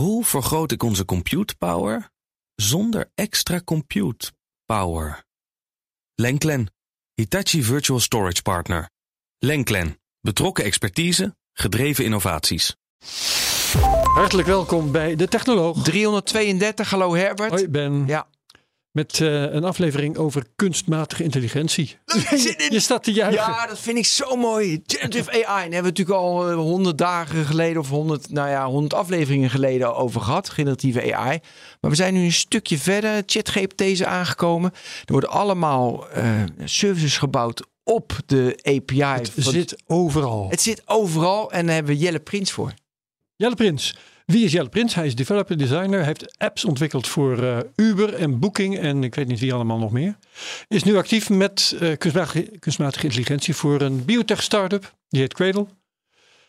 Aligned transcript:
Hoe 0.00 0.24
vergroot 0.24 0.72
ik 0.72 0.82
onze 0.82 1.04
compute 1.04 1.56
power 1.56 2.10
zonder 2.54 3.10
extra 3.14 3.60
compute 3.64 4.32
power? 4.64 5.24
Lenklen, 6.14 6.72
Hitachi 7.14 7.62
Virtual 7.62 8.00
Storage 8.00 8.42
Partner. 8.42 8.90
Lenklen, 9.38 10.00
betrokken 10.20 10.64
expertise, 10.64 11.36
gedreven 11.52 12.04
innovaties. 12.04 12.76
Hartelijk 14.14 14.48
welkom 14.48 14.92
bij 14.92 15.16
De 15.16 15.28
Technoloog. 15.28 15.82
332, 15.82 16.90
hallo 16.90 17.14
Herbert. 17.14 17.50
Hoi 17.50 17.68
Ben. 17.68 18.06
Ja. 18.06 18.28
Met 18.92 19.20
eh, 19.20 19.42
een 19.42 19.64
aflevering 19.64 20.16
over 20.16 20.46
kunstmatige 20.56 21.22
intelligentie. 21.22 21.98
Je 22.68 22.80
staat 22.80 23.02
te 23.02 23.12
juichen. 23.12 23.42
Ja, 23.42 23.66
dat 23.66 23.78
vind 23.78 23.98
ik 23.98 24.06
zo 24.06 24.36
mooi. 24.36 24.82
Generative 24.86 25.30
AI. 25.30 25.44
Daar 25.44 25.60
hebben 25.60 25.82
we 25.82 25.88
natuurlijk 25.88 26.18
al 26.18 26.52
honderd 26.52 26.98
dagen 26.98 27.44
geleden 27.44 27.80
of 27.80 27.88
honderd, 27.88 28.30
nou 28.30 28.48
ja, 28.48 28.66
honderd 28.66 28.94
afleveringen 28.94 29.50
geleden 29.50 29.96
over 29.96 30.20
gehad. 30.20 30.48
Generatieve 30.48 31.14
AI. 31.14 31.38
Maar 31.80 31.90
we 31.90 31.96
zijn 31.96 32.14
nu 32.14 32.24
een 32.24 32.32
stukje 32.32 32.78
verder. 32.78 33.22
ChatGPT 33.26 33.80
is 33.80 34.04
aangekomen. 34.04 34.70
Er 35.04 35.12
worden 35.12 35.30
allemaal 35.30 36.06
uh, 36.16 36.42
services 36.64 37.18
gebouwd 37.18 37.62
op 37.84 38.12
de 38.26 38.58
API. 38.62 39.02
Het 39.02 39.32
zit 39.36 39.82
overal. 39.86 40.46
Het 40.50 40.60
zit 40.60 40.82
overal 40.84 41.52
en 41.52 41.66
daar 41.66 41.74
hebben 41.74 41.92
we 41.94 42.00
Jelle 42.00 42.20
Prins 42.20 42.52
voor. 42.52 42.74
Jelle 43.36 43.54
Prins. 43.54 43.96
Wie 44.30 44.44
is 44.44 44.52
Jelle 44.52 44.68
Prins? 44.68 44.94
Hij 44.94 45.06
is 45.06 45.14
developer 45.14 45.56
designer. 45.56 46.04
Heeft 46.04 46.38
apps 46.38 46.64
ontwikkeld 46.64 47.08
voor 47.08 47.42
uh, 47.42 47.58
Uber 47.76 48.14
en 48.14 48.38
Booking 48.38 48.78
en 48.78 49.04
ik 49.04 49.14
weet 49.14 49.26
niet 49.26 49.40
wie 49.40 49.54
allemaal 49.54 49.78
nog 49.78 49.90
meer. 49.90 50.16
Is 50.68 50.82
nu 50.82 50.96
actief 50.96 51.30
met 51.30 51.76
uh, 51.80 51.96
kunstmatige, 51.96 52.58
kunstmatige, 52.58 53.04
intelligentie 53.04 53.54
voor 53.54 53.80
een 53.80 54.04
biotech 54.04 54.42
startup. 54.42 54.94
Die 55.08 55.20
heet 55.20 55.34
Cradle. 55.34 55.66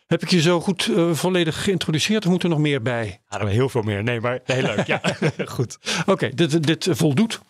Heb 0.06 0.22
ik 0.22 0.30
je 0.30 0.40
zo 0.40 0.60
goed 0.60 0.86
uh, 0.86 1.14
volledig 1.14 1.64
geïntroduceerd 1.64 2.24
of 2.24 2.30
moet 2.30 2.42
er 2.42 2.48
nog 2.48 2.58
meer 2.58 2.82
bij? 2.82 3.20
Ja, 3.28 3.40
er 3.40 3.48
heel 3.48 3.68
veel 3.68 3.82
meer. 3.82 4.02
Nee, 4.02 4.20
maar 4.20 4.40
heel 4.44 4.62
leuk. 4.62 4.86
ja, 4.86 5.00
goed. 5.44 5.78
Oké, 6.00 6.10
okay, 6.10 6.30
dit, 6.34 6.66
dit 6.66 6.88
voldoet. 6.90 7.40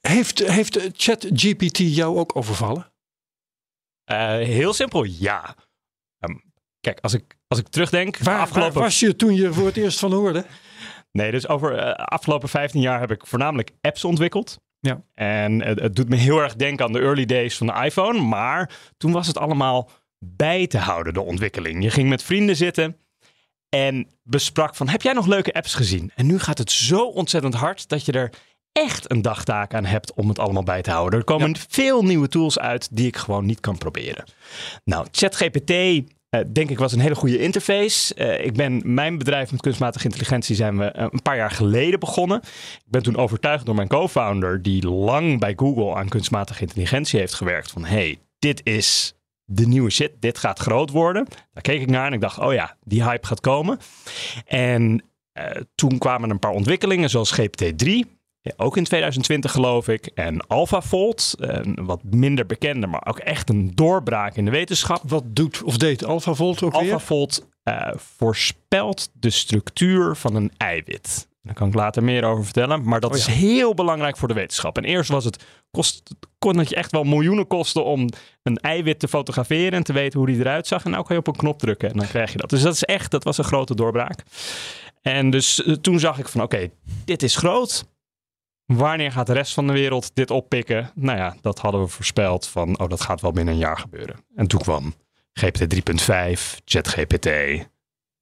Heeft, 0.00 0.38
heeft 0.38 0.88
ChatGPT 0.92 1.78
jou 1.78 2.18
ook 2.18 2.36
overvallen? 2.36 2.92
heel 4.40 4.72
simpel, 4.72 5.04
ja. 5.04 5.56
Kijk, 6.80 6.98
als 7.00 7.14
ik 7.14 7.38
als 7.48 7.58
ik 7.58 7.68
terugdenk. 7.68 8.18
Waar, 8.18 8.40
afgelopen... 8.40 8.74
waar 8.74 8.82
was 8.82 9.00
je 9.00 9.16
toen 9.16 9.34
je 9.34 9.52
voor 9.52 9.66
het 9.66 9.76
eerst 9.76 9.98
van 9.98 10.12
hoorde? 10.12 10.44
Nee, 11.12 11.30
dus 11.30 11.48
over 11.48 11.86
uh, 11.86 11.92
afgelopen 11.92 12.48
15 12.48 12.80
jaar 12.80 13.00
heb 13.00 13.10
ik 13.10 13.26
voornamelijk 13.26 13.70
apps 13.80 14.04
ontwikkeld. 14.04 14.60
Ja. 14.80 15.02
En 15.14 15.62
het, 15.62 15.80
het, 15.80 15.96
doet 15.96 16.08
me 16.08 16.16
heel 16.16 16.38
erg 16.38 16.56
denken 16.56 16.84
aan 16.84 16.92
de 16.92 16.98
early 16.98 17.24
days 17.24 17.56
van 17.56 17.66
de 17.66 17.84
iPhone. 17.84 18.20
Maar 18.20 18.70
toen 18.96 19.12
was 19.12 19.26
het 19.26 19.38
allemaal 19.38 19.90
bij 20.18 20.66
te 20.66 20.78
houden, 20.78 21.14
de 21.14 21.20
ontwikkeling. 21.20 21.82
Je 21.82 21.90
ging 21.90 22.08
met 22.08 22.22
vrienden 22.22 22.56
zitten 22.56 22.96
en 23.68 24.08
besprak 24.22 24.74
van, 24.74 24.88
heb 24.88 25.02
jij 25.02 25.12
nog 25.12 25.26
leuke 25.26 25.52
apps 25.52 25.74
gezien? 25.74 26.12
En 26.14 26.26
nu 26.26 26.38
gaat 26.38 26.58
het 26.58 26.70
zo 26.70 27.04
ontzettend 27.04 27.54
hard 27.54 27.88
dat 27.88 28.04
je 28.04 28.12
er 28.12 28.32
echt 28.72 29.10
een 29.10 29.22
dagtaak 29.22 29.74
aan 29.74 29.84
hebt 29.84 30.14
om 30.14 30.28
het 30.28 30.38
allemaal 30.38 30.62
bij 30.62 30.82
te 30.82 30.90
houden. 30.90 31.18
Er 31.18 31.24
komen 31.24 31.48
ja. 31.48 31.60
veel 31.68 32.02
nieuwe 32.02 32.28
tools 32.28 32.58
uit 32.58 32.88
die 32.92 33.06
ik 33.06 33.16
gewoon 33.16 33.46
niet 33.46 33.60
kan 33.60 33.78
proberen. 33.78 34.24
Nou, 34.84 35.06
ChatGPT 35.10 35.72
uh, 36.30 36.40
denk 36.52 36.70
ik 36.70 36.78
was 36.78 36.92
een 36.92 37.00
hele 37.00 37.14
goede 37.14 37.38
interface. 37.38 38.14
Uh, 38.16 38.44
ik 38.44 38.52
ben 38.52 38.82
mijn 38.84 39.18
bedrijf 39.18 39.50
met 39.50 39.60
kunstmatige 39.60 40.04
intelligentie 40.04 40.56
zijn 40.56 40.78
we 40.78 40.92
uh, 40.96 41.06
een 41.10 41.22
paar 41.22 41.36
jaar 41.36 41.50
geleden 41.50 42.00
begonnen. 42.00 42.40
Ik 42.74 42.90
ben 42.90 43.02
toen 43.02 43.16
overtuigd 43.16 43.66
door 43.66 43.74
mijn 43.74 43.88
co-founder 43.88 44.62
die 44.62 44.88
lang 44.88 45.40
bij 45.40 45.52
Google 45.56 45.94
aan 45.94 46.08
kunstmatige 46.08 46.60
intelligentie 46.60 47.18
heeft 47.18 47.34
gewerkt 47.34 47.70
van 47.70 47.84
hey, 47.84 48.18
dit 48.38 48.60
is 48.64 49.14
de 49.44 49.66
nieuwe 49.66 49.90
shit, 49.90 50.12
dit 50.20 50.38
gaat 50.38 50.58
groot 50.58 50.90
worden. 50.90 51.26
Daar 51.52 51.62
keek 51.62 51.80
ik 51.80 51.90
naar 51.90 52.06
en 52.06 52.12
ik 52.12 52.20
dacht, 52.20 52.38
oh 52.38 52.52
ja, 52.52 52.76
die 52.84 53.04
hype 53.04 53.26
gaat 53.26 53.40
komen. 53.40 53.78
En 54.44 55.04
toen 55.74 55.98
kwamen 55.98 56.30
een 56.30 56.38
paar 56.38 56.50
ontwikkelingen 56.50 57.10
zoals 57.10 57.40
GPT-3. 57.40 58.19
Ja, 58.42 58.52
ook 58.56 58.76
in 58.76 58.84
2020 58.84 59.52
geloof 59.52 59.88
ik. 59.88 60.06
En 60.06 60.46
AlphaFold, 60.46 61.34
een 61.36 61.78
wat 61.84 62.00
minder 62.02 62.46
bekende, 62.46 62.86
maar 62.86 63.06
ook 63.06 63.18
echt 63.18 63.48
een 63.48 63.72
doorbraak 63.74 64.36
in 64.36 64.44
de 64.44 64.50
wetenschap. 64.50 65.02
Wat 65.08 65.24
doet 65.26 65.62
of 65.62 65.76
deed 65.76 66.04
AlphaFold 66.04 66.62
ook 66.62 66.72
AlphaFold 66.72 67.46
uh, 67.64 67.90
voorspelt 67.96 69.10
de 69.12 69.30
structuur 69.30 70.16
van 70.16 70.34
een 70.34 70.52
eiwit. 70.56 71.28
Daar 71.42 71.54
kan 71.54 71.68
ik 71.68 71.74
later 71.74 72.04
meer 72.04 72.24
over 72.24 72.44
vertellen. 72.44 72.82
Maar 72.82 73.00
dat 73.00 73.10
oh 73.10 73.16
ja. 73.16 73.22
is 73.22 73.34
heel 73.34 73.74
belangrijk 73.74 74.16
voor 74.16 74.28
de 74.28 74.34
wetenschap. 74.34 74.76
En 74.76 74.84
eerst 74.84 75.10
was 75.10 75.24
het, 75.24 75.44
kost, 75.70 76.02
kon 76.38 76.58
het 76.58 76.68
je 76.68 76.74
echt 76.74 76.90
wel 76.90 77.04
miljoenen 77.04 77.46
kosten 77.46 77.84
om 77.84 78.08
een 78.42 78.56
eiwit 78.56 78.98
te 78.98 79.08
fotograferen 79.08 79.72
en 79.72 79.82
te 79.82 79.92
weten 79.92 80.18
hoe 80.18 80.28
die 80.28 80.38
eruit 80.38 80.66
zag. 80.66 80.84
En 80.84 80.90
nou 80.90 81.04
kan 81.04 81.16
je 81.16 81.22
op 81.22 81.26
een 81.26 81.36
knop 81.36 81.58
drukken 81.58 81.90
en 81.90 81.96
dan 81.96 82.06
krijg 82.06 82.32
je 82.32 82.38
dat. 82.38 82.50
Dus 82.50 82.62
dat 82.62 82.74
is 82.74 82.84
echt, 82.84 83.10
dat 83.10 83.24
was 83.24 83.38
een 83.38 83.44
grote 83.44 83.74
doorbraak. 83.74 84.22
En 85.02 85.30
dus 85.30 85.62
uh, 85.66 85.74
toen 85.74 85.98
zag 85.98 86.18
ik 86.18 86.28
van 86.28 86.42
oké, 86.42 86.54
okay, 86.54 86.70
dit 87.04 87.22
is 87.22 87.36
groot. 87.36 87.84
Wanneer 88.76 89.12
gaat 89.12 89.26
de 89.26 89.32
rest 89.32 89.54
van 89.54 89.66
de 89.66 89.72
wereld 89.72 90.10
dit 90.14 90.30
oppikken? 90.30 90.90
Nou 90.94 91.18
ja, 91.18 91.36
dat 91.40 91.58
hadden 91.58 91.80
we 91.80 91.86
voorspeld 91.86 92.46
van, 92.46 92.78
oh, 92.78 92.88
dat 92.88 93.00
gaat 93.00 93.20
wel 93.20 93.32
binnen 93.32 93.54
een 93.54 93.60
jaar 93.60 93.78
gebeuren. 93.78 94.16
En 94.36 94.46
toen 94.46 94.60
kwam 94.60 94.94
GPT 95.32 95.74
3.5, 95.74 95.80
ChatGPT. 96.64 97.26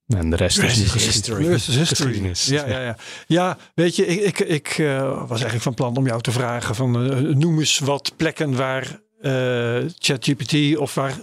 En 0.07 0.29
de 0.29 0.35
rest 0.35 0.57
is 0.57 0.93
history. 0.93 1.47
history. 1.47 2.33
Ja, 2.33 2.67
ja, 2.67 2.81
ja. 2.81 2.97
ja, 3.27 3.57
weet 3.73 3.95
je, 3.95 4.05
ik, 4.05 4.39
ik, 4.39 4.39
ik 4.39 4.77
uh, 4.77 5.01
was 5.19 5.29
eigenlijk 5.29 5.61
van 5.61 5.73
plan 5.73 5.97
om 5.97 6.05
jou 6.05 6.21
te 6.21 6.31
vragen 6.31 6.75
van 6.75 7.05
uh, 7.05 7.35
noem 7.35 7.59
eens 7.59 7.79
wat 7.79 8.13
plekken 8.15 8.55
waar 8.55 8.99
uh, 9.21 9.77
ChatGPT 9.97 10.77
of 10.77 10.93
waar 10.93 11.13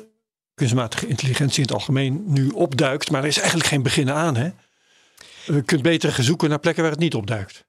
kunstmatige 0.54 1.06
intelligentie 1.06 1.56
in 1.56 1.62
het 1.62 1.72
algemeen 1.72 2.22
nu 2.26 2.48
opduikt. 2.48 3.10
Maar 3.10 3.22
er 3.22 3.28
is 3.28 3.38
eigenlijk 3.38 3.68
geen 3.68 3.82
begin 3.82 4.10
aan, 4.10 4.36
hè? 4.36 4.50
Je 5.44 5.62
kunt 5.62 5.82
beter 5.82 6.24
zoeken 6.24 6.48
naar 6.48 6.58
plekken 6.58 6.82
waar 6.82 6.92
het 6.92 7.00
niet 7.00 7.14
opduikt. 7.14 7.65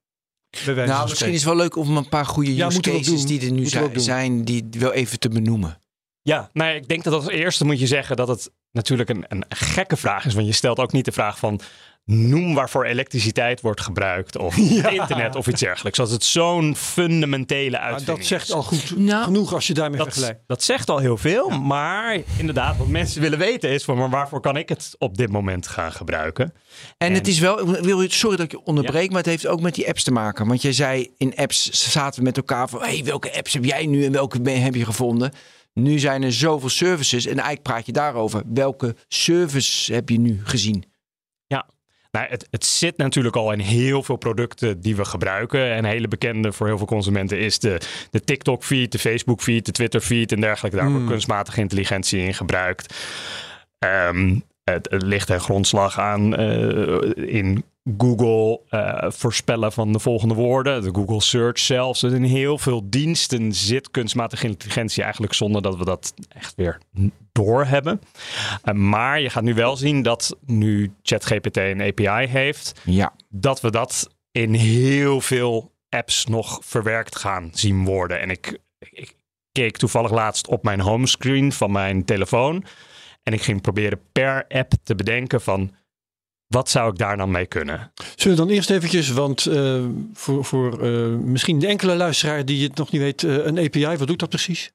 Nou, 0.65 1.09
misschien 1.09 1.31
is 1.31 1.35
het 1.35 1.43
wel 1.43 1.55
leuk 1.55 1.75
om 1.75 1.97
een 1.97 2.09
paar 2.09 2.25
goede 2.25 2.55
ja, 2.55 2.67
use 2.67 2.79
cases 2.79 3.25
die 3.25 3.45
er 3.45 3.51
nu 3.51 3.65
zijn, 3.65 3.99
zijn, 3.99 4.43
die 4.43 4.67
wel 4.69 4.93
even 4.93 5.19
te 5.19 5.29
benoemen. 5.29 5.79
Ja, 6.21 6.49
nou, 6.53 6.75
ik 6.75 6.87
denk 6.87 7.03
dat 7.03 7.13
als 7.13 7.27
eerste 7.27 7.65
moet 7.65 7.79
je 7.79 7.87
zeggen 7.87 8.15
dat 8.15 8.27
het 8.27 8.51
natuurlijk 8.71 9.09
een, 9.09 9.25
een 9.27 9.45
gekke 9.49 9.97
vraag 9.97 10.25
is. 10.25 10.33
Want 10.33 10.47
je 10.47 10.53
stelt 10.53 10.79
ook 10.79 10.91
niet 10.91 11.05
de 11.05 11.11
vraag 11.11 11.39
van 11.39 11.59
noem 12.07 12.53
waarvoor 12.53 12.85
elektriciteit 12.85 13.61
wordt 13.61 13.81
gebruikt 13.81 14.37
of 14.37 14.57
ja. 14.81 14.89
internet 14.89 15.35
of 15.35 15.47
iets 15.47 15.61
dergelijks. 15.61 15.99
Als 15.99 16.11
het 16.11 16.23
zo'n 16.23 16.75
fundamentele 16.75 17.79
uitvinding 17.79 18.17
Dat 18.17 18.27
zegt 18.27 18.47
is. 18.47 18.53
al 18.53 18.63
goed 18.63 18.97
nou, 18.97 19.23
genoeg 19.23 19.53
als 19.53 19.67
je 19.67 19.73
daarmee 19.73 19.97
dat, 19.97 20.07
vergelijkt. 20.07 20.41
Dat 20.47 20.63
zegt 20.63 20.89
al 20.89 20.97
heel 20.97 21.17
veel, 21.17 21.49
ja. 21.49 21.57
maar 21.57 22.17
inderdaad 22.37 22.77
wat 22.77 22.87
mensen 22.87 23.21
willen 23.21 23.39
weten 23.39 23.69
is 23.69 23.83
van 23.83 23.97
maar 23.97 24.09
waarvoor 24.09 24.39
kan 24.39 24.57
ik 24.57 24.69
het 24.69 24.95
op 24.97 25.17
dit 25.17 25.31
moment 25.31 25.67
gaan 25.67 25.91
gebruiken? 25.91 26.53
En, 26.97 27.07
en 27.07 27.13
het 27.13 27.27
is 27.27 27.39
wel, 27.39 27.65
wil, 27.81 28.09
sorry 28.09 28.37
dat 28.37 28.45
ik 28.45 28.51
je 28.51 28.63
onderbreek, 28.63 29.03
ja. 29.03 29.09
maar 29.09 29.21
het 29.21 29.25
heeft 29.25 29.47
ook 29.47 29.61
met 29.61 29.75
die 29.75 29.87
apps 29.87 30.03
te 30.03 30.11
maken. 30.11 30.47
Want 30.47 30.61
jij 30.61 30.73
zei 30.73 31.13
in 31.17 31.35
apps 31.35 31.91
zaten 31.91 32.19
we 32.19 32.25
met 32.25 32.37
elkaar 32.37 32.69
van 32.69 32.81
hey, 32.81 33.01
welke 33.03 33.37
apps 33.37 33.53
heb 33.53 33.65
jij 33.65 33.85
nu 33.85 34.05
en 34.05 34.11
welke 34.11 34.49
heb 34.49 34.75
je 34.75 34.85
gevonden? 34.85 35.31
Nu 35.73 35.99
zijn 35.99 36.23
er 36.23 36.33
zoveel 36.33 36.69
services 36.69 37.25
en 37.25 37.33
eigenlijk 37.33 37.63
praat 37.63 37.85
je 37.85 37.91
daarover. 37.91 38.43
Welke 38.45 38.95
service 39.07 39.93
heb 39.93 40.09
je 40.09 40.19
nu 40.19 40.41
gezien? 40.43 40.95
Nou, 42.17 42.29
het, 42.29 42.47
het, 42.51 42.65
zit 42.65 42.97
natuurlijk 42.97 43.35
al 43.35 43.51
in 43.51 43.59
heel 43.59 44.03
veel 44.03 44.15
producten 44.15 44.81
die 44.81 44.95
we 44.95 45.05
gebruiken. 45.05 45.71
En 45.71 45.85
hele 45.85 46.07
bekende 46.07 46.51
voor 46.51 46.67
heel 46.67 46.77
veel 46.77 46.87
consumenten 46.87 47.39
is 47.39 47.59
de, 47.59 47.79
de 48.11 48.23
TikTok-feed, 48.23 48.91
de 48.91 48.99
Facebook-feed, 48.99 49.65
de 49.65 49.71
Twitter-feed 49.71 50.31
en 50.31 50.41
dergelijke. 50.41 50.77
Daar 50.77 50.89
wordt 50.89 51.03
mm. 51.03 51.09
kunstmatige 51.09 51.59
intelligentie 51.59 52.19
in 52.19 52.33
gebruikt. 52.33 52.95
Um, 53.79 54.43
het, 54.63 54.89
het, 54.89 55.03
ligt 55.03 55.29
een 55.29 55.39
grondslag 55.39 55.99
aan 55.99 56.41
uh, 56.41 57.33
in 57.33 57.63
Google 57.97 58.61
uh, 58.71 59.11
voorspellen 59.11 59.71
van 59.71 59.91
de 59.91 59.99
volgende 59.99 60.33
woorden. 60.33 60.81
De 60.81 60.93
Google 60.93 61.21
Search 61.21 61.59
zelfs. 61.59 62.01
Dus 62.01 62.13
in 62.13 62.23
heel 62.23 62.57
veel 62.57 62.89
diensten 62.89 63.53
zit 63.53 63.91
kunstmatige 63.91 64.47
intelligentie 64.47 65.03
eigenlijk 65.03 65.33
zonder 65.33 65.61
dat 65.61 65.77
we 65.77 65.85
dat 65.85 66.13
echt 66.27 66.53
weer 66.55 66.81
doorhebben. 67.31 68.01
Uh, 68.63 68.73
maar 68.73 69.21
je 69.21 69.29
gaat 69.29 69.43
nu 69.43 69.53
wel 69.53 69.75
zien 69.75 70.01
dat 70.01 70.37
nu 70.45 70.91
ChatGPT 71.01 71.57
een 71.57 71.81
API 71.81 72.27
heeft, 72.27 72.81
ja. 72.85 73.13
dat 73.29 73.61
we 73.61 73.71
dat 73.71 74.09
in 74.31 74.53
heel 74.53 75.21
veel 75.21 75.71
apps 75.89 76.25
nog 76.25 76.59
verwerkt 76.63 77.15
gaan 77.15 77.49
zien 77.53 77.85
worden. 77.85 78.19
En 78.19 78.29
ik, 78.29 78.57
ik 78.79 79.15
keek 79.51 79.77
toevallig 79.77 80.11
laatst 80.11 80.47
op 80.47 80.63
mijn 80.63 80.79
homescreen 80.79 81.51
van 81.51 81.71
mijn 81.71 82.05
telefoon. 82.05 82.63
En 83.23 83.33
ik 83.33 83.41
ging 83.41 83.61
proberen 83.61 83.99
per 84.11 84.45
app 84.47 84.73
te 84.83 84.95
bedenken 84.95 85.41
van 85.41 85.71
wat 86.47 86.69
zou 86.69 86.91
ik 86.91 86.97
daar 86.97 87.17
dan 87.17 87.31
mee 87.31 87.45
kunnen? 87.45 87.91
Zullen 88.15 88.37
we 88.37 88.43
dan 88.43 88.53
eerst 88.53 88.69
eventjes, 88.69 89.09
want 89.09 89.45
uh, 89.45 89.85
voor, 90.13 90.45
voor 90.45 90.87
uh, 90.87 91.17
misschien 91.17 91.59
de 91.59 91.67
enkele 91.67 91.95
luisteraar 91.95 92.45
die 92.45 92.63
het 92.63 92.77
nog 92.77 92.91
niet 92.91 93.01
weet, 93.01 93.21
uh, 93.21 93.45
een 93.45 93.57
API, 93.57 93.97
wat 93.97 94.07
doet 94.07 94.19
dat 94.19 94.29
precies? 94.29 94.71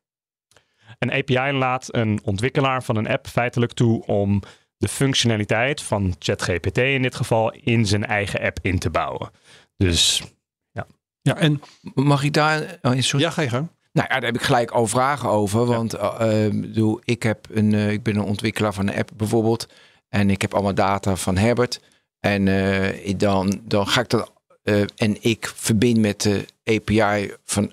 Een 0.99 1.13
API 1.13 1.53
laat 1.53 1.95
een 1.95 2.21
ontwikkelaar 2.25 2.83
van 2.83 2.97
een 2.97 3.09
app 3.09 3.27
feitelijk 3.27 3.73
toe 3.73 4.07
om 4.07 4.43
de 4.77 4.89
functionaliteit 4.89 5.83
van 5.83 6.15
ChatGPT 6.19 6.79
in 6.79 7.03
dit 7.03 7.15
geval 7.15 7.53
in 7.53 7.87
zijn 7.87 8.07
eigen 8.07 8.41
app 8.41 8.59
in 8.63 8.79
te 8.79 8.91
bouwen. 8.91 9.31
Dus 9.77 10.23
ja. 10.71 10.87
Ja, 11.21 11.37
en 11.37 11.61
mag 11.95 12.25
ik 12.25 12.33
daar. 12.33 12.79
Oh, 12.83 12.99
sorry. 12.99 13.25
Ja, 13.25 13.31
ga 13.31 13.43
je 13.43 13.49
gang. 13.49 13.69
Nou 13.93 14.07
ja, 14.11 14.15
daar 14.15 14.25
heb 14.25 14.35
ik 14.35 14.47
gelijk 14.47 14.71
al 14.71 14.87
vragen 14.87 15.29
over. 15.29 15.67
Want 15.67 15.93
ja. 15.93 16.33
uh, 16.75 16.97
ik, 17.05 17.23
heb 17.23 17.47
een, 17.51 17.73
ik 17.73 18.03
ben 18.03 18.17
een 18.17 18.23
ontwikkelaar 18.23 18.75
van 18.75 18.89
een 18.89 18.97
app 18.97 19.11
bijvoorbeeld. 19.17 19.67
En 20.15 20.31
ik 20.31 20.43
heb 20.43 20.55
allemaal 20.55 20.75
data 20.75 21.17
van 21.17 21.37
Herbert. 21.37 21.81
En 22.21 22.47
uh, 22.47 23.15
dan, 23.17 23.61
dan 23.65 23.87
ga 23.89 24.01
ik 24.01 24.09
dat. 24.09 24.33
Uh, 24.65 24.85
en 24.97 25.23
ik 25.23 25.53
verbind 25.55 25.99
met 25.99 26.21
de 26.21 26.47
API 26.65 27.35
van, 27.45 27.73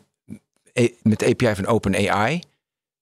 met 1.02 1.20
de 1.20 1.26
API 1.26 1.56
van 1.56 1.66
OpenAI. 1.66 2.42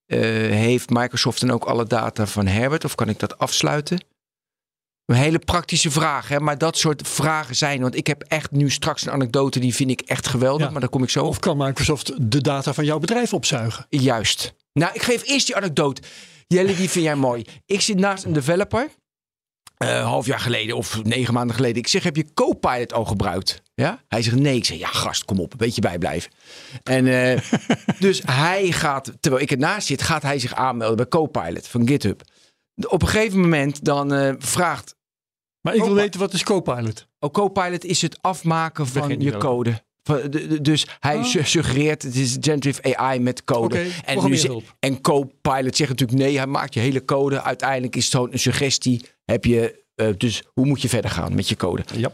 Uh, 0.08 0.20
heeft 0.52 0.90
Microsoft 0.90 1.40
dan 1.40 1.52
ook 1.52 1.66
alle 1.66 1.86
data 1.86 2.26
van 2.26 2.48
Herbert? 2.48 2.86
Of 2.86 2.96
kan 2.96 3.10
ik 3.10 3.20
dat 3.20 3.38
afsluiten? 3.38 4.06
Een 5.06 5.16
hele 5.16 5.40
praktische 5.40 5.92
vraag, 5.92 6.28
hè? 6.28 6.40
maar 6.40 6.58
dat 6.58 6.78
soort 6.78 7.08
vragen 7.08 7.56
zijn. 7.56 7.82
Want 7.82 7.96
ik 7.96 8.08
heb 8.08 8.24
echt 8.28 8.52
nu 8.52 8.70
straks 8.70 9.06
een 9.06 9.12
anekdote, 9.12 9.60
die 9.60 9.76
vind 9.76 9.90
ik 9.90 10.02
echt 10.02 10.28
geweldig, 10.28 10.66
ja. 10.66 10.72
maar 10.72 10.82
daar 10.82 10.90
kom 10.90 11.04
ik 11.04 11.10
zo 11.10 11.26
Of 11.26 11.40
kan 11.40 11.58
Microsoft 11.58 12.32
de 12.32 12.42
data 12.42 12.74
van 12.74 12.86
jouw 12.86 13.00
bedrijf 13.00 13.34
opzuigen? 13.34 13.86
Juist. 13.90 14.54
Nou, 14.74 14.94
ik 14.94 15.02
geef 15.02 15.28
eerst 15.28 15.46
die 15.46 15.56
anekdote. 15.56 16.02
Jelle, 16.48 16.76
die 16.76 16.90
vind 16.90 17.06
jij 17.06 17.16
mooi. 17.16 17.46
Ik 17.66 17.82
zit 17.82 17.98
naast 17.98 18.24
een 18.24 18.34
developer. 18.34 18.90
Uh, 19.84 20.04
half 20.04 20.26
jaar 20.26 20.40
geleden 20.40 20.76
of 20.76 21.04
negen 21.04 21.34
maanden 21.34 21.56
geleden. 21.56 21.78
Ik 21.78 21.88
zeg, 21.88 22.04
heb 22.04 22.16
je 22.16 22.34
Copilot 22.34 22.94
al 22.94 23.06
gebruikt? 23.06 23.62
Ja? 23.74 24.04
Hij 24.08 24.22
zegt 24.22 24.36
nee. 24.36 24.56
Ik 24.56 24.66
zeg, 24.66 24.78
ja 24.78 24.88
gast, 24.88 25.26
kom 25.26 25.40
op, 25.40 25.52
een 25.52 25.58
beetje 25.58 25.82
bijblijven. 25.82 26.32
En 26.84 27.06
uh, 27.06 27.40
dus 28.00 28.22
hij 28.26 28.72
gaat, 28.72 29.12
terwijl 29.20 29.44
ik 29.44 29.52
ernaast 29.52 29.88
zit, 29.88 30.02
gaat 30.02 30.22
hij 30.22 30.40
zich 30.40 30.54
aanmelden 30.54 30.98
bij 30.98 31.08
Copilot 31.08 31.68
van 31.68 31.88
GitHub. 31.88 32.22
Op 32.88 33.02
een 33.02 33.08
gegeven 33.08 33.40
moment 33.40 33.86
dan 33.86 34.14
uh, 34.14 34.34
vraagt... 34.38 34.96
Maar 35.62 35.76
ik 35.76 35.84
wil 35.84 35.94
weten, 35.94 36.20
wat 36.20 36.34
is 36.34 36.44
Copilot? 36.44 37.08
Oh, 37.20 37.32
Copilot 37.32 37.86
is 37.86 38.02
het 38.02 38.18
afmaken 38.22 38.88
van 38.88 39.20
je 39.20 39.38
code. 39.38 39.82
Dus 40.62 40.88
hij 41.00 41.18
oh. 41.18 41.24
suggereert, 41.24 42.02
het 42.02 42.16
is 42.16 42.38
generative 42.40 42.98
AI 42.98 43.20
met 43.20 43.44
code. 43.44 43.76
Okay, 43.76 43.92
en, 44.06 44.30
nu, 44.30 44.62
en 44.80 45.02
Copilot 45.02 45.76
zegt 45.76 45.90
natuurlijk 45.90 46.20
nee, 46.20 46.38
hij 46.38 46.48
maakt 46.48 46.74
je 46.74 46.80
hele 46.80 47.06
code. 47.06 47.42
Uiteindelijk 47.42 47.96
is 47.96 48.04
het 48.04 48.14
gewoon 48.14 48.32
een 48.32 48.40
suggestie. 48.40 49.02
Heb 49.26 49.46
je, 49.46 49.84
uh, 49.96 50.08
dus 50.18 50.44
hoe 50.54 50.66
moet 50.66 50.82
je 50.82 50.90
verder 50.90 51.12
gaan 51.12 51.36
met 51.36 51.50
je 51.50 51.56
code? 51.56 51.84
Ja. 51.96 52.12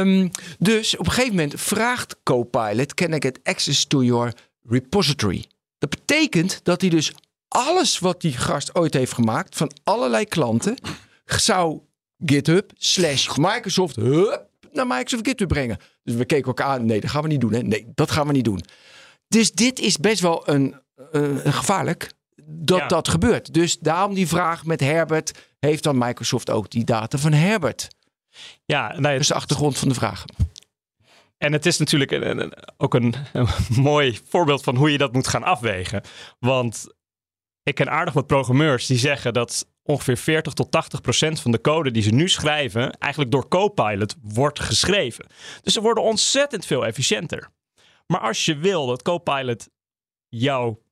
Um, 0.00 0.30
dus 0.58 0.96
op 0.96 1.06
een 1.06 1.12
gegeven 1.12 1.34
moment 1.34 1.60
vraagt 1.60 2.16
Copilot, 2.22 2.94
can 2.94 3.12
I 3.12 3.16
get 3.20 3.38
access 3.42 3.84
to 3.84 4.02
your 4.02 4.32
repository? 4.62 5.44
Dat 5.78 5.90
betekent 5.90 6.60
dat 6.62 6.80
hij 6.80 6.90
dus 6.90 7.12
alles 7.48 7.98
wat 7.98 8.20
die 8.20 8.32
gast 8.32 8.74
ooit 8.74 8.94
heeft 8.94 9.12
gemaakt 9.12 9.56
van 9.56 9.70
allerlei 9.84 10.24
klanten 10.24 10.76
zou 11.24 11.80
GitHub 12.24 12.70
slash 12.76 13.36
Microsoft 13.36 13.96
hup, 13.96 14.45
naar 14.76 14.86
Microsoft 14.86 15.28
GitHub 15.28 15.48
brengen. 15.48 15.78
Dus 16.02 16.14
we 16.14 16.24
keken 16.24 16.46
elkaar 16.46 16.66
aan. 16.66 16.86
Nee, 16.86 17.00
dat 17.00 17.10
gaan 17.10 17.22
we 17.22 17.28
niet 17.28 17.40
doen. 17.40 17.52
Hè? 17.52 17.62
Nee, 17.62 17.86
dat 17.94 18.10
gaan 18.10 18.26
we 18.26 18.32
niet 18.32 18.44
doen. 18.44 18.60
Dus 19.28 19.52
dit 19.52 19.78
is 19.78 19.96
best 19.96 20.20
wel 20.20 20.48
een, 20.48 20.74
uh, 21.12 21.36
gevaarlijk 21.44 22.12
dat 22.44 22.78
ja. 22.78 22.86
dat 22.86 23.08
gebeurt. 23.08 23.54
Dus 23.54 23.78
daarom 23.78 24.14
die 24.14 24.28
vraag 24.28 24.64
met 24.64 24.80
Herbert. 24.80 25.48
Heeft 25.58 25.82
dan 25.82 25.98
Microsoft 25.98 26.50
ook 26.50 26.70
die 26.70 26.84
data 26.84 27.18
van 27.18 27.32
Herbert? 27.32 27.88
Ja, 28.64 28.98
nou, 28.98 29.18
is 29.18 29.26
de 29.26 29.34
achtergrond 29.34 29.78
van 29.78 29.88
de 29.88 29.94
vraag. 29.94 30.24
En 31.38 31.52
het 31.52 31.66
is 31.66 31.78
natuurlijk 31.78 32.10
een, 32.10 32.38
een, 32.38 32.52
ook 32.76 32.94
een, 32.94 33.14
een, 33.32 33.48
mooi 33.82 34.18
voorbeeld 34.28 34.62
van 34.62 34.76
hoe 34.76 34.92
je 34.92 34.98
dat 34.98 35.12
moet 35.12 35.28
gaan 35.28 35.42
afwegen. 35.42 36.02
Want 36.38 36.86
ik 37.62 37.74
ken 37.74 37.90
aardig 37.90 38.14
wat 38.14 38.26
programmeurs 38.26 38.86
die 38.86 38.98
zeggen 38.98 39.32
dat 39.32 39.66
ongeveer 39.86 40.16
40 40.16 40.52
tot 40.52 40.70
80 40.70 41.00
procent 41.00 41.40
van 41.40 41.50
de 41.50 41.60
code 41.60 41.90
die 41.90 42.02
ze 42.02 42.10
nu 42.10 42.28
schrijven, 42.28 42.98
eigenlijk 42.98 43.32
door 43.32 43.48
Copilot 43.48 44.14
wordt 44.22 44.60
geschreven. 44.60 45.26
Dus 45.62 45.72
ze 45.72 45.80
worden 45.80 46.02
ontzettend 46.02 46.66
veel 46.66 46.86
efficiënter. 46.86 47.48
Maar 48.06 48.20
als 48.20 48.44
je 48.44 48.56
wil 48.56 48.86
dat 48.86 49.02
Copilot 49.02 49.68
jouw 50.28 50.82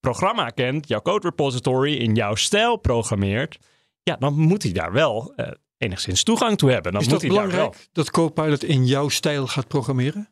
programma 0.00 0.48
kent, 0.48 0.88
jouw 0.88 1.02
code 1.02 1.28
repository 1.28 1.94
in 1.94 2.14
jouw 2.14 2.34
stijl 2.34 2.76
programmeert, 2.76 3.58
ja, 4.02 4.16
dan 4.16 4.34
moet 4.34 4.62
hij 4.62 4.72
daar 4.72 4.92
wel 4.92 5.32
uh, 5.36 5.46
enigszins 5.78 6.22
toegang 6.22 6.58
toe 6.58 6.70
hebben. 6.70 6.92
Dan 6.92 7.00
Is 7.00 7.06
moet 7.06 7.20
dat 7.20 7.22
hij 7.22 7.30
belangrijk 7.30 7.62
daar 7.62 7.80
wel. 7.80 7.88
dat 7.92 8.10
Copilot 8.10 8.64
in 8.64 8.86
jouw 8.86 9.08
stijl 9.08 9.46
gaat 9.46 9.68
programmeren? 9.68 10.28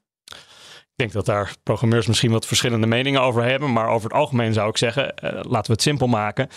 Ik 0.96 1.02
denk 1.02 1.12
dat 1.12 1.26
daar 1.26 1.54
programmeurs 1.62 2.06
misschien 2.06 2.30
wat 2.30 2.46
verschillende 2.46 2.86
meningen 2.86 3.20
over 3.20 3.42
hebben. 3.42 3.72
Maar 3.72 3.88
over 3.88 4.08
het 4.08 4.18
algemeen 4.18 4.52
zou 4.52 4.68
ik 4.68 4.76
zeggen, 4.76 5.14
uh, 5.24 5.30
laten 5.30 5.66
we 5.66 5.72
het 5.72 5.82
simpel 5.82 6.06
maken. 6.06 6.48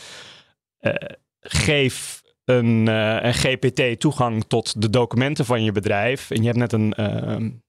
Uh, 0.82 0.94
geef 1.40 2.22
een, 2.46 2.86
uh, 2.90 3.18
een, 3.22 3.34
GPT 3.34 4.00
toegang 4.00 4.46
tot 4.48 4.82
de 4.82 4.90
documenten 4.90 5.46
van 5.46 5.64
je 5.64 5.72
bedrijf. 5.72 6.32
En 6.32 6.42
je 6.42 6.46
hebt 6.46 6.58
net 6.58 6.74
een, 6.74 6.94
een 6.96 7.62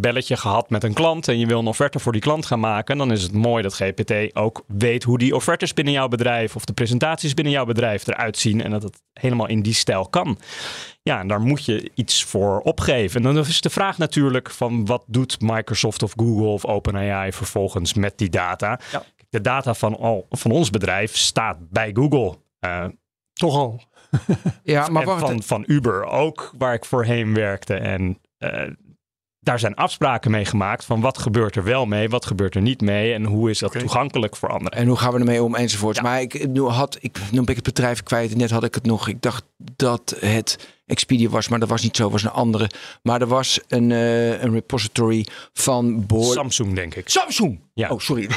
belletje 0.00 0.36
gehad 0.36 0.70
met 0.70 0.84
een 0.84 0.94
klant 0.94 1.28
en 1.28 1.38
je 1.38 1.46
wil 1.46 1.58
een 1.58 1.66
offerte 1.66 1.98
voor 1.98 2.12
die 2.12 2.20
klant 2.20 2.46
gaan 2.46 2.60
maken, 2.60 2.98
dan 2.98 3.12
is 3.12 3.22
het 3.22 3.32
mooi 3.32 3.62
dat 3.62 3.74
GPT 3.74 4.36
ook 4.36 4.64
weet 4.66 5.02
hoe 5.02 5.18
die 5.18 5.34
offertes 5.34 5.74
binnen 5.74 5.92
jouw 5.92 6.08
bedrijf 6.08 6.56
of 6.56 6.64
de 6.64 6.72
presentaties 6.72 7.34
binnen 7.34 7.52
jouw 7.52 7.64
bedrijf 7.64 8.06
eruit 8.06 8.38
zien 8.38 8.62
en 8.62 8.70
dat 8.70 8.82
het 8.82 9.02
helemaal 9.12 9.48
in 9.48 9.62
die 9.62 9.74
stijl 9.74 10.08
kan. 10.08 10.38
Ja, 11.02 11.20
en 11.20 11.28
daar 11.28 11.40
moet 11.40 11.64
je 11.64 11.90
iets 11.94 12.24
voor 12.24 12.60
opgeven. 12.60 13.16
En 13.24 13.34
dan 13.34 13.44
is 13.44 13.60
de 13.60 13.70
vraag 13.70 13.98
natuurlijk 13.98 14.50
van 14.50 14.86
wat 14.86 15.04
doet 15.06 15.40
Microsoft 15.40 16.02
of 16.02 16.12
Google 16.16 16.46
of 16.46 16.64
OpenAI 16.64 17.32
vervolgens 17.32 17.94
met 17.94 18.18
die 18.18 18.28
data? 18.28 18.80
Ja. 18.92 19.02
De 19.28 19.40
data 19.40 19.74
van, 19.74 19.96
al, 19.96 20.26
van 20.30 20.50
ons 20.50 20.70
bedrijf 20.70 21.16
staat 21.16 21.70
bij 21.70 21.90
Google. 21.92 22.38
Uh, 22.60 22.84
Toch 23.36 23.54
al. 23.54 23.82
ja, 24.62 24.88
maar 24.88 25.08
en 25.08 25.18
van, 25.18 25.42
van 25.42 25.64
Uber 25.66 26.04
ook, 26.04 26.52
waar 26.58 26.74
ik 26.74 26.84
voorheen 26.84 27.34
werkte. 27.34 27.74
En 27.74 28.20
uh, 28.38 28.62
daar 29.40 29.58
zijn 29.58 29.74
afspraken 29.74 30.30
mee 30.30 30.44
gemaakt 30.44 30.84
van 30.84 31.00
wat 31.00 31.18
gebeurt 31.18 31.56
er 31.56 31.64
wel 31.64 31.86
mee, 31.86 32.08
wat 32.08 32.26
gebeurt 32.26 32.54
er 32.54 32.62
niet 32.62 32.80
mee 32.80 33.14
en 33.14 33.24
hoe 33.24 33.50
is 33.50 33.58
dat 33.58 33.68
okay. 33.68 33.82
toegankelijk 33.82 34.36
voor 34.36 34.48
anderen. 34.48 34.78
En 34.78 34.86
hoe 34.86 34.96
gaan 34.96 35.12
we 35.12 35.18
ermee 35.18 35.42
om 35.42 35.54
enzovoort. 35.54 35.96
Ja. 35.96 36.02
Maar 36.02 36.20
ik 36.20 36.48
nu 36.48 36.60
had 36.62 36.98
ik 37.00 37.18
noem 37.30 37.48
ik 37.48 37.54
het 37.54 37.64
bedrijf 37.64 38.02
kwijt. 38.02 38.36
Net 38.36 38.50
had 38.50 38.64
ik 38.64 38.74
het 38.74 38.86
nog. 38.86 39.08
Ik 39.08 39.22
dacht 39.22 39.44
dat 39.56 40.16
het 40.20 40.75
Expedia 40.86 41.28
was, 41.28 41.48
maar 41.48 41.58
dat 41.58 41.68
was 41.68 41.82
niet 41.82 41.96
zo. 41.96 42.10
Was 42.10 42.22
een 42.22 42.30
andere. 42.30 42.70
Maar 43.02 43.20
er 43.20 43.26
was 43.26 43.60
een, 43.68 43.90
uh, 43.90 44.42
een 44.42 44.52
repository 44.52 45.26
van 45.52 46.06
boord. 46.06 46.34
Samsung 46.34 46.74
denk 46.74 46.94
ik. 46.94 47.08
Samsung. 47.08 47.60
Ja. 47.74 47.88
Oh 47.88 47.98
sorry. 47.98 48.22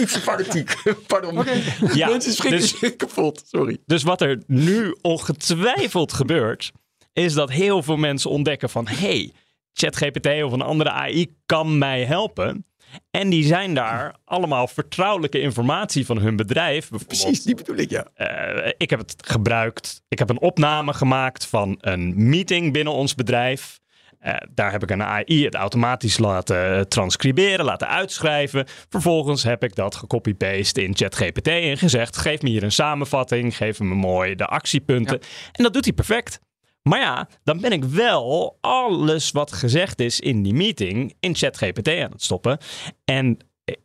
Iets 0.00 0.16
fanatiek. 0.16 0.82
Pardon. 1.06 1.38
Okay. 1.38 1.62
Ja, 1.94 2.08
Mensen 2.08 2.32
schrikken 2.32 2.60
dus, 2.60 2.78
zich 2.78 2.96
kapot. 2.96 3.42
Sorry. 3.46 3.78
Dus 3.86 4.02
wat 4.02 4.20
er 4.20 4.42
nu 4.46 4.96
ongetwijfeld 5.00 6.12
gebeurt, 6.12 6.72
is 7.12 7.34
dat 7.34 7.50
heel 7.50 7.82
veel 7.82 7.96
mensen 7.96 8.30
ontdekken 8.30 8.70
van 8.70 8.88
hey 8.88 9.32
ChatGPT 9.72 10.26
of 10.26 10.52
een 10.52 10.62
andere 10.62 10.90
AI 10.90 11.34
kan 11.46 11.78
mij 11.78 12.04
helpen. 12.04 12.66
En 13.10 13.28
die 13.28 13.44
zijn 13.44 13.74
daar 13.74 14.16
allemaal 14.24 14.66
vertrouwelijke 14.66 15.40
informatie 15.40 16.06
van 16.06 16.18
hun 16.18 16.36
bedrijf. 16.36 16.88
Precies, 17.06 17.42
die 17.42 17.54
bedoel 17.54 17.76
ik, 17.76 17.90
ja. 17.90 18.06
Uh, 18.16 18.72
ik 18.76 18.90
heb 18.90 18.98
het 18.98 19.14
gebruikt. 19.18 20.02
Ik 20.08 20.18
heb 20.18 20.30
een 20.30 20.40
opname 20.40 20.92
gemaakt 20.92 21.46
van 21.46 21.78
een 21.80 22.28
meeting 22.28 22.72
binnen 22.72 22.92
ons 22.92 23.14
bedrijf. 23.14 23.82
Uh, 24.24 24.34
daar 24.50 24.72
heb 24.72 24.82
ik 24.82 24.90
een 24.90 25.02
AI 25.02 25.44
het 25.44 25.54
automatisch 25.54 26.18
laten 26.18 26.88
transcriberen, 26.88 27.64
laten 27.64 27.88
uitschrijven. 27.88 28.66
Vervolgens 28.88 29.42
heb 29.42 29.64
ik 29.64 29.74
dat 29.74 29.94
gecopy-paste 29.94 30.82
in 30.82 30.96
ChatGPT 30.96 31.48
en 31.48 31.78
gezegd: 31.78 32.16
geef 32.16 32.42
me 32.42 32.48
hier 32.48 32.62
een 32.62 32.72
samenvatting, 32.72 33.56
geef 33.56 33.80
me 33.80 33.94
mooi 33.94 34.34
de 34.34 34.46
actiepunten. 34.46 35.18
Ja. 35.20 35.26
En 35.52 35.62
dat 35.62 35.72
doet 35.72 35.84
hij 35.84 35.94
perfect. 35.94 36.40
Maar 36.88 37.00
ja, 37.00 37.28
dan 37.42 37.60
ben 37.60 37.72
ik 37.72 37.84
wel 37.84 38.58
alles 38.60 39.30
wat 39.30 39.52
gezegd 39.52 40.00
is 40.00 40.20
in 40.20 40.42
die 40.42 40.54
meeting 40.54 41.14
in 41.20 41.34
ChatGPT 41.34 41.88
aan 41.88 42.10
het 42.10 42.22
stoppen. 42.22 42.58
En 43.04 43.38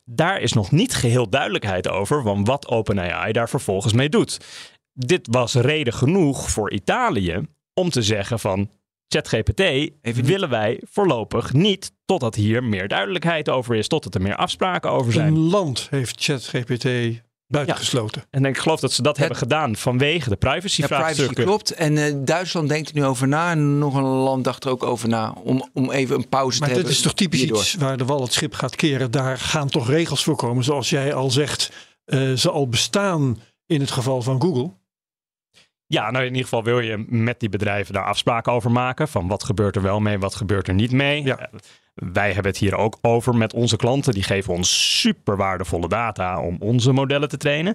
daar 0.04 0.40
is 0.40 0.52
nog 0.52 0.70
niet 0.70 0.94
geheel 0.94 1.28
duidelijkheid 1.28 1.88
over 1.88 2.22
van 2.22 2.44
wat 2.44 2.68
OpenAI 2.68 3.32
daar 3.32 3.48
vervolgens 3.48 3.92
mee 3.92 4.08
doet. 4.08 4.40
Dit 4.92 5.28
was 5.30 5.54
reden 5.54 5.92
genoeg 5.92 6.50
voor 6.50 6.72
Italië 6.72 7.40
om 7.74 7.90
te 7.90 8.02
zeggen 8.02 8.38
van 8.38 8.70
ChatGPT 9.08 9.90
willen 10.02 10.48
wij 10.48 10.82
voorlopig 10.90 11.52
niet 11.52 11.92
totdat 12.04 12.34
hier 12.34 12.64
meer 12.64 12.88
duidelijkheid 12.88 13.48
over 13.48 13.76
is, 13.76 13.88
totdat 13.88 14.14
er 14.14 14.22
meer 14.22 14.36
afspraken 14.36 14.90
over 14.90 15.12
zijn. 15.12 15.26
Een 15.26 15.38
land 15.38 15.86
heeft 15.90 16.24
ChatGPT 16.24 16.86
buitengesloten. 17.50 18.20
Ja. 18.20 18.38
En 18.38 18.44
ik 18.44 18.58
geloof 18.58 18.80
dat 18.80 18.92
ze 18.92 19.02
dat 19.02 19.10
het, 19.10 19.18
hebben 19.20 19.38
gedaan 19.38 19.76
vanwege 19.76 20.28
de 20.28 20.36
privacyvraagstukken. 20.36 21.24
Ja, 21.24 21.32
privacy 21.32 21.46
klopt. 21.46 21.70
En 21.70 21.96
uh, 21.96 22.24
Duitsland 22.24 22.68
denkt 22.68 22.88
er 22.88 22.94
nu 22.94 23.04
over 23.04 23.28
na. 23.28 23.50
En 23.50 23.78
nog 23.78 23.94
een 23.94 24.02
land 24.02 24.44
dacht 24.44 24.64
er 24.64 24.70
ook 24.70 24.82
over 24.82 25.08
na. 25.08 25.34
Om, 25.44 25.70
om 25.72 25.90
even 25.90 26.16
een 26.16 26.28
pauze 26.28 26.58
maar 26.58 26.68
te 26.68 26.74
hebben. 26.74 26.74
Maar 26.74 26.82
dit 26.82 26.90
is 26.90 27.02
toch 27.02 27.14
typisch 27.14 27.38
hierdoor. 27.38 27.58
iets 27.58 27.74
waar 27.74 27.96
de 27.96 28.04
wal 28.04 28.22
het 28.22 28.32
schip 28.32 28.54
gaat 28.54 28.76
keren. 28.76 29.10
Daar 29.10 29.38
gaan 29.38 29.68
toch 29.68 29.88
regels 29.88 30.24
voor 30.24 30.36
komen. 30.36 30.64
Zoals 30.64 30.90
jij 30.90 31.14
al 31.14 31.30
zegt, 31.30 31.70
uh, 32.06 32.32
ze 32.32 32.50
al 32.50 32.68
bestaan 32.68 33.38
in 33.66 33.80
het 33.80 33.90
geval 33.90 34.22
van 34.22 34.40
Google. 34.40 34.70
Ja, 35.90 36.10
nou 36.10 36.24
in 36.24 36.30
ieder 36.30 36.42
geval 36.42 36.64
wil 36.64 36.80
je 36.80 37.04
met 37.08 37.40
die 37.40 37.48
bedrijven 37.48 37.94
daar 37.94 38.04
afspraken 38.04 38.52
over 38.52 38.70
maken. 38.70 39.08
Van 39.08 39.28
wat 39.28 39.44
gebeurt 39.44 39.76
er 39.76 39.82
wel 39.82 40.00
mee, 40.00 40.18
wat 40.18 40.34
gebeurt 40.34 40.68
er 40.68 40.74
niet 40.74 40.92
mee. 40.92 41.22
Ja. 41.24 41.40
Uh, 41.40 41.46
wij 41.94 42.32
hebben 42.32 42.52
het 42.52 42.60
hier 42.60 42.76
ook 42.76 42.98
over 43.02 43.34
met 43.36 43.54
onze 43.54 43.76
klanten. 43.76 44.12
Die 44.12 44.22
geven 44.22 44.54
ons 44.54 45.00
super 45.00 45.36
waardevolle 45.36 45.88
data 45.88 46.40
om 46.40 46.56
onze 46.60 46.92
modellen 46.92 47.28
te 47.28 47.36
trainen. 47.36 47.74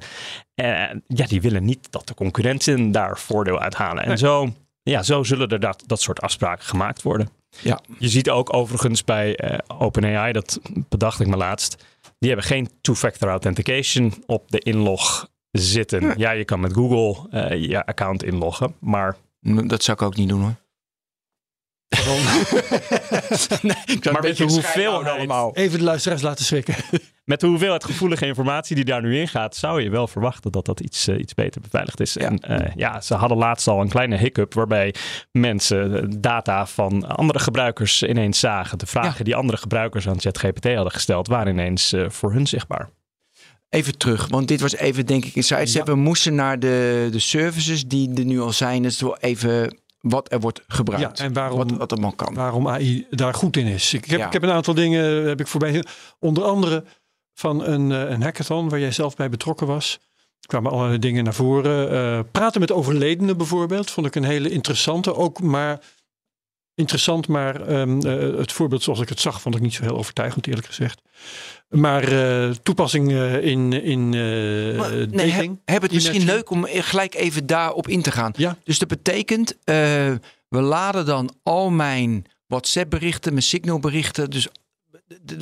En 0.54 1.04
ja, 1.08 1.26
die 1.26 1.42
willen 1.42 1.66
niet 1.66 1.92
dat 1.92 2.08
de 2.08 2.14
concurrenten 2.14 2.92
daar 2.92 3.18
voordeel 3.18 3.60
uithalen. 3.60 4.02
En 4.04 4.08
Nee. 4.08 4.18
zo, 4.18 4.54
ja, 4.84 5.04
zo 5.04 5.24
zullen 5.24 5.48
er 5.50 5.60
dat, 5.60 5.84
dat 5.86 6.02
soort 6.02 6.22
afspraken 6.22 6.66
gemaakt 6.66 7.02
worden. 7.02 7.30
Ja. 7.62 7.80
Je 8.00 8.10
ziet 8.10 8.30
ook 8.30 8.54
overigens 8.54 9.04
bij 9.04 9.36
eh, 9.36 9.58
OpenAI, 9.78 10.32
dat 10.32 10.60
bedacht 10.90 11.20
ik 11.20 11.28
me 11.28 11.38
laatst. 11.38 11.86
Die 12.20 12.30
hebben 12.30 12.48
geen 12.48 12.70
two-factor 12.82 13.30
authentication 13.30 14.14
op 14.26 14.52
de 14.52 14.60
inlog 14.60 15.28
zitten. 15.60 16.02
Ja, 16.02 16.14
Ja. 16.18 16.32
je 16.32 16.46
kan 16.46 16.60
met 16.60 16.74
Google 16.74 17.28
eh, 17.30 17.64
je 17.64 17.86
account 17.86 18.24
inloggen, 18.24 18.76
maar 18.80 19.16
Dat 19.42 19.84
zou 19.84 19.98
ik 19.98 20.04
ook 20.04 20.16
niet 20.16 20.30
doen 20.30 20.42
hoor. 20.42 20.56
nee, 23.62 24.00
maar 24.12 24.22
weet 24.22 24.38
je 24.38 24.44
hoeveel 24.44 25.06
allemaal? 25.06 25.56
Even 25.56 25.78
de 25.80 25.84
luisteraars 25.86 26.22
laten 26.22 26.46
schrikken. 26.46 26.76
Met 27.26 27.40
de 27.40 27.48
hoeveelheid 27.48 27.84
gevoelige 27.84 28.26
informatie 28.26 28.76
die 28.76 28.86
daar 28.86 29.02
nu 29.02 29.18
in 29.20 29.28
gaat, 29.28 29.56
zou 29.56 29.82
je 29.82 29.90
wel 29.90 30.08
verwachten 30.08 30.52
dat 30.52 30.66
dat 30.66 30.80
iets, 30.80 31.08
uh, 31.08 31.20
iets 31.20 31.34
beter 31.34 31.62
beveiligd 31.62 32.00
is. 32.00 32.14
Ja. 32.14 32.22
En 32.28 32.40
uh, 32.62 32.68
ja, 32.76 33.02
ze 33.02 33.14
hadden 33.14 33.38
laatst 33.38 33.68
al 33.68 33.82
een 33.82 33.90
kleine 33.90 34.18
hiccup 34.18 34.54
waarbij 34.54 34.94
mensen 35.32 36.10
data 36.22 36.66
van 36.66 37.08
andere 37.08 37.40
gebruikers 37.40 38.04
ineens 38.04 38.40
zagen. 38.40 38.78
De 38.78 38.86
vragen 38.86 39.18
Ja. 39.18 39.24
die 39.24 39.36
andere 39.36 39.58
gebruikers 39.58 40.08
aan 40.08 40.20
ChatGPT 40.20 40.66
hadden 40.74 40.92
gesteld, 40.92 41.28
waren 41.28 41.52
ineens 41.54 41.94
uh, 41.94 42.10
voor 42.10 42.32
hun 42.34 42.48
zichtbaar. 42.48 42.90
Even 43.70 43.98
terug, 43.98 44.28
want 44.28 44.48
dit 44.48 44.62
was 44.62 44.76
even 44.76 45.06
denk 45.06 45.26
ik 45.26 45.36
een 45.36 45.44
sidestep. 45.44 45.88
Ja. 45.88 45.94
We 45.94 46.00
moesten 46.00 46.36
naar 46.36 46.60
de, 46.60 47.08
de 47.12 47.20
services 47.20 47.86
die 47.88 48.14
er 48.18 48.26
nu 48.26 48.40
al 48.42 48.52
zijn. 48.52 48.82
Dus 48.82 49.02
wel 49.02 49.18
even 49.18 49.78
wat 50.00 50.32
er 50.32 50.40
wordt 50.40 50.62
gebruikt. 50.68 51.18
Ja, 51.18 51.24
en 51.26 51.34
waarom- 51.34 51.58
Wat, 51.58 51.72
wat 51.72 51.92
allemaal 51.92 52.12
kan. 52.14 52.34
waarom 52.34 52.68
AI 52.68 53.08
daar 53.10 53.34
goed 53.34 53.58
in 53.58 53.66
is. 53.66 53.94
Ik 53.94 54.06
heb, 54.06 54.20
Ja. 54.20 54.26
ik 54.26 54.34
heb 54.34 54.44
een 54.44 54.52
aantal 54.52 54.74
dingen 54.74 55.28
heb 55.28 55.40
ik 55.40 55.48
voorbij. 55.48 55.84
Onder 56.20 56.44
andere 56.44 56.84
van 57.34 57.64
een, 57.66 57.92
eh, 57.92 58.10
een 58.10 58.22
hackathon 58.24 58.70
waar 58.70 58.80
jij 58.80 58.92
zelf 58.92 59.16
bij 59.16 59.30
betrokken 59.30 59.68
was. 59.68 60.00
Er 60.40 60.48
kwamen 60.48 60.72
allerlei 60.72 61.00
dingen 61.00 61.24
naar 61.24 61.34
voren. 61.34 61.92
Eh, 61.92 62.20
praten 62.32 62.60
met 62.60 62.72
overledenen 62.72 63.38
bijvoorbeeld 63.38 63.92
vond 63.92 64.08
ik 64.08 64.16
een 64.16 64.24
hele 64.24 64.50
interessante. 64.50 65.16
Ook 65.16 65.42
maar 65.42 65.80
interessant, 66.76 67.28
maar 67.28 67.62
ehm, 67.68 68.00
eh, 68.00 68.38
het 68.38 68.52
voorbeeld 68.52 68.84
zoals 68.84 69.00
ik 69.00 69.10
het 69.10 69.20
zag 69.20 69.42
vond 69.42 69.56
ik 69.56 69.62
niet 69.62 69.74
zo 69.74 69.84
heel 69.84 69.98
overtuigend 69.98 70.48
eerlijk 70.48 70.68
gezegd. 70.68 71.02
Maar 71.70 72.04
eh, 72.04 72.50
toepassing 72.50 73.12
eh, 73.12 73.46
in, 73.46 73.74
in 73.74 74.10
Maar, 74.10 74.90
dating. 74.90 75.12
nee, 75.12 75.32
heb, 75.32 75.52
heb 75.66 75.82
het 75.82 75.92
misschien 75.92 76.26
leuk 76.26 76.50
om 76.50 76.66
gelijk 76.70 77.16
even 77.16 77.46
daarop 77.46 77.88
in 77.88 78.02
te 78.02 78.12
gaan. 78.12 78.32
Ja. 78.36 78.58
Dus 78.64 78.80
dat 78.80 78.88
betekent, 78.88 79.58
we 80.48 80.62
laden 80.62 81.06
dan 81.06 81.36
al 81.44 81.70
mijn 81.70 82.26
WhatsApp 82.48 82.90
berichten, 82.90 83.32
mijn 83.32 83.44
Signal 83.44 83.80
berichten. 83.80 84.30
Dus, 84.30 84.48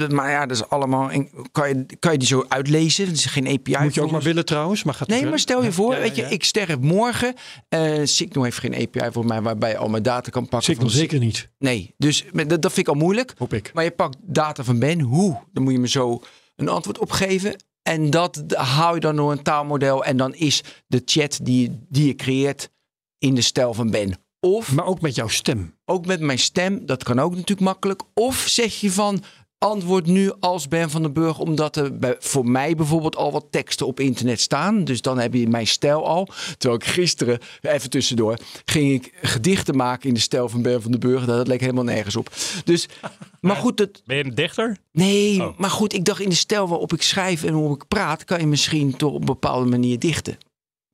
maar 0.10 0.30
ja, 0.30 0.46
dat 0.46 0.58
is 0.58 0.70
allemaal. 0.70 1.12
Kan 1.52 1.68
je, 1.68 1.86
kan 2.00 2.12
je 2.12 2.18
die 2.18 2.28
zo 2.28 2.46
uitlezen? 2.48 3.06
Het 3.08 3.16
is 3.16 3.26
geen 3.26 3.48
API. 3.48 3.78
Moet 3.84 3.94
je 3.94 4.02
ook 4.02 4.12
maar 4.12 4.22
willen 4.22 4.46
trouwens. 4.46 4.84
Maar 4.84 4.94
gaat 4.94 5.08
Nee, 5.08 5.26
maar 5.26 5.40
stel 5.40 5.64
je 5.64 5.72
voor, 5.72 5.92
Ja, 5.92 5.98
ja, 5.98 6.02
weet 6.04 6.16
je, 6.16 6.22
ik 6.24 6.44
sterf 6.44 6.80
morgen. 6.80 7.34
eh 7.70 8.00
Signal 8.04 8.44
heeft 8.44 8.58
geen 8.58 8.74
API 8.76 9.12
voor 9.12 9.26
mij 9.26 9.42
waarbij 9.42 9.70
je 9.70 9.78
al 9.78 9.90
mijn 9.90 10.04
data 10.04 10.30
kan 10.30 10.42
pakken. 10.48 10.64
Signal 10.74 10.90
van 10.90 10.98
zeker 11.00 11.20
niet, 11.20 11.50
Nee, 11.60 11.94
dus 11.98 12.26
dat, 12.34 12.50
dat 12.62 12.74
vind 12.74 12.88
ik 12.88 12.94
al 12.94 13.00
moeilijk. 13.00 13.34
hoop 13.38 13.54
ik. 13.54 13.72
Maar 13.74 13.84
je 13.84 13.92
pakt 13.92 14.18
data 14.22 14.64
van 14.64 14.80
Ben, 14.80 15.00
hoe? 15.00 15.40
Dan 15.54 15.64
moet 15.64 15.74
je 15.74 15.80
me 15.80 15.88
zo 15.88 16.22
een 16.56 16.70
antwoord 16.70 17.00
op 17.00 17.12
geven. 17.12 17.56
En 17.82 18.10
dat 18.10 18.44
hou 18.48 18.94
je 18.96 19.00
dan 19.00 19.16
door 19.16 19.32
een 19.32 19.44
taalmodel. 19.44 20.06
En 20.06 20.18
dan 20.18 20.34
is 20.34 20.62
de 20.88 21.02
chat 21.06 21.40
die, 21.42 21.80
die 21.90 22.08
je 22.08 22.16
creëert 22.16 22.70
in 23.18 23.36
de 23.36 23.42
stijl 23.42 23.74
van 23.74 23.90
Ben. 23.92 24.14
Of 24.40 24.72
Maar 24.74 24.86
ook 24.86 25.02
met 25.02 25.16
jouw 25.16 25.28
stem. 25.28 25.78
ook 25.86 26.06
met 26.06 26.20
mijn 26.20 26.40
stem, 26.40 26.86
dat 26.86 27.04
kan 27.04 27.20
ook 27.20 27.32
natuurlijk 27.32 27.62
makkelijk. 27.62 28.02
Of 28.14 28.36
zeg 28.48 28.80
je 28.80 28.92
van 28.92 29.24
antwoord 29.64 30.06
nu 30.06 30.32
als 30.40 30.68
Ben 30.68 30.90
van 30.90 31.02
den 31.02 31.14
Burg, 31.14 31.40
omdat 31.40 31.76
er 31.76 31.98
bij, 31.98 32.16
voor 32.20 32.46
mij 32.46 32.76
bijvoorbeeld 32.76 33.16
al 33.16 33.32
wat 33.32 33.46
teksten 33.50 33.88
op 33.88 34.00
internet 34.00 34.40
staan. 34.40 34.84
Dus 34.84 35.02
dan 35.02 35.20
heb 35.20 35.34
je 35.34 35.48
mijn 35.48 35.68
stijl 35.68 36.08
al. 36.08 36.28
Terwijl 36.58 36.82
ik 36.82 36.88
gisteren, 36.88 37.40
even 37.62 37.90
tussendoor, 37.90 38.38
ging 38.66 38.92
ik 38.94 39.14
gedichten 39.22 39.76
maken 39.76 40.08
in 40.08 40.14
de 40.14 40.20
stijl 40.20 40.50
van 40.50 40.62
Ben 40.62 40.82
van 40.82 40.92
den 40.92 41.00
Burg. 41.00 41.26
Dat 41.26 41.48
leek 41.48 41.60
helemaal 41.60 41.84
nergens 41.84 42.16
op. 42.16 42.30
Dus, 42.64 42.88
maar 43.42 43.56
goed, 43.56 43.78
dat, 43.78 44.02
Ben 44.06 44.18
je 44.18 44.24
een 44.24 44.36
dichter? 44.36 44.78
Nee, 44.92 45.42
Oh. 45.42 45.58
maar 45.58 45.70
goed, 45.70 45.94
ik 45.94 46.06
dacht 46.06 46.20
in 46.20 46.30
de 46.30 46.36
stijl 46.36 46.68
waarop 46.68 46.94
ik 46.94 47.02
schrijf 47.02 47.44
en 47.44 47.54
waarop 47.54 47.76
ik 47.82 47.88
praat, 47.88 48.24
kan 48.24 48.40
je 48.40 48.48
misschien 48.48 48.96
toch 48.98 49.12
op 49.14 49.20
een 49.20 49.26
bepaalde 49.26 49.70
manier 49.70 50.00
dichten. 50.00 50.38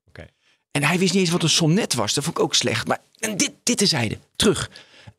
Oké. 0.07 0.25
En 0.71 0.83
hij 0.83 0.99
wist 0.99 1.13
niet 1.13 1.21
eens 1.21 1.31
wat 1.31 1.43
een 1.43 1.49
sonnet 1.49 1.93
was. 1.93 2.13
Dat 2.13 2.23
vond 2.23 2.37
ik 2.37 2.43
ook 2.43 2.55
slecht. 2.55 2.87
Maar 2.87 2.99
en 3.19 3.37
dit, 3.37 3.51
dit 3.63 3.77
terzijde. 3.77 4.17
Terug. 4.35 4.69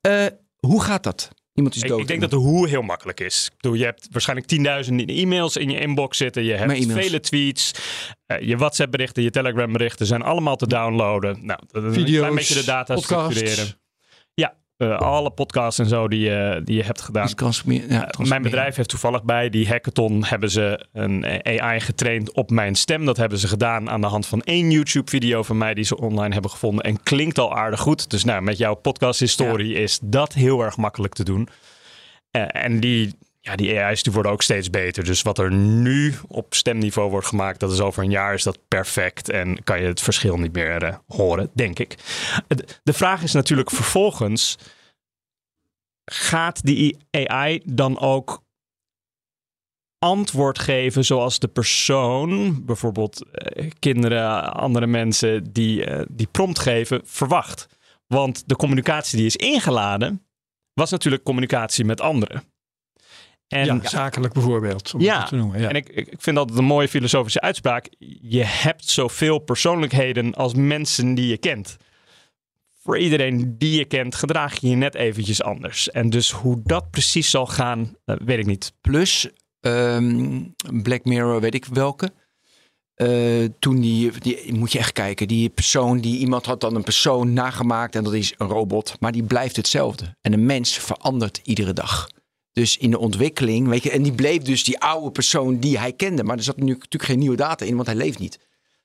Eh, 0.00 0.26
hoe 0.60 0.82
gaat 0.82 1.02
dat? 1.02 1.28
Iemand 1.60 1.74
is 1.76 1.82
Ik, 1.82 1.88
dood. 1.88 2.00
ik 2.00 2.06
denk 2.06 2.20
dat 2.20 2.30
de 2.30 2.36
hoe 2.36 2.68
heel 2.68 2.82
makkelijk 2.82 3.20
is. 3.20 3.46
Ik 3.52 3.56
bedoel, 3.60 3.76
je 3.78 3.84
hebt 3.84 4.08
waarschijnlijk 4.10 4.48
tienduizenden 4.48 5.06
e-mails 5.08 5.56
in 5.56 5.70
je 5.70 5.80
inbox 5.80 6.16
zitten. 6.16 6.42
Je 6.44 6.52
hebt 6.52 6.86
vele 6.86 7.20
tweets. 7.20 7.70
eh, 8.26 8.40
je 8.40 8.56
WhatsApp 8.56 8.90
berichten, 8.90 9.22
je 9.22 9.30
Telegram 9.30 9.72
berichten 9.72 10.06
zijn 10.06 10.22
allemaal 10.22 10.56
te 10.56 10.66
downloaden. 10.66 11.38
Nou, 11.46 11.60
dat- 11.70 11.82
een 11.82 11.92
Video's, 11.92 12.18
klein 12.18 12.34
beetje 12.34 12.54
de 12.54 12.64
data 12.64 12.96
structureren. 12.96 13.66
Eh, 14.80 14.98
alle 14.98 15.30
podcasts 15.30 15.78
en 15.78 15.86
zo 15.86 16.08
die, 16.08 16.20
je 16.20 16.60
die 16.64 16.76
je 16.76 16.82
hebt 16.82 17.00
gedaan. 17.00 17.22
Ja, 17.22 17.28
Uh, 17.88 18.28
mijn 18.28 18.42
bedrijf 18.42 18.76
heeft 18.76 18.88
toevallig 18.88 19.22
bij 19.22 19.50
die 19.50 19.68
hackathon 19.68 20.24
hebben 20.24 20.50
ze 20.50 20.86
een 20.92 21.26
AI 21.44 21.80
getraind 21.80 22.32
op 22.32 22.50
mijn 22.50 22.74
stem. 22.74 23.04
Dat 23.04 23.16
hebben 23.16 23.38
ze 23.38 23.48
gedaan 23.48 23.90
aan 23.90 24.00
de 24.00 24.06
hand 24.06 24.26
van 24.26 24.42
één 24.42 24.70
YouTube-video 24.70 25.42
van 25.42 25.58
mij 25.58 25.74
die 25.74 25.84
ze 25.84 25.98
online 25.98 26.32
hebben 26.32 26.50
gevonden. 26.50 26.84
En 26.84 27.02
klinkt 27.02 27.38
al 27.38 27.56
aardig 27.56 27.80
goed. 27.80 28.10
Dus 28.10 28.24
nou, 28.24 28.42
met 28.42 28.58
jouw 28.58 28.74
podcast-historie 28.74 29.74
is 29.74 29.98
dat 30.02 30.32
heel 30.32 30.62
erg 30.62 30.76
makkelijk 30.76 31.14
te 31.14 31.24
doen. 31.24 31.48
Eh, 32.30 32.44
en 32.64 32.80
die, 32.80 33.14
ja, 33.40 33.56
die 33.56 33.80
AI's 33.80 34.02
die 34.02 34.12
worden 34.12 34.32
ook 34.32 34.42
steeds 34.42 34.70
beter. 34.70 35.04
Dus 35.04 35.22
wat 35.22 35.38
er 35.38 35.52
nu 35.52 36.14
op 36.28 36.54
stemniveau 36.54 37.10
wordt 37.10 37.26
gemaakt, 37.26 37.60
dat 37.60 37.72
is 37.72 37.80
over 37.80 38.02
een 38.02 38.10
jaar 38.10 38.34
is 38.34 38.42
dat 38.42 38.58
perfect. 38.68 39.28
En 39.28 39.64
kan 39.64 39.80
je 39.80 39.86
het 39.86 40.00
verschil 40.00 40.36
niet 40.36 40.52
meer 40.52 40.82
eh, 40.82 40.96
horen, 41.06 41.50
denk 41.54 41.78
ik. 41.78 41.96
De 42.82 42.92
vraag 42.92 43.22
is 43.22 43.32
natuurlijk 43.32 43.70
vervolgens 43.70 44.56
gaat 46.12 46.64
die 46.64 46.96
AI 47.10 47.62
dan 47.64 47.98
ook 47.98 48.42
antwoord 49.98 50.58
geven 50.58 51.04
zoals 51.04 51.38
de 51.38 51.48
persoon, 51.48 52.64
bijvoorbeeld 52.64 53.30
eh, 53.30 53.70
kinderen, 53.78 54.52
andere 54.52 54.86
mensen 54.86 55.52
die 55.52 55.84
eh, 55.84 56.06
die 56.10 56.26
prompt 56.30 56.58
geven, 56.58 57.00
verwacht? 57.04 57.66
Want 58.06 58.48
de 58.48 58.56
communicatie 58.56 59.16
die 59.16 59.26
is 59.26 59.36
ingeladen, 59.36 60.26
was 60.72 60.90
natuurlijk 60.90 61.22
communicatie 61.22 61.84
met 61.84 62.00
anderen. 62.00 62.42
En, 63.50 63.64
ja, 63.64 63.80
zakelijk 63.82 64.34
bijvoorbeeld. 64.34 64.94
Om 64.94 65.00
Ja, 65.00 65.18
het 65.18 65.28
te 65.28 65.36
noemen. 65.36 65.60
Ja. 65.60 65.68
en 65.68 65.74
ik, 65.74 65.88
ik 65.88 66.08
ik 66.08 66.20
vind 66.20 66.36
dat 66.36 66.56
een 66.56 66.64
mooie 66.64 66.88
filosofische 66.88 67.40
uitspraak. 67.40 67.88
Je 68.20 68.44
hebt 68.44 68.88
zoveel 68.88 69.38
persoonlijkheden 69.38 70.34
als 70.34 70.54
mensen 70.54 71.14
die 71.14 71.26
je 71.26 71.38
kent. 71.38 71.76
Voor 72.82 72.98
iedereen 72.98 73.58
die 73.58 73.78
je 73.78 73.84
kent, 73.84 74.14
gedraag 74.14 74.60
je 74.60 74.68
je 74.68 74.76
net 74.76 74.94
eventjes 74.94 75.42
anders. 75.42 75.90
En 75.90 76.10
dus 76.10 76.30
hoe 76.30 76.60
dat 76.62 76.90
precies 76.90 77.30
zal 77.30 77.46
gaan, 77.46 77.96
eh, 78.04 78.16
weet 78.24 78.38
ik 78.38 78.46
niet. 78.46 78.72
Plus 78.80 79.28
ehm, 79.60 80.42
Black 80.82 81.04
Mirror, 81.04 81.40
weet 81.40 81.54
ik 81.54 81.64
welke. 81.64 82.12
Eh, 82.94 83.44
toen 83.58 83.80
die, 83.80 84.10
die, 84.18 84.54
moet 84.54 84.72
je 84.72 84.78
echt 84.78 84.92
kijken, 84.92 85.28
die 85.28 85.48
persoon, 85.48 86.00
die 86.00 86.18
iemand 86.18 86.46
had 86.46 86.60
dan 86.60 86.74
een 86.74 86.82
persoon 86.82 87.32
nagemaakt 87.32 87.94
en 87.94 88.04
dat 88.04 88.12
is 88.12 88.34
een 88.36 88.48
robot, 88.48 88.96
maar 89.00 89.12
die 89.12 89.22
blijft 89.22 89.56
hetzelfde. 89.56 90.16
En 90.20 90.32
een 90.32 90.46
mens 90.46 90.78
verandert 90.78 91.40
iedere 91.44 91.72
dag. 91.72 92.08
Dus 92.52 92.76
in 92.76 92.90
de 92.90 92.98
ontwikkeling, 92.98 93.68
weet 93.68 93.82
je, 93.82 93.90
en 93.90 94.02
die 94.02 94.12
bleef 94.12 94.42
dus 94.42 94.64
die 94.64 94.78
oude 94.78 95.10
persoon 95.10 95.58
die 95.58 95.78
hij 95.78 95.92
kende, 95.92 96.24
maar 96.24 96.36
er 96.36 96.42
zat 96.42 96.56
nu 96.56 96.64
natuurlijk 96.64 97.04
geen 97.04 97.18
nieuwe 97.18 97.36
data 97.36 97.64
in, 97.64 97.74
want 97.74 97.86
hij 97.86 97.96
leeft 97.96 98.18
niet. 98.18 98.38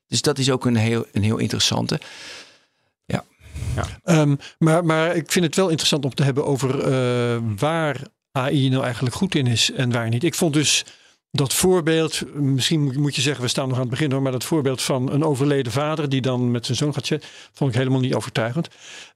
Dus 0.07 0.22
dat 0.22 0.38
is 0.38 0.51
ook 0.51 0.65
een 0.65 0.75
heel, 0.75 1.05
een 1.12 1.24
heel 1.24 1.38
interessante. 1.38 2.00
Ehm, 4.03 4.36
maar, 4.57 4.86
maar 4.86 5.15
ik 5.15 5.31
vind 5.31 5.45
het 5.45 5.55
wel 5.55 5.69
interessant 5.69 6.05
om 6.05 6.13
te 6.13 6.24
hebben 6.24 6.45
over 6.45 6.79
eh, 6.79 7.41
waar 7.57 8.01
AI 8.31 8.69
nou 8.69 8.84
eigenlijk 8.84 9.15
goed 9.15 9.36
in 9.36 9.48
is 9.48 9.72
en 9.72 9.91
waar 9.91 10.10
niet. 10.10 10.24
Ik 10.24 10.36
vond 10.36 10.53
dus 10.53 10.86
dat 11.35 11.53
voorbeeld, 11.53 12.33
misschien 12.33 13.01
moet- 13.01 13.15
je 13.15 13.21
zeggen, 13.21 13.43
we 13.43 13.49
staan 13.49 13.67
nog 13.67 13.75
aan 13.75 13.81
het 13.81 13.89
begin 13.89 14.11
hoor, 14.11 14.21
maar 14.21 14.31
dat 14.31 14.43
voorbeeld 14.43 14.81
van 14.81 15.11
een 15.11 15.23
overleden 15.23 15.71
vader 15.71 16.09
die 16.09 16.21
dan 16.21 16.51
met 16.51 16.65
zijn 16.65 16.77
zoon 16.77 16.93
gaat 16.93 17.07
chatten, 17.07 17.29
vond 17.53 17.71
ik 17.71 17.77
helemaal 17.77 17.99
niet 17.99 18.13
overtuigend. 18.13 18.67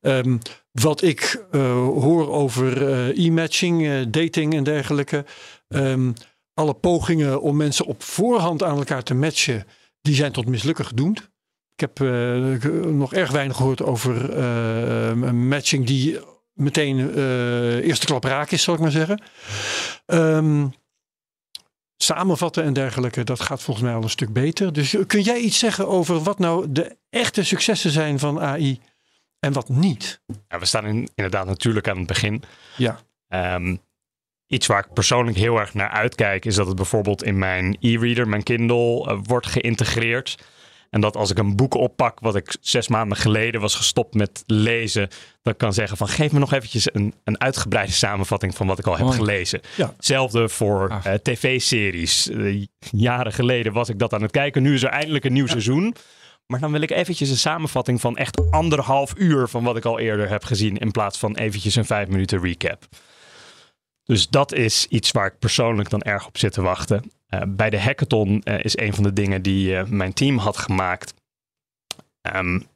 Ehm, 0.01 0.37
wat 0.71 1.01
ik 1.01 1.45
eh, 1.51 1.61
hoor 1.83 2.29
over 2.31 2.87
eh, 2.89 3.25
e-matching, 3.25 3.87
eh, 3.87 3.93
dating 4.07 4.53
en 4.53 4.63
dergelijke, 4.63 5.25
ehm, 5.67 6.11
alle 6.53 6.73
pogingen 6.73 7.41
om 7.41 7.57
mensen 7.57 7.85
op 7.85 8.03
voorhand 8.03 8.63
aan 8.63 8.77
elkaar 8.77 9.03
te 9.03 9.13
matchen, 9.13 9.65
die 10.01 10.15
zijn 10.15 10.31
tot 10.31 10.47
mislukken 10.47 10.85
gedoemd. 10.85 11.29
Ik 11.75 11.79
heb 11.79 11.99
nog 12.85 13.13
erg 13.13 13.31
weinig 13.31 13.55
gehoord 13.55 13.81
over 13.81 14.37
een 14.37 15.47
matching 15.47 15.85
die 15.85 16.19
meteen 16.53 17.13
eerste 17.81 18.05
klap 18.05 18.23
raak 18.23 18.51
is, 18.51 18.63
zal 18.63 18.73
ik 18.73 18.79
maar 18.79 18.91
zeggen. 18.91 19.21
Ehm, 20.05 20.65
samenvatten 22.03 22.63
en 22.63 22.73
dergelijke, 22.73 23.23
dat 23.23 23.39
gaat 23.39 23.61
volgens 23.63 23.85
mij 23.85 23.95
al 23.95 24.03
een 24.03 24.09
stuk 24.09 24.33
beter. 24.33 24.73
Dus 24.73 24.95
kun 25.07 25.21
jij 25.21 25.39
iets 25.39 25.59
zeggen 25.59 25.87
over 25.87 26.23
wat 26.23 26.39
nou 26.39 26.71
de 26.71 26.97
echte 27.09 27.43
successen 27.43 27.91
zijn 27.91 28.19
van 28.19 28.39
AI 28.41 28.79
en 29.39 29.53
wat 29.53 29.69
niet? 29.69 30.21
Ja, 30.47 30.59
we 30.59 30.65
staan 30.65 30.85
in- 30.85 31.09
inderdaad 31.15 31.45
natuurlijk 31.45 31.87
aan 31.87 31.97
het 31.97 32.07
begin. 32.07 32.43
Ja. 32.77 32.99
Ehm, 33.27 33.75
iets 34.47 34.67
waar 34.67 34.85
ik 34.85 34.93
persoonlijk 34.93 35.37
heel 35.37 35.59
erg 35.59 35.73
naar 35.73 35.89
uitkijk, 35.89 36.45
is 36.45 36.55
dat 36.55 36.67
het 36.67 36.75
bijvoorbeeld 36.75 37.23
in 37.23 37.37
mijn 37.37 37.77
e-reader, 37.79 38.27
mijn 38.27 38.43
Kindle, 38.43 39.05
eh, 39.07 39.17
wordt 39.23 39.47
geïntegreerd. 39.47 40.37
En 40.89 41.01
dat 41.01 41.15
als 41.15 41.31
ik 41.31 41.37
een 41.37 41.55
boek 41.55 41.73
oppak, 41.73 42.19
wat 42.19 42.35
ik 42.35 42.55
zes 42.61 42.87
maanden 42.87 43.17
geleden 43.17 43.61
was 43.61 43.75
gestopt 43.75 44.13
met 44.13 44.43
lezen, 44.45 45.09
dat 45.41 45.53
ik 45.53 45.59
kan 45.59 45.73
zeggen 45.73 45.97
van 45.97 46.07
geef 46.07 46.31
me 46.31 46.39
nog 46.39 46.53
eventjes 46.53 46.93
een, 46.93 47.13
een 47.23 47.41
uitgebreide 47.41 47.91
samenvatting 47.91 48.55
van 48.55 48.67
wat 48.67 48.79
ik 48.79 48.87
al 48.87 48.97
heb 48.97 49.07
gelezen. 49.07 49.61
Ja. 49.75 49.93
Hetzelfde 49.95 50.49
voor 50.49 50.89
Gaaf. 50.89 51.05
eh, 51.05 51.13
tv-series. 51.13 52.29
Eh, 52.29 52.65
jaren 52.91 53.33
geleden 53.33 53.73
was 53.73 53.89
ik 53.89 53.99
dat 53.99 54.13
aan 54.13 54.21
het 54.21 54.31
kijken. 54.31 54.61
Nu 54.61 54.73
is 54.73 54.83
er 54.83 54.89
eindelijk 54.89 55.25
een 55.25 55.33
nieuw 55.33 55.47
seizoen. 55.47 55.95
Maar 56.45 56.59
dan 56.59 56.71
wil 56.71 56.81
ik 56.81 56.91
eventjes 56.91 57.29
een 57.29 57.37
samenvatting 57.37 58.01
van 58.01 58.17
echt 58.17 58.51
anderhalf 58.51 59.13
uur 59.17 59.47
van 59.47 59.63
wat 59.63 59.77
ik 59.77 59.85
al 59.85 59.99
eerder 59.99 60.29
heb 60.29 60.43
gezien. 60.43 60.77
In 60.77 60.91
plaats 60.91 61.17
van 61.17 61.35
eventjes 61.35 61.75
een 61.75 61.85
vijf 61.85 62.07
minuten 62.07 62.41
recap. 62.41 62.87
Dus 64.03 64.27
dat 64.27 64.53
is 64.53 64.85
iets 64.89 65.11
waar 65.11 65.25
ik 65.25 65.39
persoonlijk 65.39 65.89
dan 65.89 66.01
erg 66.01 66.27
op 66.27 66.37
zit 66.37 66.53
te 66.53 66.61
wachten. 66.61 67.11
Uh, 67.33 67.41
bij 67.47 67.69
de 67.69 67.81
hackathon 67.81 68.41
uh, 68.43 68.63
is 68.63 68.77
een 68.77 68.93
van 68.93 69.03
de 69.03 69.13
dingen 69.13 69.41
die 69.41 69.71
uh, 69.71 69.85
mijn 69.85 70.13
team 70.13 70.37
had 70.37 70.57
gemaakt. 70.57 71.13
Um, 72.35 72.67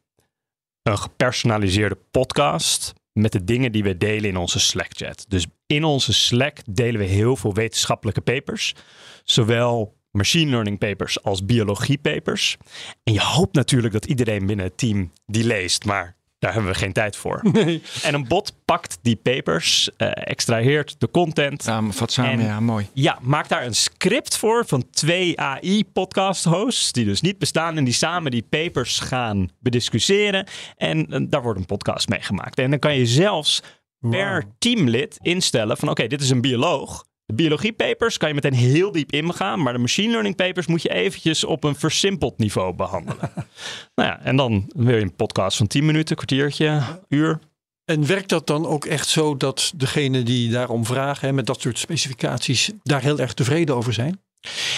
een 0.84 0.98
gepersonaliseerde 0.98 1.98
podcast 2.12 2.94
met 3.12 3.32
de 3.32 3.44
dingen 3.44 3.72
die 3.72 3.84
we 3.84 3.98
delen 3.98 4.30
in 4.30 4.38
onze 4.38 4.60
Slack 4.60 4.90
chat. 4.90 5.26
Dus 5.28 5.48
in 5.66 5.84
onze 5.84 6.14
Slack 6.14 6.58
delen 6.70 7.00
we 7.00 7.06
heel 7.06 7.36
veel 7.36 7.54
wetenschappelijke 7.54 8.22
papers. 8.22 8.76
Zowel 9.24 9.98
machine 10.12 10.50
learning 10.52 10.78
papers 10.78 11.24
als 11.24 11.46
biologie 11.46 11.98
papers. 11.98 12.58
En 13.04 13.14
je 13.14 13.22
hoopt 13.22 13.56
natuurlijk 13.56 13.94
dat 13.94 14.06
iedereen 14.06 14.46
binnen 14.46 14.66
het 14.66 14.78
team 14.78 15.12
die 15.26 15.44
leest, 15.44 15.86
maar 15.86 16.16
daar 16.44 16.54
hebben 16.54 16.72
we 16.72 16.78
geen 16.78 16.94
tijd 16.94 17.16
voor. 17.16 17.40
Nee. 17.54 17.82
En 18.04 18.14
een 18.14 18.28
bot 18.28 18.54
pakt 18.66 18.98
die 19.02 19.16
papers, 19.16 19.90
uh, 19.98 20.08
extraheert 20.14 20.96
de 20.98 21.12
content. 21.12 21.64
Samenvat 21.64 22.12
samen, 22.12 22.32
En- 22.32 22.46
ja, 22.46 22.60
mooi. 22.60 22.88
Ja, 22.94 23.18
maakt 23.22 23.50
daar 23.50 23.66
een 23.66 23.76
script 23.76 24.38
voor 24.38 24.66
van 24.66 24.90
twee 24.92 25.40
AI-podcast 25.40 26.44
hosts, 26.44 26.92
die 26.92 27.06
dus 27.06 27.22
niet 27.22 27.38
bestaan 27.38 27.78
en 27.78 27.84
die 27.84 27.94
samen 27.94 28.32
die 28.32 28.46
papers 28.50 29.00
gaan 29.00 29.50
bediscussiëren. 29.60 30.48
En 30.78 31.06
eh, 31.12 31.20
daar 31.30 31.42
wordt 31.42 31.60
een 31.60 31.66
podcast 31.66 32.08
mee 32.10 32.22
gemaakt. 32.22 32.58
En 32.60 32.70
dan 32.70 32.80
kan 32.80 32.96
je 32.96 33.06
zelfs 33.06 33.62
per 34.10 34.44
teamlid 34.60 35.18
instellen 35.22 35.78
van 35.78 35.90
oké, 35.90 36.08
dit 36.08 36.22
is 36.22 36.30
een 36.30 36.42
bioloog. 36.42 37.06
De 37.34 37.42
biologiepapers 37.42 38.18
kan 38.18 38.28
je 38.30 38.36
meteen 38.36 38.54
heel 38.54 38.92
diep 38.92 39.12
ingaan, 39.12 39.62
maar 39.62 39.74
de 39.74 39.80
machine 39.80 40.12
learning 40.12 40.36
papers 40.36 40.68
moet 40.68 40.82
je 40.82 40.90
eventjes 40.90 41.44
op 41.44 41.64
een 41.64 41.76
versimpeld 41.76 42.38
niveau 42.38 42.74
behandelen. 42.74 43.32
nou 43.96 44.10
ja, 44.10 44.22
en 44.22 44.36
dan 44.36 44.72
wil 44.76 44.96
je 44.96 45.02
een 45.02 45.16
podcast 45.16 45.58
van 45.58 45.68
10 45.68 45.86
minuten, 45.86 46.16
kwartiertje, 46.16 46.82
uur. 47.10 47.40
En 47.86 48.08
werkt 48.08 48.30
dat 48.30 48.48
dan 48.48 48.66
ook 48.66 48.86
echt 48.86 49.08
zo 49.08 49.38
dat 49.38 49.74
degene 49.76 50.24
die 50.24 50.52
daarom 50.52 50.86
vragen, 50.86 51.28
hè, 51.28 51.34
met 51.34 51.46
dat 51.46 51.62
soort 51.62 51.78
specificaties, 51.80 52.72
daar 52.84 53.02
heel 53.02 53.20
erg 53.20 53.34
tevreden 53.34 53.76
over 53.76 53.94
zijn? 53.94 54.22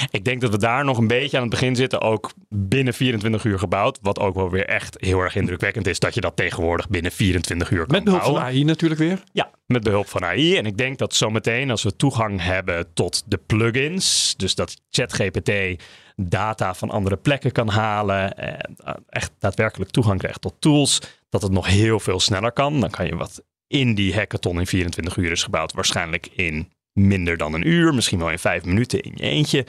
Ik 0.09 0.25
denk 0.25 0.41
dat 0.41 0.51
we 0.51 0.57
daar 0.57 0.85
nog 0.85 0.97
een 0.97 1.07
beetje 1.07 1.37
aan 1.37 1.43
het 1.43 1.51
begin 1.51 1.75
zitten, 1.75 2.01
ook 2.01 2.33
binnen 2.49 2.93
24 2.93 3.43
uur 3.43 3.59
gebouwd. 3.59 3.99
Wat 4.01 4.19
ook 4.19 4.35
wel 4.35 4.49
weer 4.49 4.65
echt 4.65 4.95
heel 4.99 5.19
erg 5.19 5.35
indrukwekkend 5.35 5.87
is, 5.87 5.99
dat 5.99 6.13
je 6.13 6.21
dat 6.21 6.35
tegenwoordig 6.35 6.89
binnen 6.89 7.11
24 7.11 7.71
uur 7.71 7.85
kan 7.85 7.95
Met 7.95 8.03
behulp 8.03 8.23
van. 8.23 8.39
AI 8.39 8.63
natuurlijk 8.63 8.99
weer. 8.99 9.23
Ja, 9.31 9.49
met 9.65 9.83
behulp 9.83 10.07
van 10.07 10.23
AI. 10.23 10.57
En 10.57 10.65
ik 10.65 10.77
denk 10.77 10.97
dat 10.97 11.15
zometeen 11.15 11.71
als 11.71 11.83
we 11.83 11.95
toegang 11.95 12.41
hebben 12.41 12.93
tot 12.93 13.23
de 13.25 13.37
plugins, 13.37 14.33
dus 14.37 14.55
dat 14.55 14.81
ChatGPT 14.89 15.83
data 16.15 16.73
van 16.73 16.89
andere 16.89 17.17
plekken 17.17 17.51
kan 17.51 17.69
halen, 17.69 18.37
en 18.37 18.75
eh, 18.83 18.93
echt 19.09 19.31
daadwerkelijk 19.39 19.91
toegang 19.91 20.19
krijgt 20.19 20.41
tot 20.41 20.55
tools, 20.59 21.01
dat 21.29 21.41
het 21.41 21.51
nog 21.51 21.67
heel 21.67 21.99
veel 21.99 22.19
sneller 22.19 22.51
kan. 22.51 22.79
Dan 22.79 22.89
kan 22.89 23.05
je 23.05 23.15
wat 23.15 23.43
in 23.67 23.95
die 23.95 24.15
hackathon 24.15 24.59
in 24.59 24.67
24 24.67 25.17
uur 25.17 25.31
is 25.31 25.43
gebouwd, 25.43 25.73
waarschijnlijk 25.73 26.27
in 26.27 26.71
minder 26.93 27.37
dan 27.37 27.53
een 27.53 27.67
uur, 27.67 27.93
misschien 27.93 28.19
wel 28.19 28.31
in 28.31 28.39
vijf 28.39 28.65
minuten 28.65 29.01
in 29.01 29.11
je 29.15 29.23
eentje 29.23 29.65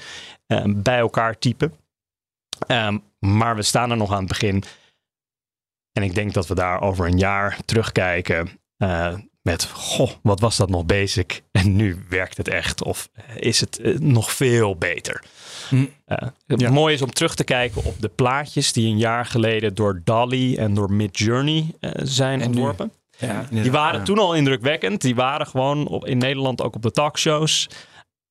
eh, 0.46 0.64
bij 0.66 0.98
elkaar 0.98 1.38
typen. 1.38 1.72
Ehm, 2.66 2.98
maar 3.18 3.56
we 3.56 3.62
staan 3.62 3.90
er 3.90 3.96
nog 3.96 4.12
aan 4.12 4.18
het 4.18 4.28
begin. 4.28 4.62
En 5.92 6.02
ik 6.02 6.14
denk 6.14 6.32
dat 6.32 6.46
we 6.46 6.54
daar 6.54 6.80
over 6.80 7.06
een 7.06 7.18
jaar 7.18 7.58
terugkijken 7.64 8.48
eh, 8.76 9.14
met, 9.46 9.64
goh, 9.72 10.10
wat 10.22 10.40
was 10.40 10.56
dat 10.56 10.68
nog 10.68 10.86
basic? 10.86 11.42
En 11.52 11.76
nu 11.76 11.96
werkt 12.08 12.36
het 12.36 12.48
echt. 12.48 12.82
Of 12.82 13.08
is 13.36 13.60
het 13.60 13.78
eh, 13.80 13.98
nog 13.98 14.32
veel 14.32 14.76
beter? 14.76 15.22
Hm. 15.68 15.84
Eh, 16.04 16.28
het 16.46 16.60
Ja. 16.60 16.70
mooie 16.70 16.94
is 16.94 17.02
om 17.02 17.10
terug 17.12 17.34
te 17.34 17.44
kijken 17.44 17.84
op 17.84 18.00
de 18.00 18.08
plaatjes 18.08 18.72
die 18.72 18.86
een 18.90 18.98
jaar 18.98 19.26
geleden 19.26 19.74
door 19.74 20.00
DALI 20.04 20.56
en 20.56 20.74
door 20.74 20.92
Midjourney 20.92 21.74
eh, 21.80 21.90
zijn 21.94 22.40
En 22.40 22.46
ontworpen. 22.46 22.92
Ja, 23.18 23.46
Die 23.50 23.70
waren 23.70 24.04
toen 24.04 24.18
al 24.18 24.34
indrukwekkend. 24.34 25.00
Die 25.00 25.14
waren 25.14 25.46
gewoon 25.46 25.88
op, 25.88 26.06
in 26.06 26.18
Nederland 26.18 26.62
ook 26.62 26.74
op 26.74 26.82
de 26.82 26.90
talkshows. 26.90 27.68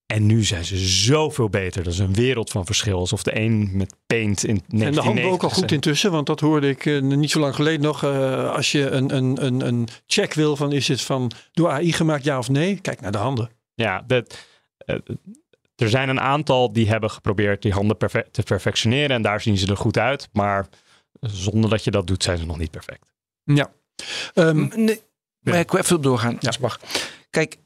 En 0.06 0.26
nu 0.26 0.44
zijn 0.44 0.66
ze 0.66 0.78
zoveel 0.78 1.50
beter. 1.50 1.84
Dat 1.84 1.94
is 1.94 2.00
een 2.00 2.14
wereld 2.14 2.50
van 2.50 2.66
verschil. 2.66 2.98
Alsof 3.00 3.24
de 3.24 3.36
een 3.40 3.70
met 3.74 3.96
paint 4.06 4.44
in 4.44 4.50
En 4.56 4.56
de 4.56 4.62
handen 4.78 4.92
1990 4.92 5.34
ook 5.34 5.44
al 5.44 5.50
goed 5.50 5.72
intussen, 5.72 6.12
want 6.12 6.26
dat 6.28 6.40
hoorde 6.40 6.70
ik 6.70 6.86
eh, 6.86 7.02
niet 7.02 7.32
zo 7.32 7.40
lang 7.40 7.56
geleden 7.56 7.82
nog. 7.82 8.04
eh, 8.04 8.52
als 8.56 8.72
je 8.72 8.90
een, 8.90 9.16
een, 9.16 9.46
een, 9.46 9.68
een 9.68 9.88
check 10.08 10.34
wil 10.34 10.56
van 10.56 10.72
is 10.72 10.88
het 10.88 11.02
van 11.02 11.32
door 11.52 11.70
AI 11.72 11.94
gemaakt 11.94 12.24
ja 12.24 12.38
of 12.38 12.50
nee, 12.50 12.80
kijk 12.82 13.02
naar 13.02 13.12
de 13.12 13.18
handen. 13.18 13.50
Ja, 13.74 14.04
dat, 14.08 14.46
eh, 14.78 14.96
er 15.76 15.90
zijn 15.90 16.10
een 16.10 16.20
aantal 16.22 16.74
die 16.74 16.88
hebben 16.90 17.10
geprobeerd 17.12 17.62
die 17.62 17.72
handen 17.74 17.98
perfe- 17.98 18.28
te 18.32 18.44
perfectioneren. 18.44 19.16
En 19.16 19.22
daar 19.22 19.42
zien 19.42 19.58
ze 19.58 19.68
er 19.68 19.78
goed 19.78 19.98
uit. 19.98 20.30
Maar 20.34 20.68
zonder 21.20 21.70
dat 21.70 21.84
je 21.84 21.92
dat 21.92 22.08
doet, 22.08 22.24
zijn 22.24 22.38
ze 22.38 22.46
nog 22.46 22.58
niet 22.58 22.72
perfect. 22.72 23.14
Ja. 23.44 23.72
Ehm, 24.34 24.58
M- 24.60 24.70
Nee, 24.76 25.02
maar 25.42 25.60
ik 25.60 25.72
wil 25.72 25.80
even 25.80 25.96
op 25.96 26.04
doorgaan, 26.04 26.38
mag. 26.60 26.80
Kijk, 27.30 27.58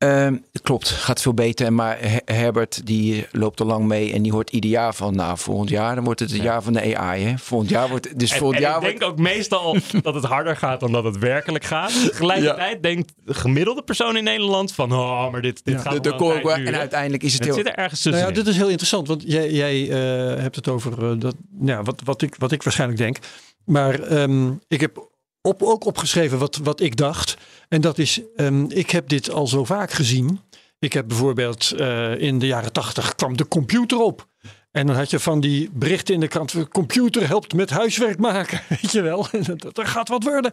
ehm, 0.00 0.36
het 0.52 0.62
klopt, 0.62 0.88
gaat 0.88 1.20
veel 1.20 1.34
beter. 1.34 1.72
Maar 1.72 1.98
Her- 2.00 2.20
Herbert 2.24 2.86
die 2.86 3.26
loopt 3.32 3.60
al 3.60 3.66
lang 3.66 3.86
mee 3.86 4.12
en 4.12 4.22
die 4.22 4.32
hoort 4.32 4.50
ieder 4.50 4.70
jaar 4.70 4.94
van, 4.94 5.14
nou, 5.16 5.38
volgend 5.38 5.68
jaar 5.70 5.94
dan 5.94 6.04
wordt 6.04 6.20
het 6.20 6.28
het 6.30 6.38
Ja. 6.38 6.44
jaar 6.44 6.62
van 6.62 6.72
de 6.72 6.96
AI. 6.96 7.24
Hè? 7.24 7.38
Volgend 7.38 7.70
jaar 7.70 7.88
wordt, 7.88 8.18
dus 8.18 8.30
En, 8.32 8.38
volgend 8.38 8.56
en 8.60 8.64
jaar 8.66 8.74
ik 8.76 8.82
wordt, 8.82 8.98
denk 8.98 9.10
ook 9.12 9.18
meestal 9.18 9.76
dat 10.02 10.14
het 10.14 10.24
harder 10.24 10.56
gaat 10.56 10.80
dan 10.80 10.92
dat 10.92 11.04
het 11.04 11.18
werkelijk 11.18 11.64
gaat. 11.64 11.92
Tegelijkertijd 12.10 12.82
denkt 12.82 13.12
de 13.24 13.34
gemiddelde 13.34 13.82
persoon 13.82 14.16
in 14.16 14.24
Nederland 14.24 14.72
van... 14.72 14.92
Oh, 14.92 15.30
maar 15.30 15.42
dit, 15.42 15.60
dit 15.64 15.74
Ja. 15.74 15.80
gaat 15.80 16.02
de, 16.04 16.10
nog 16.10 16.42
de 16.42 16.50
en 16.50 16.76
uiteindelijk 16.76 17.22
is 17.22 17.32
het, 17.32 17.44
Het 17.44 17.54
heel... 17.54 17.64
zit 17.64 17.72
er 17.72 17.78
ergens 17.78 18.04
nou 18.04 18.14
tussenin. 18.16 18.36
ja, 18.36 18.42
dit 18.42 18.52
is 18.52 18.58
heel 18.60 18.68
interessant, 18.68 19.08
want 19.08 19.22
jij, 19.26 19.50
jij 19.50 19.82
eh, 19.90 20.42
hebt 20.42 20.56
het 20.56 20.68
over 20.68 21.10
eh, 21.10 21.18
dat, 21.18 21.34
ja, 21.64 21.82
wat, 21.82 22.00
wat, 22.04 22.22
ik, 22.22 22.34
wat 22.38 22.52
ik 22.52 22.62
waarschijnlijk 22.62 23.00
denk. 23.00 23.16
Maar 23.64 24.00
ehm, 24.00 24.50
ik 24.68 24.80
heb 24.80 25.08
op, 25.42 25.62
ook 25.62 25.84
opgeschreven 25.86 26.38
wat, 26.38 26.56
wat 26.62 26.80
ik 26.80 26.96
dacht. 26.96 27.36
En 27.70 27.80
dat 27.80 27.98
is, 27.98 28.20
ehm, 28.36 28.64
ik 28.64 28.90
heb 28.90 29.08
dit 29.08 29.30
al 29.30 29.46
zo 29.46 29.64
vaak 29.64 29.90
gezien. 29.90 30.40
Ik 30.78 30.92
heb 30.92 31.08
bijvoorbeeld 31.08 31.70
eh, 31.70 32.18
in 32.20 32.38
de 32.38 32.46
jaren 32.46 32.72
tachtig 32.72 33.14
kwam 33.14 33.36
de 33.36 33.48
computer 33.48 33.98
op. 33.98 34.28
En 34.70 34.86
dan 34.86 34.96
had 34.96 35.10
je 35.10 35.18
van 35.18 35.40
die 35.40 35.70
berichten 35.72 36.14
in 36.14 36.20
de 36.20 36.28
krant. 36.28 36.68
Computer 36.68 37.26
helpt 37.26 37.54
met 37.54 37.70
huiswerk 37.70 38.18
maken. 38.18 38.60
Weet 38.68 38.90
je 38.92 39.00
wel. 39.00 39.26
Er 39.72 39.86
gaat 39.86 40.08
wat 40.08 40.22
worden. 40.22 40.52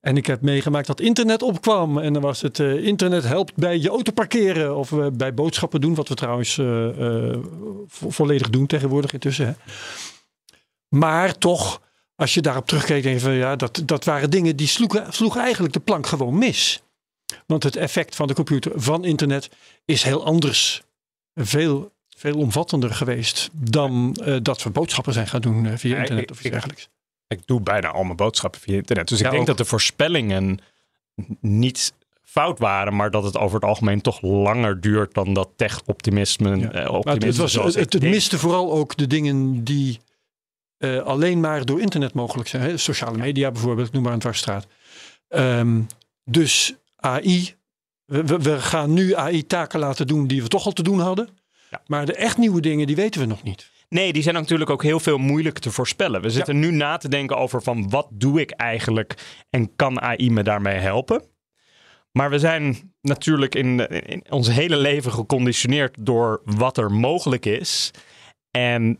En 0.00 0.16
ik 0.16 0.26
heb 0.26 0.40
meegemaakt 0.40 0.86
dat 0.86 1.00
internet 1.00 1.42
opkwam. 1.42 1.98
En 1.98 2.12
dan 2.12 2.22
was 2.22 2.40
het 2.40 2.60
eh, 2.60 2.86
internet 2.86 3.24
helpt 3.24 3.54
bij 3.56 3.78
je 3.78 3.88
auto 3.88 4.12
parkeren. 4.12 4.76
Of 4.76 4.92
eh, 4.92 5.06
bij 5.12 5.34
boodschappen 5.34 5.80
doen. 5.80 5.94
Wat 5.94 6.08
we 6.08 6.14
trouwens 6.14 6.54
vo- 7.86 8.10
volledig 8.10 8.50
doen 8.50 8.66
tegenwoordig 8.66 9.12
intussen. 9.12 9.46
Hè. 9.46 9.52
Maar 10.88 11.38
toch, 11.38 11.80
als 12.20 12.34
je 12.34 12.40
daarop 12.40 12.66
terugkeek, 12.66 13.02
denk 13.02 13.14
je 13.14 13.20
van 13.24 13.32
ja, 13.32 13.56
dat, 13.56 13.82
dat 13.84 14.04
waren 14.04 14.30
dingen 14.30 14.56
die 14.56 14.66
sloegen, 14.66 15.12
sloegen 15.12 15.40
eigenlijk 15.42 15.72
de 15.72 15.80
plank 15.80 16.06
gewoon 16.06 16.38
mis. 16.38 16.82
Want 17.46 17.62
het 17.62 17.76
effect 17.76 18.16
van 18.16 18.26
de 18.26 18.34
computer, 18.34 18.72
van 18.74 19.04
internet, 19.04 19.48
is 19.84 20.02
heel 20.02 20.24
anders. 20.24 20.82
Veel, 21.34 21.92
veel 22.16 22.36
omvattender 22.38 22.94
geweest 22.94 23.48
dan 23.52 24.16
eh, 24.24 24.36
dat 24.42 24.62
we 24.62 24.70
boodschappen 24.70 25.12
zijn 25.12 25.26
gaan 25.26 25.40
doen 25.40 25.66
eh, 25.66 25.76
via 25.76 25.94
Ja, 25.94 26.00
internet 26.00 26.24
ik- 26.24 26.30
of 26.30 26.36
iets 26.36 26.44
ik- 26.46 26.52
dergelijks. 26.52 26.88
Ik 27.28 27.46
doe 27.46 27.60
bijna 27.60 27.88
al 27.88 28.04
mijn 28.04 28.16
boodschappen 28.16 28.60
via 28.60 28.74
internet. 28.74 29.08
Dus 29.08 29.18
ik 29.18 29.24
Ja, 29.24 29.30
denk 29.30 29.42
ook. 29.42 29.48
dat 29.48 29.58
de 29.58 29.64
voorspellingen 29.64 30.58
niet 31.40 31.92
fout 32.22 32.58
waren, 32.58 32.96
maar 32.96 33.10
dat 33.10 33.24
het 33.24 33.36
over 33.38 33.54
het 33.54 33.64
algemeen 33.64 34.00
toch 34.00 34.20
langer 34.22 34.80
duurt 34.80 35.14
dan 35.14 35.34
dat 35.34 35.48
tech-optimisme. 35.56 36.56
Ja. 36.56 36.70
eh, 36.70 37.00
het, 37.02 37.36
was, 37.36 37.54
miste 38.00 38.38
vooral 38.38 38.72
ook 38.72 38.96
de 38.96 39.06
dingen 39.06 39.64
die 39.64 40.00
eh, 40.80 40.98
alleen 40.98 41.40
maar 41.40 41.64
door 41.64 41.80
internet 41.80 42.14
mogelijk 42.14 42.48
zijn. 42.48 42.62
Hè? 42.62 42.76
Sociale 42.76 43.18
media 43.18 43.50
bijvoorbeeld, 43.50 43.86
ik 43.86 43.92
noem 43.92 44.02
maar 44.02 44.12
een 44.12 44.18
dwarsstraat. 44.18 44.66
Ehm, 45.28 45.80
dus 46.24 46.74
AI, 46.96 47.54
we, 48.04 48.60
gaan 48.60 48.92
nu 48.92 49.14
AI-taken 49.14 49.80
laten 49.80 50.06
doen 50.06 50.26
die 50.26 50.42
we 50.42 50.48
toch 50.48 50.64
al 50.64 50.72
te 50.72 50.82
doen 50.82 51.00
hadden. 51.00 51.28
Ja. 51.70 51.82
Maar 51.86 52.06
de 52.06 52.14
echt 52.14 52.38
nieuwe 52.38 52.60
dingen, 52.60 52.86
die 52.86 52.96
weten 52.96 53.20
we 53.20 53.26
nog 53.26 53.42
niet. 53.42 53.70
Nee, 53.88 54.12
die 54.12 54.22
zijn 54.22 54.34
natuurlijk 54.34 54.70
ook 54.70 54.82
heel 54.82 55.00
veel 55.00 55.18
moeilijk 55.18 55.58
te 55.58 55.70
voorspellen. 55.70 56.22
We 56.22 56.30
zitten 56.30 56.58
nu 56.58 56.70
na 56.70 56.96
te 56.96 57.08
denken 57.08 57.36
over 57.36 57.62
van 57.62 57.90
wat 57.90 58.08
doe 58.10 58.40
ik 58.40 58.50
eigenlijk 58.50 59.42
en 59.50 59.76
kan 59.76 60.00
AI 60.00 60.30
me 60.30 60.42
daarmee 60.42 60.78
helpen? 60.78 61.22
Maar 62.12 62.30
we 62.30 62.38
zijn 62.38 62.92
natuurlijk 63.00 63.54
in, 63.54 63.88
in 63.88 64.24
ons 64.30 64.48
hele 64.48 64.76
leven 64.76 65.12
geconditioneerd 65.12 65.96
door 66.00 66.40
wat 66.44 66.78
er 66.78 66.92
mogelijk 66.92 67.46
is. 67.46 67.90
En 68.50 68.98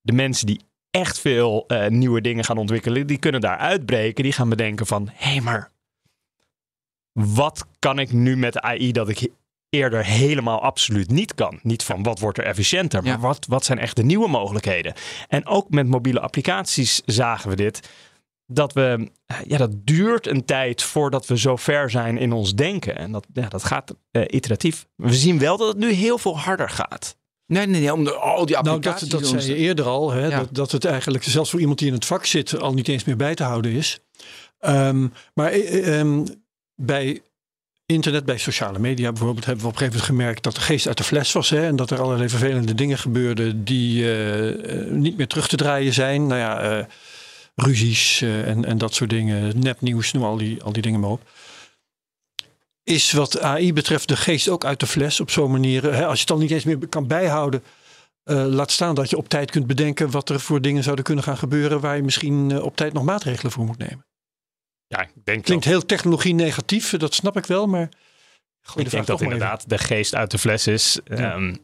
de 0.00 0.12
mensen 0.12 0.46
die 0.46 0.60
echt 0.94 1.18
veel 1.20 1.64
eh, 1.66 1.88
nieuwe 1.88 2.20
dingen 2.20 2.44
gaan 2.44 2.58
ontwikkelen, 2.58 3.06
die 3.06 3.18
kunnen 3.18 3.40
daar 3.40 3.56
uitbreken. 3.56 4.22
Die 4.24 4.32
gaan 4.32 4.48
bedenken 4.48 4.86
van, 4.86 5.10
hé, 5.12 5.30
hey, 5.30 5.40
maar 5.40 5.70
wat 7.12 7.66
kan 7.78 7.98
ik 7.98 8.12
nu 8.12 8.36
met 8.36 8.60
AI 8.60 8.92
dat 8.92 9.08
ik 9.08 9.28
eerder 9.68 10.04
helemaal 10.04 10.60
absoluut 10.60 11.10
niet 11.10 11.34
kan? 11.34 11.58
Niet 11.62 11.82
van 11.82 12.02
wat 12.02 12.18
wordt 12.18 12.38
er 12.38 12.44
efficiënter, 12.44 13.02
maar 13.02 13.12
Ja. 13.12 13.18
wat, 13.18 13.46
wat 13.48 13.64
zijn 13.64 13.78
echt 13.78 13.96
de 13.96 14.04
nieuwe 14.04 14.28
mogelijkheden? 14.28 14.94
En 15.28 15.46
ook 15.46 15.70
met 15.70 15.86
mobiele 15.86 16.20
applicaties 16.20 17.02
zagen 17.04 17.50
we 17.50 17.56
dit. 17.56 17.88
Dat 18.46 18.72
we, 18.72 19.10
eh, 19.26 19.36
ja, 19.46 19.56
dat 19.58 19.86
duurt 19.86 20.26
een 20.26 20.44
tijd 20.44 20.82
voordat 20.82 21.26
we 21.26 21.38
zo 21.38 21.56
ver 21.56 21.90
zijn 21.90 22.18
in 22.18 22.32
ons 22.32 22.54
denken. 22.54 22.96
En 22.96 23.12
dat, 23.12 23.26
ja, 23.32 23.48
dat 23.48 23.64
gaat 23.64 23.94
eh, 24.10 24.22
iteratief. 24.26 24.86
We 24.96 25.14
zien 25.14 25.38
wel 25.38 25.56
dat 25.56 25.68
het 25.68 25.76
nu 25.76 25.92
heel 25.92 26.18
veel 26.18 26.38
harder 26.38 26.70
gaat. 26.70 27.16
Nee, 27.46 27.66
nee, 27.66 27.80
nee, 27.80 27.92
om 27.92 28.04
de, 28.04 28.12
al 28.14 28.46
die 28.46 28.54
Nou, 28.56 28.68
applicaties. 28.68 29.08
dat, 29.08 29.20
dat 29.20 29.30
doen 29.30 29.40
zei 29.40 29.52
je 29.52 29.58
ze- 29.58 29.64
eerder 29.66 29.84
al. 29.86 30.10
Hè, 30.12 30.26
Ja. 30.26 30.38
dat, 30.38 30.48
dat 30.52 30.72
het 30.72 30.84
eigenlijk 30.84 31.24
zelfs 31.24 31.50
voor 31.50 31.60
iemand 31.60 31.78
die 31.78 31.88
in 31.88 31.94
het 31.94 32.04
vak 32.04 32.26
zit 32.26 32.60
al 32.60 32.74
niet 32.74 32.88
eens 32.88 33.04
meer 33.04 33.16
bij 33.16 33.34
te 33.34 33.42
houden 33.42 33.72
is. 33.72 33.98
Ehm, 34.60 35.06
maar 35.34 35.50
eh, 35.52 35.98
ehm, 36.00 36.24
bij 36.76 37.20
internet, 37.86 38.24
bij 38.24 38.38
sociale 38.38 38.78
media 38.78 39.10
bijvoorbeeld, 39.12 39.44
hebben 39.44 39.64
we 39.64 39.70
op 39.70 39.74
een 39.74 39.78
gegeven 39.78 40.00
moment 40.00 40.18
gemerkt 40.22 40.42
dat 40.42 40.54
de 40.54 40.60
geest 40.60 40.86
uit 40.86 40.96
de 40.96 41.04
fles 41.04 41.32
was. 41.32 41.50
Hè, 41.50 41.66
en 41.66 41.76
dat 41.76 41.90
er 41.90 42.00
allerlei 42.00 42.28
vervelende 42.28 42.74
dingen 42.74 42.98
gebeurden 42.98 43.64
die 43.64 44.02
eh, 44.04 44.80
eh, 44.80 44.90
niet 44.90 45.16
meer 45.16 45.26
terug 45.26 45.48
te 45.48 45.56
draaien 45.56 45.92
zijn. 45.92 46.26
Nou 46.26 46.40
ja, 46.40 46.60
eh, 46.60 46.84
ruzies 47.54 48.20
eh, 48.22 48.48
en, 48.48 48.64
en 48.64 48.78
dat 48.78 48.94
soort 48.94 49.10
dingen. 49.10 49.58
Nepnieuws, 49.60 50.12
noem 50.12 50.24
al 50.24 50.36
die, 50.36 50.62
al 50.62 50.72
die 50.72 50.82
dingen 50.82 51.00
maar 51.00 51.10
op. 51.10 51.20
Is 52.84 53.12
wat 53.12 53.40
AI 53.40 53.72
betreft 53.72 54.08
de 54.08 54.16
geest 54.16 54.48
ook 54.48 54.64
uit 54.64 54.80
de 54.80 54.86
fles 54.86 55.20
op 55.20 55.30
zo'n 55.30 55.50
manier. 55.50 55.82
Hè, 55.94 56.06
als 56.06 56.14
je 56.14 56.20
het 56.20 56.30
al 56.30 56.38
niet 56.38 56.50
eens 56.50 56.64
meer 56.64 56.88
kan 56.88 57.06
bijhouden. 57.06 57.62
eh, 58.24 58.44
laat 58.46 58.70
staan 58.70 58.94
dat 58.94 59.10
je 59.10 59.16
op 59.16 59.28
tijd 59.28 59.50
kunt 59.50 59.66
bedenken 59.66 60.10
wat 60.10 60.28
er 60.28 60.40
voor 60.40 60.60
dingen 60.60 60.82
zouden 60.82 61.04
kunnen 61.04 61.24
gaan 61.24 61.36
gebeuren. 61.38 61.80
waar 61.80 61.96
je 61.96 62.02
misschien 62.02 62.50
eh, 62.50 62.62
op 62.62 62.76
tijd 62.76 62.92
nog 62.92 63.04
maatregelen 63.04 63.52
voor 63.52 63.64
moet 63.64 63.78
nemen. 63.78 64.06
Ja, 64.86 65.02
ik 65.02 65.10
denk 65.24 65.44
Klinkt 65.44 65.64
dat, 65.64 65.72
heel 65.72 65.86
technologie 65.86 66.34
negatief, 66.34 66.96
dat 66.96 67.14
snap 67.14 67.36
ik 67.36 67.46
wel. 67.46 67.66
Maar 67.66 67.82
ik 67.82 68.84
de 68.84 68.90
denk 68.90 69.06
dat 69.06 69.20
even. 69.20 69.32
inderdaad 69.32 69.68
de 69.68 69.78
geest 69.78 70.14
uit 70.14 70.30
de 70.30 70.38
fles 70.38 70.66
is. 70.66 71.00
Ja. 71.04 71.32
Ehm, 71.32 71.54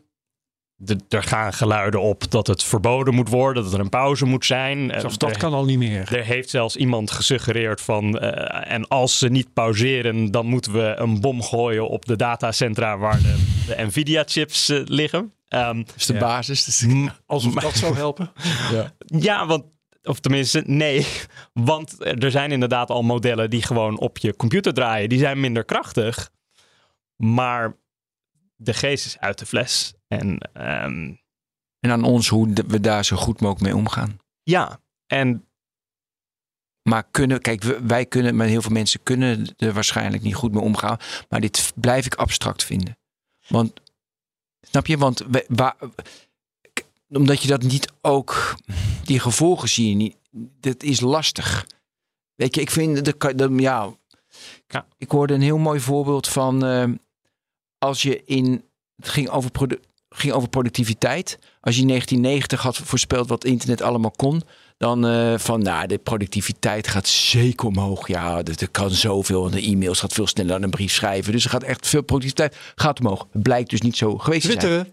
de, 0.82 0.96
er 1.08 1.22
gaan 1.22 1.52
geluiden 1.52 2.00
op 2.00 2.30
dat 2.30 2.46
het 2.46 2.62
verboden 2.62 3.14
moet 3.14 3.28
worden, 3.28 3.62
dat 3.62 3.72
er 3.72 3.80
een 3.80 3.88
pauze 3.88 4.24
moet 4.26 4.44
zijn. 4.46 4.90
Eh, 4.90 5.00
Zelfs 5.00 5.18
dat 5.18 5.30
er- 5.30 5.38
kan 5.38 5.52
al 5.52 5.64
niet 5.64 5.78
meer. 5.78 6.12
Er 6.16 6.24
heeft 6.24 6.50
zelfs 6.50 6.76
iemand 6.76 7.10
gesuggereerd 7.10 7.80
van. 7.80 8.18
eh, 8.18 8.72
en 8.72 8.88
als 8.88 9.18
ze 9.18 9.28
niet 9.28 9.52
pauzeren, 9.52 10.30
dan 10.30 10.46
moeten 10.46 10.72
we 10.72 10.94
een 10.96 11.20
bom 11.20 11.42
gooien 11.42 11.88
op 11.88 12.04
de 12.04 12.16
datacentra 12.16 12.98
waar 12.98 13.18
de, 13.22 13.36
de 13.66 13.82
Nvidia-chips 13.86 14.68
eh, 14.68 14.80
liggen. 14.84 15.32
Ehm, 15.48 15.76
Dat 15.84 15.94
is 15.96 16.06
de 16.06 16.12
Ja. 16.12 16.18
basis. 16.20 16.64
Dus 16.64 16.86
Alsof 17.26 17.54
dat 17.54 17.74
zou 17.76 17.94
helpen. 18.04 18.32
ja, 19.06 19.46
want. 19.46 19.64
Of 20.02 20.20
tenminste, 20.20 20.62
nee. 20.66 21.06
Want 21.52 21.96
er 22.22 22.30
zijn 22.30 22.52
inderdaad 22.52 22.90
al 22.90 23.02
modellen 23.02 23.50
die 23.50 23.62
gewoon 23.62 23.98
op 23.98 24.18
je 24.18 24.36
computer 24.36 24.74
draaien. 24.74 25.08
Die 25.08 25.18
zijn 25.18 25.40
minder 25.40 25.64
krachtig. 25.64 26.30
Maar 27.16 27.76
de 28.56 28.74
geest 28.74 29.06
is 29.06 29.18
uit 29.18 29.38
de 29.38 29.46
fles. 29.46 29.94
En 30.10 30.38
ehm, 30.52 31.14
En 31.80 31.90
aan 31.90 32.04
ons 32.04 32.28
hoe 32.28 32.52
we 32.66 32.80
daar 32.80 33.04
zo 33.04 33.16
goed 33.16 33.40
mogelijk 33.40 33.64
mee 33.64 33.76
omgaan. 33.76 34.18
ja, 34.42 34.80
en 35.06 35.44
Maar 36.82 37.04
kunnen, 37.10 37.40
kijk, 37.40 37.62
wij 37.62 38.06
kunnen, 38.06 38.36
maar 38.36 38.46
heel 38.46 38.62
veel 38.62 38.70
mensen 38.70 39.02
kunnen 39.02 39.54
er 39.56 39.72
waarschijnlijk 39.72 40.22
niet 40.22 40.34
goed 40.34 40.52
mee 40.52 40.62
omgaan. 40.62 40.96
Maar 41.28 41.40
dit 41.40 41.72
blijf 41.74 42.06
ik 42.06 42.14
abstract 42.14 42.64
vinden. 42.64 42.98
Want, 43.48 43.80
snap 44.60 44.86
je? 44.86 44.98
Want 44.98 45.18
we- 45.18 45.44
waar, 45.48 45.76
omdat 47.08 47.42
je 47.42 47.48
dat 47.48 47.62
niet 47.62 47.92
ook, 48.00 48.54
die 49.04 49.20
gevolgen 49.20 49.68
zie 49.68 49.88
je 49.88 49.94
niet. 49.94 50.16
Dat 50.60 50.82
is 50.82 51.00
lastig. 51.00 51.66
Weet 52.34 52.54
je, 52.54 52.60
ik 52.60 52.70
vind, 52.70 53.04
dat, 53.04 53.16
kan- 53.16 53.36
dat, 53.36 53.50
ja, 53.56 53.94
Ja. 54.66 54.86
ik 54.98 55.10
hoorde 55.10 55.34
een 55.34 55.40
heel 55.42 55.58
mooi 55.58 55.80
voorbeeld 55.80 56.28
van 56.28 56.64
eh, 56.64 56.88
als 57.78 58.02
je 58.02 58.24
in, 58.24 58.64
het 58.96 59.08
ging 59.08 59.28
over, 59.28 59.50
produ- 59.50 59.80
ging 60.10 60.32
over 60.32 60.48
productiviteit. 60.48 61.38
Als 61.60 61.74
je 61.74 61.80
in 61.80 61.88
1990 61.88 62.62
had 62.62 62.76
voorspeld 62.76 63.28
wat 63.28 63.44
internet 63.44 63.82
allemaal 63.82 64.10
kon, 64.10 64.42
dan 64.76 65.06
eh, 65.06 65.38
van, 65.38 65.62
nou, 65.62 65.86
de 65.86 65.98
productiviteit 65.98 66.88
gaat 66.88 67.08
zeker 67.08 67.66
omhoog. 67.66 68.08
Ja, 68.08 68.42
dat, 68.42 68.58
dat 68.58 68.70
kan 68.70 68.90
zoveel. 68.90 69.46
En 69.46 69.50
de 69.50 69.62
e-mails 69.62 70.00
gaat 70.00 70.12
veel 70.12 70.26
sneller 70.26 70.52
dan 70.52 70.62
een 70.62 70.70
brief 70.70 70.92
schrijven. 70.92 71.32
Dus 71.32 71.44
er 71.44 71.50
gaat 71.50 71.62
echt 71.62 71.88
veel 71.88 72.02
productiviteit 72.02 72.56
gaat 72.74 73.00
omhoog. 73.00 73.26
Het 73.32 73.42
blijkt 73.42 73.70
dus 73.70 73.80
niet 73.80 73.96
zo 73.96 74.18
geweest 74.18 74.50
te 74.50 74.60
zijn. 74.60 74.92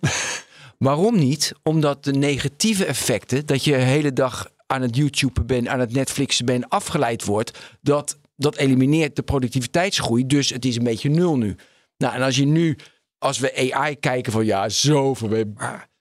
Waarom 0.78 1.18
niet? 1.18 1.54
Omdat 1.64 2.04
de 2.04 2.14
negatieve 2.14 2.86
effecten, 2.86 3.46
dat 3.46 3.64
je 3.64 3.72
de 3.72 3.78
hele 3.78 4.14
dag 4.14 4.52
aan 4.68 4.82
het 4.82 4.96
YouTuben 4.96 5.46
bent, 5.46 5.68
aan 5.68 5.80
het 5.80 5.94
Netflixen 5.94 6.46
bent, 6.46 6.70
afgeleid 6.70 7.26
wordt, 7.26 7.60
dat, 7.82 8.18
dat 8.36 8.56
elimineert 8.56 9.16
de 9.16 9.22
productiviteitsgroei. 9.22 10.26
Dus 10.26 10.50
het 10.50 10.66
is 10.66 10.76
een 10.76 10.84
beetje 10.84 11.10
nul 11.10 11.38
nu. 11.38 11.56
Nou, 11.98 12.16
en 12.16 12.22
als 12.22 12.36
je 12.36 12.46
nu, 12.46 12.78
als 13.20 13.40
we 13.40 13.72
AI 13.72 13.96
kijken 13.96 14.32
van 14.32 14.46
ja, 14.46 14.70
zoveel, 14.70 15.30
we 15.30 15.54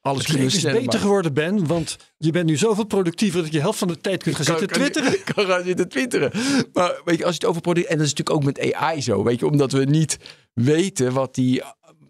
alles 0.07 0.19
Het 0.19 0.31
kunnen 0.31 0.51
we 0.51 0.57
is 0.57 0.63
beter 0.63 1.01
geworden, 1.01 1.35
Ben. 1.35 1.67
Want 1.67 1.97
je 2.17 2.31
bent 2.31 2.47
nu 2.47 2.57
zoveel 2.57 2.85
productiever 2.85 3.43
dat 3.43 3.47
je 3.47 3.57
de 3.57 3.63
helft 3.63 3.79
van 3.79 3.89
de 3.89 4.01
tijd 4.01 4.23
kunt 4.23 4.37
gaan 4.37 4.45
zitten 4.45 4.69
twitteren. 4.69 5.13
Ik 5.13 5.25
kan 5.35 5.47
gaan 5.47 5.65
zitten 5.65 5.89
twitteren. 5.89 6.31
Maar 6.73 7.01
weet 7.05 7.19
je, 7.19 7.25
als 7.25 7.35
je 7.35 7.41
het 7.41 7.45
over 7.45 7.61
product... 7.61 7.87
En 7.87 7.97
dat 7.97 8.07
is 8.07 8.15
natuurlijk 8.15 8.37
ook 8.37 8.45
met 8.45 8.75
AI 8.75 9.03
zo. 9.03 9.25
Weet 9.25 9.39
je, 9.39 9.47
omdat 9.47 9.73
we 9.73 9.85
niet 9.85 10.19
weten 10.53 11.13
wat 11.13 11.35
die... 11.35 11.63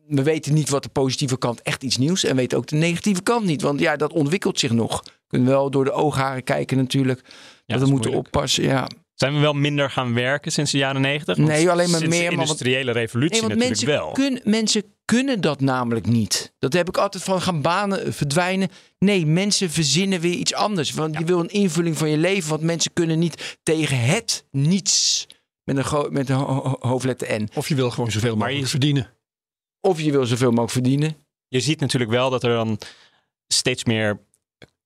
We 0.06 0.22
weten 0.22 0.54
niet 0.54 0.68
wat 0.68 0.82
de 0.82 0.88
positieve 0.88 1.38
kant 1.38 1.62
echt 1.62 1.82
iets 1.82 1.96
nieuws. 1.96 2.24
En 2.24 2.36
weten 2.36 2.58
ook 2.58 2.66
de 2.66 2.76
negatieve 2.76 3.22
kant 3.22 3.44
niet. 3.44 3.62
Want 3.62 3.80
ja, 3.80 3.96
dat 3.96 4.12
ontwikkelt 4.12 4.58
zich 4.58 4.72
nog. 4.72 5.02
We 5.04 5.10
kunnen 5.26 5.48
wel 5.48 5.70
door 5.70 5.84
de 5.84 5.92
oogharen 5.92 6.42
kijken 6.42 6.76
natuurlijk. 6.76 7.20
Ja, 7.24 7.32
dat 7.66 7.78
dat 7.78 7.80
we 7.80 7.90
moeten 7.90 8.10
moeilijk. 8.10 8.34
oppassen. 8.34 8.64
Ja. 8.64 8.88
Zijn 9.16 9.34
we 9.34 9.40
wel 9.40 9.52
minder 9.52 9.90
gaan 9.90 10.14
werken 10.14 10.52
sinds 10.52 10.70
de 10.70 10.78
jaren 10.78 11.00
negentig? 11.00 11.36
Nee, 11.36 11.70
alleen 11.70 11.90
maar 11.90 12.00
sinds 12.00 12.16
meer, 12.16 12.30
de 12.30 12.36
maar 12.36 12.46
wat- 12.46 12.60
industriële 12.60 12.92
revolutie 12.92 13.40
Nee, 13.40 13.48
natuurlijk 13.48 13.68
mensen, 13.68 13.88
wel. 13.88 14.12
Kun, 14.12 14.40
mensen 14.44 14.82
kunnen 15.04 15.40
dat 15.40 15.60
namelijk 15.60 16.06
niet. 16.06 16.52
Dat 16.58 16.72
heb 16.72 16.88
ik 16.88 16.96
altijd 16.96 17.24
van 17.24 17.42
gaan 17.42 17.62
banen 17.62 18.14
verdwijnen. 18.14 18.68
Nee, 18.98 19.26
mensen 19.26 19.70
verzinnen 19.70 20.20
weer 20.20 20.34
iets 20.34 20.54
anders. 20.54 20.90
Want 20.92 21.18
je 21.18 21.24
wil 21.24 21.40
een 21.40 21.48
invulling 21.48 21.98
van 21.98 22.10
je 22.10 22.16
leven. 22.16 22.50
Want 22.50 22.62
mensen 22.62 22.92
kunnen 22.92 23.18
niet 23.18 23.58
tegen 23.62 24.00
het 24.00 24.44
niets. 24.50 25.26
Met 25.64 25.76
een, 25.76 25.84
gro- 25.84 26.08
met 26.10 26.28
een 26.28 26.36
ho- 26.36 26.62
ho- 26.62 26.88
hoofdletter 26.88 27.40
N. 27.42 27.48
Of 27.54 27.68
je 27.68 27.74
wil 27.74 27.90
gewoon 27.90 28.10
zoveel 28.10 28.28
Maar 28.28 28.38
mogelijk 28.38 28.64
je- 28.64 28.70
verdienen. 28.70 29.10
Of 29.80 30.00
je 30.00 30.10
wil 30.10 30.26
zoveel 30.26 30.48
mogelijk 30.48 30.72
verdienen. 30.72 31.16
Je 31.48 31.60
ziet 31.60 31.80
natuurlijk 31.80 32.10
wel 32.10 32.30
dat 32.30 32.42
er 32.44 32.50
dan 32.54 32.78
steeds 33.48 33.84
meer 33.84 34.20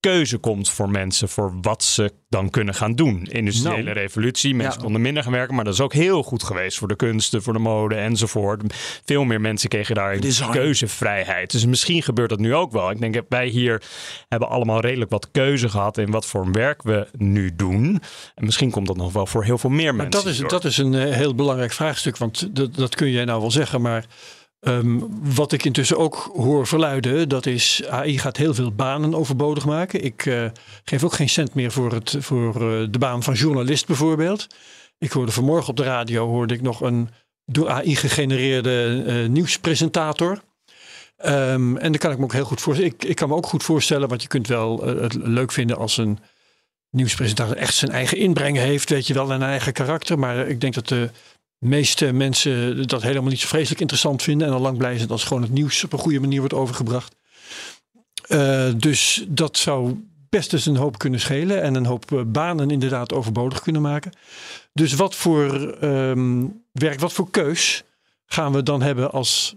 keuze 0.01 0.39
komt 0.39 0.69
voor 0.71 0.91
mensen 0.91 1.29
voor 1.29 1.53
wat 1.61 1.83
ze 1.83 2.13
dan 2.29 2.51
kunnen 2.51 2.75
gaan 2.75 2.95
doen. 2.95 3.27
Industriële 3.31 3.83
Nou. 3.83 3.93
revolutie, 3.93 4.55
mensen 4.55 4.77
Ja. 4.79 4.83
konden 4.85 5.01
minder 5.03 5.23
gaan 5.23 5.33
werken, 5.33 5.55
maar 5.55 5.65
dat 5.65 5.75
is 5.75 5.81
ook 5.81 5.93
heel 5.93 6.23
goed 6.23 6.43
geweest 6.43 6.79
voor 6.79 6.89
de 6.89 6.97
kunsten, 6.97 7.43
voor 7.43 7.53
de 7.53 7.59
mode 7.59 7.95
enzovoort. 7.95 8.63
Veel 9.05 9.25
meer 9.25 9.41
mensen 9.41 9.69
kregen 9.69 9.95
daar 9.95 10.21
Design. 10.21 10.51
keuzevrijheid. 10.51 11.51
Dus 11.51 11.67
misschien 11.67 12.03
gebeurt 12.03 12.29
dat 12.31 12.39
nu 12.39 12.55
ook 12.55 12.73
wel. 12.73 12.91
Ik 12.91 13.01
denk 13.01 13.15
dat 13.15 13.25
wij 13.29 13.47
hier 13.47 13.83
hebben 14.29 14.49
allemaal 14.49 14.81
redelijk 14.81 15.11
wat 15.11 15.29
keuze 15.31 15.69
gehad 15.69 15.99
in 15.99 16.11
wat 16.11 16.27
voor 16.27 16.53
werk 16.53 16.83
we 16.83 17.07
nu 17.17 17.57
doen. 17.57 18.03
En 18.35 18.45
misschien 18.45 18.71
komt 18.71 18.87
dat 18.87 18.97
nog 18.97 19.13
wel 19.13 19.27
voor 19.27 19.45
heel 19.45 19.59
veel 19.59 19.71
meer 19.71 19.95
Maar 19.95 20.03
mensen. 20.05 20.23
dat 20.25 20.33
is, 20.33 20.39
door. 20.39 20.49
dat 20.49 20.65
is 20.65 20.79
een 20.79 20.95
eh, 20.95 21.15
heel 21.15 21.35
belangrijk 21.35 21.73
vraagstuk. 21.73 22.17
Want 22.17 22.57
dat, 22.57 22.75
dat 22.75 22.95
kun 22.95 23.11
jij 23.11 23.25
nou 23.25 23.41
wel 23.41 23.51
zeggen. 23.51 23.81
Maar 23.81 24.05
ehm, 24.61 24.99
wat 25.35 25.53
ik 25.53 25.65
intussen 25.65 25.99
ook 25.99 26.31
hoor 26.35 26.67
verluiden. 26.67 27.29
Dat 27.29 27.47
is 27.47 27.83
AI 27.89 28.19
gaat 28.19 28.37
heel 28.37 28.55
veel 28.55 28.73
banen 28.73 29.15
overbodig 29.15 29.65
maken. 29.65 30.05
Ik 30.05 30.27
eh, 30.27 30.45
geef 30.85 31.05
ook 31.05 31.13
geen 31.13 31.29
cent 31.29 31.55
meer 31.55 31.73
voor, 31.73 31.93
het, 31.93 32.17
voor 32.19 32.55
eh, 32.55 32.87
de 32.91 32.99
baan 32.99 33.23
van 33.23 33.35
journalist 33.35 33.87
bijvoorbeeld. 33.87 34.47
Ik 34.99 35.13
hoorde 35.13 35.33
vanmorgen 35.33 35.69
op 35.69 35.77
de 35.77 35.83
radio 35.83 36.27
hoorde 36.27 36.55
ik 36.55 36.63
nog 36.63 36.81
een 36.81 37.09
door 37.45 37.71
AI 37.71 37.97
gegenereerde 37.97 39.03
eh, 39.07 39.29
nieuwspresentator. 39.29 40.43
Ehm, 41.17 41.77
en 41.77 41.91
daar 41.91 42.01
kan 42.01 42.11
ik 42.11 42.19
me 42.19 42.25
ook 42.25 42.33
heel 42.33 42.45
goed 42.45 42.61
voorstellen. 42.61 42.93
Ik, 42.93 43.05
ik 43.05 43.17
kan 43.17 43.29
me 43.29 43.35
ook 43.35 43.47
goed 43.47 43.63
voorstellen, 43.63 44.09
want 44.09 44.23
je 44.23 44.29
kunt 44.29 44.47
wel 44.47 44.85
het 44.85 45.15
leuk 45.15 45.53
vinden 45.53 45.77
als 45.77 45.97
een 45.97 46.19
nieuwspresentator 46.91 47.57
echt 47.57 47.75
zijn 47.75 47.91
eigen 47.91 48.17
inbreng 48.17 48.57
heeft, 48.57 48.91
weet 48.91 49.07
je 49.07 49.15
wel, 49.15 49.31
en 49.31 49.35
een 49.35 49.49
eigen 49.49 49.73
karakter. 49.73 50.19
Maar 50.19 50.49
ik 50.49 50.61
denk 50.61 50.75
dat 50.75 50.89
de 50.89 51.11
meeste 51.61 52.13
mensen 52.13 52.87
dat 52.89 53.03
helemaal 53.03 53.31
niet 53.31 53.41
zo 53.41 53.49
vreselijk 53.49 53.81
interessant 53.81 54.23
vinden 54.23 54.47
en 54.47 54.53
al 54.53 54.61
lang 54.61 54.79
blij 54.79 54.97
zijn 54.99 55.11
als 55.11 55.25
gewoon 55.25 55.43
het 55.43 55.53
nieuws 55.53 55.85
op 55.85 55.93
een 55.93 55.99
goede 55.99 56.21
manier 56.21 56.39
wordt 56.39 56.55
overgebracht. 56.55 57.17
Eh, 58.29 58.71
dus 58.77 59.25
dat 59.29 59.57
zou 59.57 60.09
best 60.29 60.53
eens 60.53 60.67
een 60.67 60.77
hoop 60.77 60.99
kunnen 60.99 61.21
schelen 61.21 61.63
en 61.63 61.75
een 61.75 61.87
hoop 61.87 62.13
eh, 62.13 62.21
banen 62.27 62.71
inderdaad 62.71 63.13
overbodig 63.13 63.61
kunnen 63.61 63.83
maken. 63.83 64.13
Dus 64.73 64.93
wat 64.93 65.15
voor 65.15 65.73
ehm, 65.73 66.47
werk, 66.73 67.01
wat 67.01 67.13
voor 67.13 67.31
keus 67.31 67.85
gaan 68.27 68.53
we 68.53 68.63
dan 68.63 68.83
hebben 68.83 69.13
als 69.13 69.57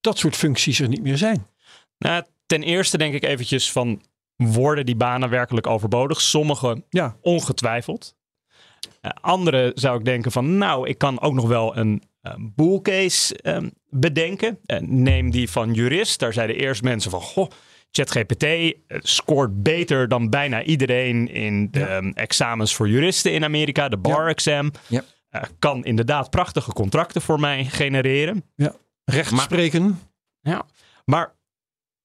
dat 0.00 0.18
soort 0.18 0.36
functies 0.36 0.80
er 0.80 0.88
niet 0.88 1.02
meer 1.02 1.18
zijn? 1.18 1.46
Nou, 1.98 2.24
ten 2.46 2.62
eerste 2.62 2.98
denk 2.98 3.14
ik 3.14 3.24
eventjes 3.24 3.72
van, 3.72 4.02
worden 4.36 4.86
die 4.86 4.96
banen 4.96 5.30
werkelijk 5.30 5.66
overbodig? 5.66 6.20
Sommige 6.20 6.82
Ja, 6.88 7.16
ongetwijfeld. 7.20 8.14
Eh, 9.00 9.10
andere 9.20 9.72
zou 9.74 9.98
ik 9.98 10.04
denken 10.04 10.32
van, 10.32 10.58
nou, 10.58 10.88
ik 10.88 10.98
kan 10.98 11.20
ook 11.20 11.34
nog 11.34 11.46
wel 11.48 11.76
een 11.76 12.02
uh, 12.22 12.32
bullcase 12.38 13.36
ehm, 13.36 13.68
bedenken. 13.90 14.58
Eh, 14.66 14.78
neem 14.80 15.30
die 15.30 15.50
van 15.50 15.72
jurist. 15.72 16.18
Daar 16.18 16.32
zeiden 16.32 16.56
eerst 16.56 16.82
mensen 16.82 17.10
van, 17.10 17.20
goh, 17.20 17.50
ChatGPT 17.90 18.42
eh, 18.42 18.72
scoort 18.88 19.62
beter 19.62 20.08
dan 20.08 20.30
bijna 20.30 20.62
iedereen 20.62 21.28
in 21.28 21.68
de 21.70 21.78
Ja. 21.78 21.86
ehm, 21.86 22.08
examens 22.14 22.74
voor 22.74 22.88
juristen 22.88 23.32
in 23.32 23.44
Amerika, 23.44 23.88
de 23.88 23.96
bar 23.96 24.22
Ja. 24.22 24.28
exam. 24.28 24.70
Ja. 24.86 25.02
Eh, 25.28 25.42
kan 25.58 25.84
inderdaad 25.84 26.30
prachtige 26.30 26.72
contracten 26.72 27.22
voor 27.22 27.40
mij 27.40 27.64
genereren. 27.64 28.44
recht 29.04 29.30
Maar- 29.30 29.40
spreken. 29.42 30.00
Ja. 30.40 30.66
Maar 31.04 31.34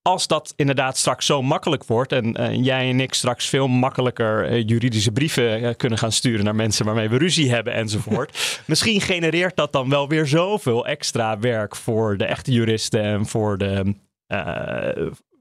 als 0.02 0.28
dat 0.28 0.54
inderdaad 0.56 0.98
straks 0.98 1.26
zo 1.26 1.42
makkelijk 1.42 1.84
wordt 1.84 2.12
en 2.12 2.36
eh, 2.36 2.64
jij 2.64 2.90
en 2.90 3.00
ik 3.00 3.14
straks 3.14 3.46
veel 3.46 3.68
makkelijker 3.68 4.46
eh, 4.46 4.64
juridische 4.68 5.12
brieven 5.12 5.64
eh, 5.64 5.76
kunnen 5.76 5.98
gaan 5.98 6.12
sturen 6.12 6.46
naar 6.46 6.56
mensen 6.56 6.86
waarmee 6.86 7.10
we 7.10 7.18
ruzie 7.18 7.52
hebben 7.52 7.74
enzovoort. 7.74 8.38
misschien 8.66 9.02
genereert 9.02 9.56
dat 9.56 9.72
dan 9.72 9.90
wel 9.90 10.08
weer 10.08 10.28
zoveel 10.28 10.86
extra 10.86 11.40
werk 11.40 11.76
voor 11.76 12.18
de 12.18 12.26
echte 12.26 12.52
juristen 12.52 13.02
en 13.02 13.26
voor 13.26 13.58
de, 13.58 13.96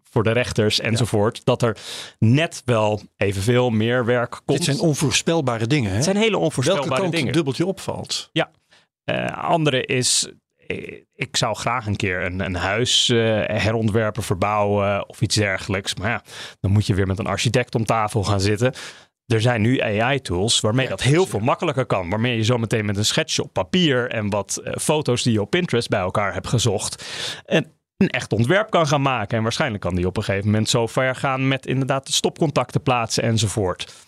voor 0.02 0.22
de 0.22 0.32
rechters 0.32 0.80
enzovoort. 0.80 1.44
Dat 1.44 1.62
er 1.62 1.76
net 2.18 2.62
wel 2.64 3.02
evenveel 3.16 3.70
meer 3.70 4.04
werk 4.04 4.30
komt. 4.30 4.58
Dit 4.58 4.64
zijn 4.64 4.80
onvoorspelbare 4.80 5.66
dingen. 5.66 5.88
Hè? 5.90 5.94
Het 5.96 6.04
zijn 6.04 6.16
hele 6.16 6.38
onvoorspelbare 6.38 6.88
Welke 6.88 7.02
kant 7.02 7.14
dingen. 7.14 7.32
dubbeltje 7.32 7.66
opvalt. 7.66 8.30
Ja. 8.32 8.50
Andere 9.34 9.84
is, 9.84 10.28
ik 11.14 11.36
zou 11.36 11.56
graag 11.56 11.86
een 11.86 11.96
keer 11.96 12.24
een, 12.24 12.40
een 12.40 12.54
huis 12.54 13.08
eh, 13.08 13.18
herontwerpen, 13.46 14.22
verbouwen 14.22 15.08
of 15.08 15.20
iets 15.20 15.34
dergelijks. 15.34 15.94
Maar 15.94 16.10
ja, 16.10 16.22
dan 16.60 16.70
moet 16.70 16.86
je 16.86 16.94
weer 16.94 17.06
met 17.06 17.18
een 17.18 17.26
architect 17.26 17.74
om 17.74 17.84
tafel 17.84 18.24
gaan 18.24 18.40
zitten. 18.40 18.72
Er 19.26 19.40
zijn 19.40 19.60
nu 19.60 19.80
AI-tools 19.80 20.60
waarmee 20.60 20.84
Ja, 20.84 20.90
dat 20.90 21.02
heel 21.02 21.26
veel 21.26 21.40
makkelijker 21.40 21.86
kan. 21.86 22.10
Waarmee 22.10 22.36
je 22.36 22.44
zo 22.44 22.58
meteen 22.58 22.86
met 22.86 22.96
een 22.96 23.04
schetsje 23.04 23.42
op 23.42 23.52
papier 23.52 24.10
en 24.10 24.30
wat 24.30 24.60
eh, 24.64 24.72
foto's 24.76 25.22
die 25.22 25.32
je 25.32 25.40
op 25.40 25.50
Pinterest 25.50 25.88
bij 25.88 26.00
elkaar 26.00 26.32
hebt 26.32 26.48
gezocht. 26.48 27.04
En 27.44 27.72
een 27.96 28.08
echt 28.08 28.32
ontwerp 28.32 28.70
kan 28.70 28.86
gaan 28.86 29.02
maken. 29.02 29.36
En 29.36 29.42
waarschijnlijk 29.42 29.82
kan 29.82 29.94
die 29.94 30.06
op 30.06 30.16
een 30.16 30.22
gegeven 30.22 30.46
moment 30.46 30.68
zo 30.68 30.86
ver 30.86 31.14
gaan 31.14 31.48
met 31.48 31.66
inderdaad 31.66 32.06
de 32.06 32.12
stopcontacten 32.12 32.82
plaatsen 32.82 33.22
enzovoort. 33.22 34.07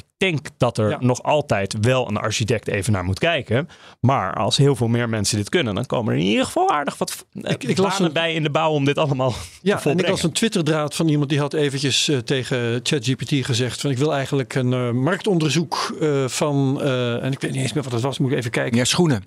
Ik 0.00 0.28
denk 0.28 0.46
dat 0.56 0.78
er 0.78 0.90
Ja. 0.90 0.96
nog 1.00 1.22
altijd 1.22 1.74
wel 1.80 2.08
een 2.08 2.16
architect 2.16 2.68
even 2.68 2.92
naar 2.92 3.04
moet 3.04 3.18
kijken. 3.18 3.68
Maar 4.00 4.34
als 4.34 4.56
heel 4.56 4.76
veel 4.76 4.88
meer 4.88 5.08
mensen 5.08 5.36
dit 5.36 5.48
kunnen, 5.48 5.74
dan 5.74 5.86
komen 5.86 6.12
er 6.14 6.18
in 6.20 6.26
ieder 6.26 6.44
geval 6.44 6.70
aardig 6.70 6.98
wat 6.98 7.26
eh, 7.42 7.50
Ik- 7.50 7.64
ik 7.64 7.78
las 7.78 7.90
banen 7.92 8.06
een- 8.06 8.12
bij 8.12 8.34
in 8.34 8.42
de 8.42 8.50
bouw 8.50 8.70
om 8.70 8.84
dit 8.84 8.98
allemaal 8.98 9.34
Ja, 9.62 9.76
te 9.76 9.90
en 9.90 9.98
ik 9.98 10.06
was 10.06 10.22
een 10.22 10.32
Twitterdraad 10.32 10.94
van 10.96 11.08
iemand 11.08 11.28
die 11.30 11.38
had 11.38 11.52
eventjes 11.52 12.08
eh, 12.08 12.18
tegen 12.18 12.80
ChatGPT 12.82 13.32
gezegd 13.46 13.80
van 13.80 13.90
ik 13.90 13.98
wil 13.98 14.12
eigenlijk 14.14 14.54
een 14.54 14.72
eh, 14.72 14.90
marktonderzoek 14.90 15.96
eh, 16.00 16.28
van 16.28 16.80
eh, 16.82 17.24
en 17.24 17.32
ik 17.32 17.40
weet 17.40 17.52
niet 17.52 17.62
eens 17.62 17.72
meer 17.72 17.82
wat 17.82 17.92
het 17.92 18.02
was, 18.02 18.18
moet 18.18 18.30
ik 18.30 18.36
even 18.38 18.50
kijken. 18.50 18.76
Ja, 18.78 18.84
schoenen. 18.84 19.24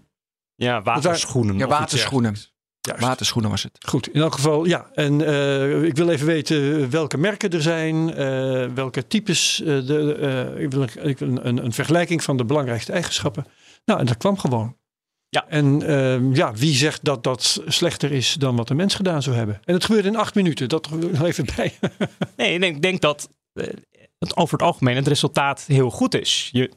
Ja, 0.56 0.82
waterschoenen. 0.82 1.58
Ja, 1.58 1.66
of 1.66 1.70
iets 1.72 1.80
waterschoenen. 1.80 2.36
Juist. 2.88 3.02
Waterschoenen 3.04 3.52
was 3.52 3.64
het. 3.64 3.78
Goed, 3.88 4.08
in 4.14 4.22
elk 4.22 4.34
geval 4.34 4.66
ja. 4.66 4.90
En 4.94 5.26
eh, 5.26 5.84
ik 5.84 5.96
wil 5.96 6.10
even 6.10 6.26
weten 6.26 6.90
welke 6.90 7.18
merken 7.18 7.50
er 7.50 7.62
zijn, 7.62 8.14
eh, 8.14 8.66
welke 8.74 9.08
types. 9.08 9.60
eh, 9.62 9.66
de, 9.68 10.16
eh, 10.56 10.64
ik 10.64 10.72
wil, 10.72 10.82
een- 10.82 11.08
ik 11.10 11.18
wil 11.20 11.28
een, 11.46 11.64
een 11.66 11.74
vergelijking 11.74 12.24
van 12.24 12.38
de 12.38 12.46
belangrijkste 12.46 12.92
eigenschappen. 12.92 13.46
Nou, 13.86 14.00
en 14.00 14.06
dat 14.06 14.18
kwam 14.18 14.38
gewoon. 14.38 14.78
Ja. 15.30 15.46
En 15.48 15.82
eh, 15.88 16.36
ja, 16.36 16.54
wie 16.54 16.76
zegt 16.76 17.04
dat 17.04 17.24
dat 17.24 17.62
slechter 17.68 18.12
is 18.12 18.34
dan 18.34 18.56
wat 18.56 18.68
de 18.68 18.74
mens 18.74 18.96
gedaan 18.96 19.22
zou 19.22 19.36
hebben? 19.36 19.60
En 19.64 19.74
het 19.74 19.86
gebeurde 19.86 20.08
in 20.08 20.16
acht 20.16 20.36
minuten, 20.36 20.70
dat 20.70 20.86
er 20.86 20.98
nog 20.98 21.24
even 21.24 21.46
bij. 21.56 21.74
Nee, 22.38 22.54
ik 22.54 22.60
denk, 22.62 22.82
denk 22.82 23.02
dat 23.02 23.30
het 24.20 24.36
over 24.38 24.58
het 24.58 24.68
algemeen 24.68 24.96
het 24.96 25.08
resultaat 25.08 25.64
heel 25.68 25.90
goed 25.90 26.16
is. 26.16 26.50
Je 26.52 26.72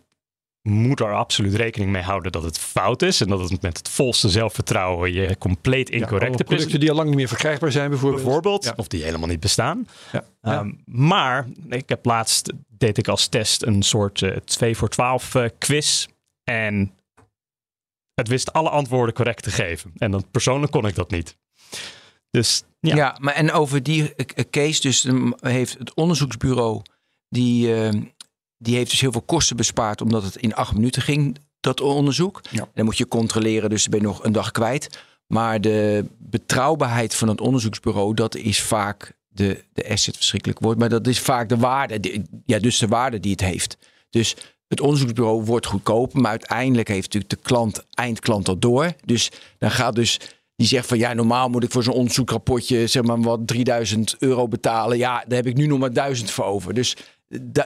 moet 0.66 1.00
er 1.00 1.14
absoluut 1.14 1.54
rekening 1.54 1.90
mee 1.90 2.02
houden 2.02 2.32
dat 2.32 2.42
het 2.42 2.58
fout 2.58 3.02
is. 3.02 3.20
En 3.20 3.28
dat 3.28 3.50
het 3.50 3.62
met 3.62 3.76
het 3.76 3.88
volste 3.88 4.28
zelfvertrouwen 4.28 5.12
je 5.12 5.38
compleet 5.38 5.88
Ja, 5.88 5.94
incorrecte 5.94 6.44
producten 6.44 6.80
die 6.80 6.90
al 6.90 6.96
lang 6.96 7.08
niet 7.08 7.16
meer 7.16 7.28
verkrijgbaar 7.28 7.72
zijn 7.72 7.90
bijvoorbeeld. 7.90 8.22
bijvoorbeeld. 8.22 8.64
Ja. 8.64 8.72
Of 8.76 8.88
die 8.88 9.02
helemaal 9.02 9.28
niet 9.28 9.40
bestaan. 9.40 9.88
Ja. 10.12 10.24
Ehm, 10.40 10.72
Maar 10.84 11.46
ik 11.68 11.88
heb 11.88 12.04
laatst, 12.04 12.52
deed 12.68 12.98
ik 12.98 13.08
als 13.08 13.26
test 13.26 13.62
een 13.62 13.82
soort 13.82 14.22
eh 14.22 14.36
2 14.36 14.76
voor 14.76 14.88
12 14.88 15.34
eh, 15.34 15.44
quiz. 15.58 16.06
En 16.44 16.92
het 18.14 18.28
wist 18.28 18.52
alle 18.52 18.70
antwoorden 18.70 19.14
correct 19.14 19.42
te 19.42 19.50
geven. 19.50 19.92
En 19.96 20.10
dan 20.10 20.24
persoonlijk 20.30 20.72
kon 20.72 20.86
ik 20.86 20.94
dat 20.94 21.10
niet. 21.10 21.36
Dus 22.30 22.62
ja, 22.80 22.96
Ja, 22.96 23.16
maar 23.20 23.34
en 23.34 23.52
over 23.52 23.82
die 23.82 24.14
eh, 24.14 24.44
case, 24.50 24.80
dus 24.80 25.04
um, 25.04 25.34
heeft 25.40 25.78
het 25.78 25.94
onderzoeksbureau, 25.94 26.82
die, 27.28 27.74
eh, 27.74 28.00
die 28.58 28.76
heeft 28.76 28.90
dus 28.90 29.00
heel 29.00 29.12
veel 29.12 29.22
kosten 29.22 29.56
bespaard, 29.56 30.00
omdat 30.00 30.22
het 30.22 30.36
in 30.36 30.54
acht 30.54 30.74
minuten 30.74 31.02
ging, 31.02 31.36
dat 31.60 31.80
onderzoek. 31.80 32.40
Ja. 32.50 32.68
Dan 32.74 32.84
moet 32.84 32.98
je 32.98 33.08
controleren, 33.08 33.70
dus 33.70 33.88
ben 33.88 34.00
je 34.00 34.06
nog 34.06 34.24
een 34.24 34.32
dag 34.32 34.50
kwijt. 34.50 34.98
Maar 35.26 35.60
de 35.60 36.04
betrouwbaarheid 36.18 37.14
van 37.14 37.28
het 37.28 37.40
onderzoeksbureau, 37.40 38.14
dat 38.14 38.36
is 38.36 38.62
vaak 38.62 39.12
de, 39.28 39.64
de 39.72 39.90
asset, 39.90 40.16
verschrikkelijk 40.16 40.60
woord, 40.60 40.78
maar 40.78 40.88
dat 40.88 41.06
is 41.06 41.20
vaak 41.20 41.48
de 41.48 41.56
waarde, 41.56 42.24
ja, 42.46 42.58
dus 42.58 42.78
de 42.78 42.88
waarde 42.88 43.20
die 43.20 43.30
het 43.30 43.40
heeft. 43.40 43.76
Dus 44.10 44.36
het 44.68 44.80
onderzoeksbureau 44.80 45.44
wordt 45.44 45.66
goedkoper, 45.66 46.20
maar 46.20 46.30
uiteindelijk 46.30 46.88
heeft 46.88 47.12
natuurlijk 47.12 47.42
de 47.42 47.48
klant, 47.48 47.84
eindklant 47.94 48.46
dat 48.46 48.62
door. 48.62 48.92
Dus 49.04 49.30
dan 49.58 49.70
gaat 49.70 49.94
dus 49.94 50.20
die 50.56 50.66
zegt 50.66 50.86
van 50.86 50.98
ja, 50.98 51.12
normaal 51.12 51.48
moet 51.48 51.64
ik 51.64 51.70
voor 51.70 51.82
zo'n 51.82 51.94
onderzoekrapportje 51.94 52.86
zeg 52.86 53.02
maar 53.02 53.20
wat 53.20 53.46
3000 53.46 54.16
euro 54.18 54.48
betalen. 54.48 54.98
Ja, 54.98 55.24
daar 55.26 55.36
heb 55.36 55.46
ik 55.46 55.56
nu 55.56 55.66
nog 55.66 55.78
maar 55.78 55.92
1000 55.92 56.30
voor 56.30 56.44
over. 56.44 56.74
Dus 56.74 56.96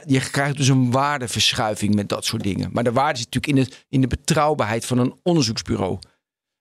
je 0.05 0.29
krijgt 0.31 0.57
dus 0.57 0.67
een 0.67 0.91
waardeverschuiving 0.91 1.95
met 1.95 2.09
dat 2.09 2.25
soort 2.25 2.43
dingen. 2.43 2.69
Maar 2.73 2.83
de 2.83 2.91
waarde 2.91 3.19
zit 3.19 3.33
natuurlijk 3.33 3.69
in 3.69 3.75
de, 3.75 3.85
in 3.89 4.01
de 4.01 4.07
betrouwbaarheid 4.07 4.85
van 4.85 4.97
een 4.97 5.19
onderzoeksbureau. 5.23 5.99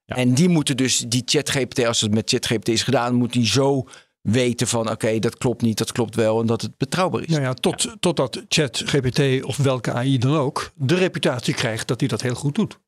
Ja. 0.05 0.17
En 0.17 0.35
die 0.35 0.49
moeten 0.49 0.77
dus, 0.77 0.99
die 0.99 1.23
ChatGPT, 1.25 1.85
als 1.85 2.01
het 2.01 2.15
met 2.15 2.31
ChatGPT 2.31 2.69
is 2.69 2.83
gedaan, 2.83 3.15
moet 3.15 3.33
die 3.33 3.47
zo 3.47 3.89
weten 4.21 4.67
van 4.67 4.91
oké, 4.91 5.19
dat 5.19 5.39
klopt 5.39 5.63
niet, 5.63 5.79
dat 5.79 5.93
klopt 5.93 6.15
wel 6.15 6.41
en 6.41 6.47
dat 6.47 6.63
het 6.63 6.77
betrouwbaar 6.77 7.23
is. 7.23 7.29
Nou 7.29 7.43
ja, 7.43 7.55
tot, 7.55 7.97
totdat 8.01 8.45
ChatGPT 8.49 9.45
of 9.45 9.57
welke 9.57 9.93
AI 9.93 10.19
dan 10.19 10.37
ook 10.37 10.71
de 10.75 10.95
reputatie 10.95 11.55
krijgt 11.55 11.89
dat 11.89 12.01
hij 12.01 12.09
dat 12.09 12.23
heel 12.23 12.35
goed 12.35 12.55
doet. 12.55 12.79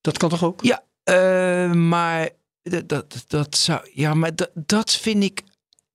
Dat 0.00 0.18
kan 0.18 0.28
toch 0.28 0.44
ook? 0.44 0.62
Ja, 0.62 0.84
eh, 1.02 1.72
maar 1.72 2.28
dat, 2.62 2.88
dat, 2.88 3.24
dat 3.26 3.56
zou. 3.56 3.90
Ja, 3.92 4.14
maar 4.14 4.34
dat, 4.34 4.50
dat 4.54 4.92
vind 4.92 5.22
ik. 5.22 5.42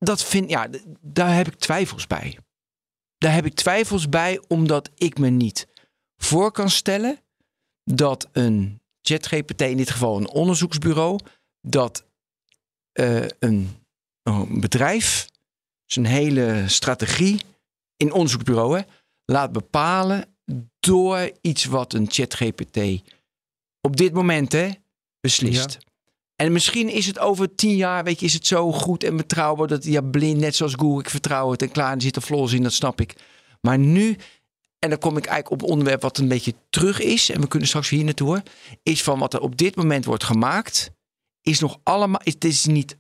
Dat 0.04 0.24
vind, 0.24 0.50
ja, 0.50 0.68
daar 1.02 1.36
heb 1.36 1.48
ik 1.48 1.56
twijfels 1.56 2.08
bij. 2.08 2.38
Daar 3.18 3.34
heb 3.34 3.46
ik 3.46 3.54
twijfels 3.54 4.10
bij, 4.10 4.42
omdat 4.48 4.90
ik 4.96 5.18
me 5.18 5.30
niet 5.30 5.68
voor 6.18 6.52
kan 6.52 6.70
stellen 6.70 7.20
dat 7.84 8.30
een 8.32 8.82
ChatGPT, 9.02 9.62
in 9.62 9.78
dit 9.78 9.90
geval 9.90 10.18
een 10.18 10.30
onderzoeksbureau, 10.30 11.20
dat 11.62 12.06
eh, 12.92 13.26
een, 13.40 13.70
een 14.24 14.60
bedrijf 14.60 15.30
zijn 15.86 16.06
hele 16.06 16.64
strategie 16.68 17.42
in 17.98 18.12
onderzoeksbureau 18.12 18.78
hè, 18.78 18.84
laat 19.26 19.52
bepalen 19.52 20.36
door 20.80 21.32
iets 21.42 21.66
wat 21.66 21.94
een 21.94 22.12
ChatGPT 22.12 22.78
op 23.82 23.98
dit 23.98 24.14
moment 24.14 24.52
hè, 24.52 24.72
beslist. 25.20 25.78
En 26.42 26.52
misschien 26.52 26.90
is 26.90 27.06
het 27.06 27.20
over 27.20 27.56
tien 27.56 27.76
jaar, 27.76 28.04
weet 28.04 28.20
je, 28.20 28.26
is 28.26 28.34
het 28.34 28.48
zo 28.48 28.72
goed 28.72 29.04
en 29.04 29.18
betrouwbaar 29.18 29.68
dat 29.68 29.84
ja, 29.84 30.02
blind, 30.02 30.40
net 30.40 30.56
zoals 30.56 30.74
Google, 30.74 31.00
ik 31.00 31.10
vertrouw 31.10 31.52
het 31.52 31.62
en 31.62 31.72
klaar, 31.72 31.96
er 31.96 32.02
zitten 32.02 32.22
flaws 32.22 32.54
in, 32.54 32.64
dat 32.64 32.74
snap 32.74 33.02
ik. 33.02 33.16
Maar 33.60 33.78
nu, 33.78 34.18
en 34.80 34.90
dan 34.90 35.00
kom 35.00 35.18
ik 35.18 35.26
eigenlijk 35.26 35.62
op 35.62 35.62
een 35.62 35.74
onderwerp 35.74 36.02
wat 36.02 36.18
een 36.18 36.28
beetje 36.28 36.54
terug 36.70 37.02
is, 37.02 37.30
en 37.30 37.42
we 37.42 37.48
kunnen 37.48 37.68
straks 37.68 37.90
hier 37.90 38.04
naartoe, 38.04 38.28
hoor, 38.28 38.42
is 38.84 39.04
van 39.04 39.20
wat 39.20 39.34
er 39.34 39.40
op 39.40 39.58
dit 39.58 39.76
moment 39.76 40.06
wordt 40.06 40.24
gemaakt, 40.24 40.92
is 41.42 41.60
nog 41.60 41.80
allemaal, 41.84 42.22
het 42.24 42.46
is 42.46 42.66
niet, 42.66 42.98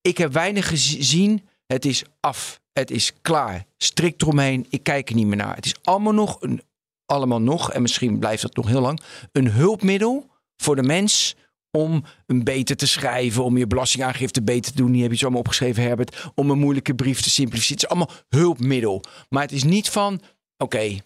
ik 0.00 0.18
heb 0.18 0.32
weinig 0.32 0.68
gezien, 0.68 1.48
het 1.66 1.84
is 1.84 2.02
af, 2.20 2.60
het 2.72 2.90
is 2.90 3.12
klaar, 3.22 3.66
strikt 3.76 4.22
eromheen, 4.22 4.66
ik 4.68 4.82
kijk 4.82 5.08
er 5.08 5.14
niet 5.14 5.26
meer 5.26 5.36
naar. 5.36 5.54
Het 5.54 5.66
is 5.66 5.74
allemaal 5.82 6.14
nog, 6.14 6.36
een, 6.40 6.62
allemaal 7.06 7.40
nog, 7.40 7.72
en 7.72 7.82
misschien 7.82 8.18
blijft 8.18 8.42
dat 8.42 8.56
nog 8.56 8.66
heel 8.66 8.80
lang, 8.80 9.00
een 9.32 9.50
hulpmiddel 9.50 10.26
voor 10.56 10.76
de 10.76 10.82
mens 10.82 11.36
om 11.70 12.04
een 12.26 12.44
beter 12.44 12.76
te 12.76 12.86
schrijven, 12.86 13.44
om 13.44 13.56
je 13.56 13.66
belastingaangifte 13.66 14.42
beter 14.42 14.72
te 14.72 14.76
doen. 14.76 14.92
Die 14.92 15.02
heb 15.02 15.10
je 15.10 15.16
zo 15.16 15.22
allemaal 15.22 15.40
opgeschreven, 15.40 15.82
Herbert. 15.82 16.30
Om 16.34 16.50
een 16.50 16.58
moeilijke 16.58 16.94
brief 16.94 17.20
te 17.20 17.30
simplificeren. 17.30 17.80
Het 17.80 17.90
is 17.90 17.96
allemaal 17.96 18.16
hulpmiddel. 18.28 19.02
Maar 19.28 19.42
het 19.42 19.52
is 19.52 19.64
niet 19.64 19.88
van, 19.90 20.20
oké, 20.56 20.96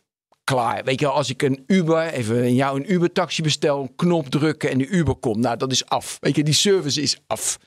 klaar. 0.44 0.84
Weet 0.84 1.00
je 1.00 1.06
als 1.06 1.30
ik 1.30 1.42
een 1.42 1.64
Uber, 1.66 2.06
even 2.06 2.44
in 2.44 2.54
jou 2.54 2.80
een 2.80 2.92
Uber-taxi 2.92 3.42
bestel, 3.42 3.82
een 3.82 3.94
knop 3.96 4.28
drukken 4.28 4.70
en 4.70 4.78
de 4.78 4.86
Uber 4.86 5.14
komt. 5.14 5.36
Nou, 5.36 5.56
dat 5.56 5.72
is 5.72 5.86
af. 5.86 6.16
Weet 6.20 6.36
je, 6.36 6.44
die 6.44 6.54
service 6.54 7.02
is 7.02 7.20
af. 7.26 7.58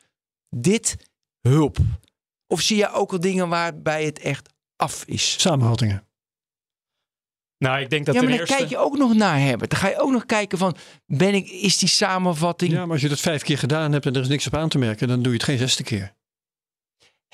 Dit, 0.50 0.98
hulp. 1.42 1.78
Of 2.48 2.62
zie 2.62 2.78
je 2.78 2.92
ook 2.92 3.12
al 3.12 3.20
dingen 3.20 3.50
waarbij 3.50 4.06
het 4.06 4.20
echt 4.20 4.50
af 4.76 5.04
is? 5.06 5.42
Samenvattingen. 5.42 6.08
Nou, 7.58 7.82
ik 7.82 7.90
denk 7.90 8.06
dat 8.06 8.16
ja, 8.16 8.22
maar 8.22 8.30
ten 8.30 8.40
dan 8.40 8.48
eerste... 8.48 8.56
kijk 8.56 8.70
je 8.70 8.78
ook 8.78 8.98
nog 8.98 9.14
naar, 9.14 9.40
Herbert. 9.40 9.70
Dan 9.70 9.80
ga 9.80 9.88
je 9.88 10.00
ook 10.00 10.12
nog 10.12 10.26
kijken 10.26 10.58
van, 10.58 10.76
ben 11.06 11.34
ik, 11.34 11.50
is 11.50 11.78
die 11.78 11.90
samenvatting... 11.90 12.72
Ja, 12.72 12.82
maar 12.82 12.92
als 12.92 13.02
je 13.02 13.10
dat 13.10 13.20
vijf 13.20 13.44
keer 13.44 13.58
gedaan 13.58 13.92
hebt 13.92 14.06
en 14.06 14.16
er 14.16 14.22
is 14.22 14.28
niks 14.28 14.48
op 14.48 14.56
aan 14.56 14.70
te 14.70 14.78
merken, 14.78 15.08
dan 15.08 15.22
doe 15.22 15.32
je 15.32 15.38
het 15.38 15.48
geen 15.48 15.58
zesde 15.58 15.84
keer. 15.84 16.14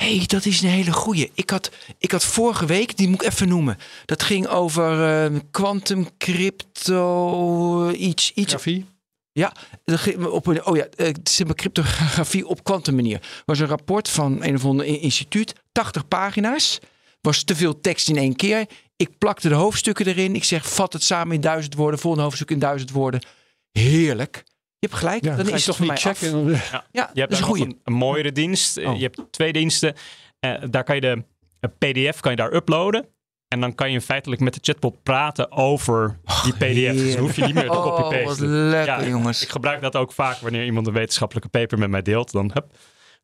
Hé, 0.01 0.17
hey, 0.17 0.25
dat 0.25 0.45
is 0.45 0.62
een 0.62 0.69
hele 0.69 0.91
goeie. 0.91 1.31
Ik 1.34 1.49
had, 1.49 1.71
ik 1.97 2.12
had 2.12 2.25
vorige 2.25 2.65
week, 2.65 2.97
die 2.97 3.07
moet 3.07 3.21
ik 3.21 3.31
even 3.31 3.47
noemen. 3.47 3.77
Dat 4.05 4.23
ging 4.23 4.47
over 4.47 5.23
eh, 5.25 5.39
quantum 5.51 6.17
crypto, 6.17 7.91
iets. 7.91 8.31
iets 8.34 8.51
Grafie. 8.51 8.86
dat 9.84 9.99
ging 9.99 10.25
op 10.25 10.47
een, 10.47 10.65
oh 10.65 10.75
ja, 10.75 10.88
eh, 10.95 11.45
maar 11.45 11.55
cryptografie 11.55 12.47
op 12.47 12.63
quantum 12.63 12.95
manier. 12.95 13.21
was 13.45 13.60
een 13.60 13.67
rapport 13.67 14.10
van 14.10 14.43
een 14.43 14.55
of 14.55 14.65
ander 14.65 14.86
instituut, 14.86 15.53
80 15.71 16.07
pagina's. 16.07 16.79
Was 17.21 17.43
te 17.43 17.55
veel 17.55 17.81
tekst 17.81 18.10
in 18.10 18.17
één 18.17 18.36
keer. 18.36 18.65
Ik 19.01 19.17
plakte 19.17 19.49
de 19.49 19.55
hoofdstukken 19.55 20.05
erin. 20.05 20.35
Ik 20.35 20.43
zeg, 20.43 20.73
vat 20.73 20.93
het 20.93 21.03
samen 21.03 21.35
in 21.35 21.41
duizend 21.41 21.75
woorden. 21.75 21.99
Volgende 21.99 22.25
hoofdstuk 22.25 22.51
in 22.51 22.59
duizend 22.59 22.91
woorden. 22.91 23.21
Heerlijk. 23.71 24.43
Je 24.79 24.87
hebt 24.87 24.99
gelijk. 24.99 25.23
Ja, 25.23 25.35
dan 25.35 25.49
is 25.49 25.63
je 25.65 25.67
het 25.71 25.75
voor 25.77 25.85
mij 25.85 25.95
af. 25.95 26.01
checken. 26.01 26.33
en- 26.33 26.61
Ja, 26.91 27.09
Je 27.13 27.19
hebt 27.19 27.39
dat 27.39 27.57
een 27.57 27.79
een, 27.83 27.93
mooiere 27.93 28.31
dienst. 28.31 28.77
Eh, 28.77 28.89
Oh. 28.89 28.95
Je 28.97 29.01
hebt 29.03 29.21
twee 29.31 29.53
diensten. 29.53 29.95
Eh, 30.39 30.53
daar 30.69 30.83
kan 30.83 30.95
je 30.95 31.01
de 31.01 31.23
een 31.59 31.73
PDF 31.77 32.19
kan 32.19 32.31
je 32.31 32.37
daar 32.37 32.53
uploaden. 32.53 33.05
En 33.47 33.59
dan 33.61 33.75
kan 33.75 33.91
je 33.91 34.01
feitelijk 34.01 34.41
met 34.41 34.53
de 34.53 34.59
chatbot 34.63 35.03
praten 35.03 35.51
over 35.51 36.19
die 36.43 36.53
PDF. 36.53 36.59
Dus 36.59 36.75
heerlijk. 36.75 37.11
dan 37.15 37.19
hoef 37.25 37.35
je 37.35 37.45
niet 37.45 37.53
meer 37.53 37.63
te 37.69 37.69
Oh, 37.77 37.83
wat 37.83 37.95
copy-pasten. 38.01 38.47
lekker, 38.69 39.01
Ja, 39.03 39.07
jongens. 39.07 39.41
Ik 39.41 39.49
gebruik 39.49 39.81
dat 39.81 39.95
ook 39.95 40.11
vaak 40.11 40.37
wanneer 40.37 40.65
iemand 40.65 40.87
een 40.87 40.93
wetenschappelijke 40.93 41.49
paper 41.49 41.77
met 41.77 41.89
mij 41.89 42.01
deelt. 42.01 42.31
Dan 42.31 42.51
hup, 42.53 42.77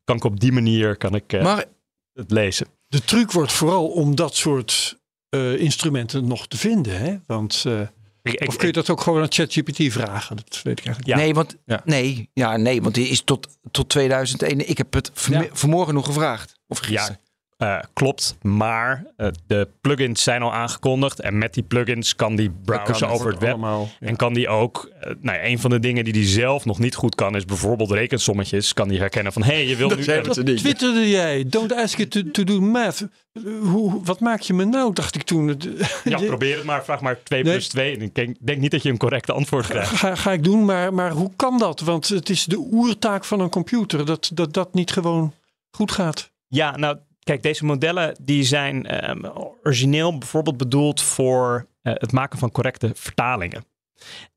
kan 0.04 0.16
ik 0.16 0.24
op 0.24 0.40
die 0.40 0.52
manier 0.52 0.96
kan 0.96 1.14
ik, 1.14 1.32
uh, 1.32 1.42
maar 1.42 1.64
het 2.12 2.30
lezen. 2.30 2.66
De 2.86 3.04
truc 3.04 3.32
wordt 3.32 3.52
vooral 3.52 3.86
om 3.88 4.14
dat 4.14 4.34
soort 4.36 4.98
uh, 5.30 5.60
instrumenten 5.60 6.26
nog 6.26 6.48
te 6.48 6.56
vinden. 6.56 7.00
Hè? 7.00 7.16
Want, 7.26 7.64
uh, 7.66 7.80
ik, 8.22 8.48
of 8.48 8.56
kun 8.56 8.66
je 8.66 8.72
dat 8.72 8.90
ook 8.90 9.00
gewoon 9.00 9.22
aan 9.22 9.32
ChatGPT 9.32 9.92
vragen? 9.92 10.36
Dat 10.36 10.60
weet 10.62 10.78
ik 10.78 10.86
eigenlijk 10.86 11.06
ja. 11.06 11.24
Nee, 11.24 11.34
want, 11.34 11.56
ja. 11.66 11.82
Nee, 11.84 12.30
ja, 12.32 12.56
nee, 12.56 12.82
want 12.82 12.94
die 12.94 13.08
is 13.08 13.22
tot, 13.22 13.58
tot 13.70 13.88
2001. 13.88 14.68
Ik 14.68 14.78
heb 14.78 14.92
het 14.92 15.10
vanmorgen 15.52 15.94
nog 15.94 16.06
gevraagd. 16.06 16.56
Of 16.68 16.78
gisteren. 16.78 17.20
Uh, 17.62 17.78
klopt, 17.92 18.36
maar 18.42 19.04
uh, 19.16 19.28
de 19.46 19.68
plugins 19.80 20.22
zijn 20.22 20.42
al 20.42 20.52
aangekondigd. 20.52 21.20
En 21.20 21.38
met 21.38 21.54
die 21.54 21.62
plugins 21.62 22.16
kan 22.16 22.36
die 22.36 22.50
browsen 22.64 23.08
over 23.08 23.30
het 23.30 23.38
web. 23.38 23.50
Allemaal, 23.50 23.88
ja. 24.00 24.06
En 24.06 24.16
kan 24.16 24.34
die 24.34 24.48
ook, 24.48 24.90
uh, 24.92 25.04
nou 25.20 25.38
ja, 25.38 25.44
een 25.44 25.58
van 25.58 25.70
de 25.70 25.78
dingen 25.78 26.04
die 26.04 26.12
die 26.12 26.26
zelf 26.26 26.64
nog 26.64 26.78
niet 26.78 26.94
goed 26.94 27.14
kan, 27.14 27.36
is 27.36 27.44
bijvoorbeeld 27.44 27.90
rekensommetjes. 27.90 28.72
Kan 28.72 28.88
die 28.88 28.98
herkennen 28.98 29.32
van, 29.32 29.42
hé, 29.42 29.52
hey, 29.52 29.66
je 29.66 29.76
wil 29.76 29.88
nu... 29.96 30.04
Dat 30.04 30.46
twitterde 30.56 31.08
jij, 31.08 31.44
don't 31.46 31.72
ask 31.72 31.98
it 31.98 32.10
to, 32.10 32.30
to 32.30 32.44
do 32.44 32.60
math. 32.60 33.06
Hoe, 33.60 34.00
wat 34.04 34.20
maak 34.20 34.40
je 34.40 34.54
me 34.54 34.64
nou, 34.64 34.92
dacht 34.92 35.14
ik 35.14 35.22
toen. 35.22 35.60
ja, 36.04 36.18
probeer 36.26 36.56
het 36.56 36.64
maar, 36.64 36.84
vraag 36.84 37.00
maar 37.00 37.22
2 37.22 37.42
nee. 37.42 37.52
plus 37.52 37.68
2. 37.68 37.96
Ik 37.96 38.14
denk, 38.14 38.36
denk, 38.40 38.60
niet 38.60 38.70
dat 38.70 38.82
je 38.82 38.90
een 38.90 38.98
correcte 38.98 39.32
antwoord 39.32 39.66
krijgt. 39.66 39.90
Ga, 39.90 40.14
ga 40.14 40.32
ik 40.32 40.44
doen, 40.44 40.64
maar, 40.64 40.94
maar 40.94 41.10
hoe 41.10 41.30
kan 41.36 41.58
dat? 41.58 41.80
Want 41.80 42.08
het 42.08 42.28
is 42.28 42.44
de 42.44 42.68
oertaak 42.72 43.24
van 43.24 43.40
een 43.40 43.50
computer, 43.50 44.06
dat 44.06 44.30
dat, 44.34 44.54
dat 44.54 44.74
niet 44.74 44.90
gewoon 44.90 45.34
goed 45.70 45.92
gaat. 45.92 46.30
Ja, 46.48 46.76
nou 46.76 46.98
Kijk, 47.28 47.42
deze 47.42 47.64
modellen 47.64 48.16
die 48.20 48.42
zijn 48.42 49.08
um, 49.10 49.26
origineel 49.62 50.18
bijvoorbeeld 50.18 50.56
bedoeld 50.56 51.02
voor 51.02 51.66
uh, 51.82 51.92
het 51.96 52.12
maken 52.12 52.38
van 52.38 52.50
correcte 52.50 52.90
vertalingen. 52.94 53.64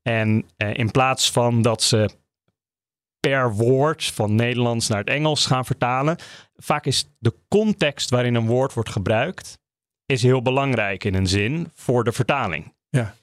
En 0.02 0.46
uh, 0.56 0.74
in 0.74 0.90
plaats 0.90 1.30
van 1.30 1.62
dat 1.62 1.82
ze 1.82 2.10
per 3.20 3.52
woord 3.52 4.04
van 4.04 4.34
Nederlands 4.34 4.88
naar 4.88 4.98
het 4.98 5.08
Engels 5.08 5.46
gaan 5.46 5.64
vertalen, 5.64 6.16
vaak 6.56 6.86
is 6.86 7.08
de 7.18 7.34
context 7.48 8.10
waarin 8.10 8.34
een 8.34 8.46
woord 8.46 8.74
wordt 8.74 8.90
gebruikt, 8.90 9.58
is 10.06 10.22
heel 10.22 10.42
belangrijk 10.42 11.04
in 11.04 11.14
een 11.14 11.26
zin 11.26 11.70
voor 11.74 12.04
de 12.04 12.12
vertaling. 12.12 12.74
Ja. 12.88 13.14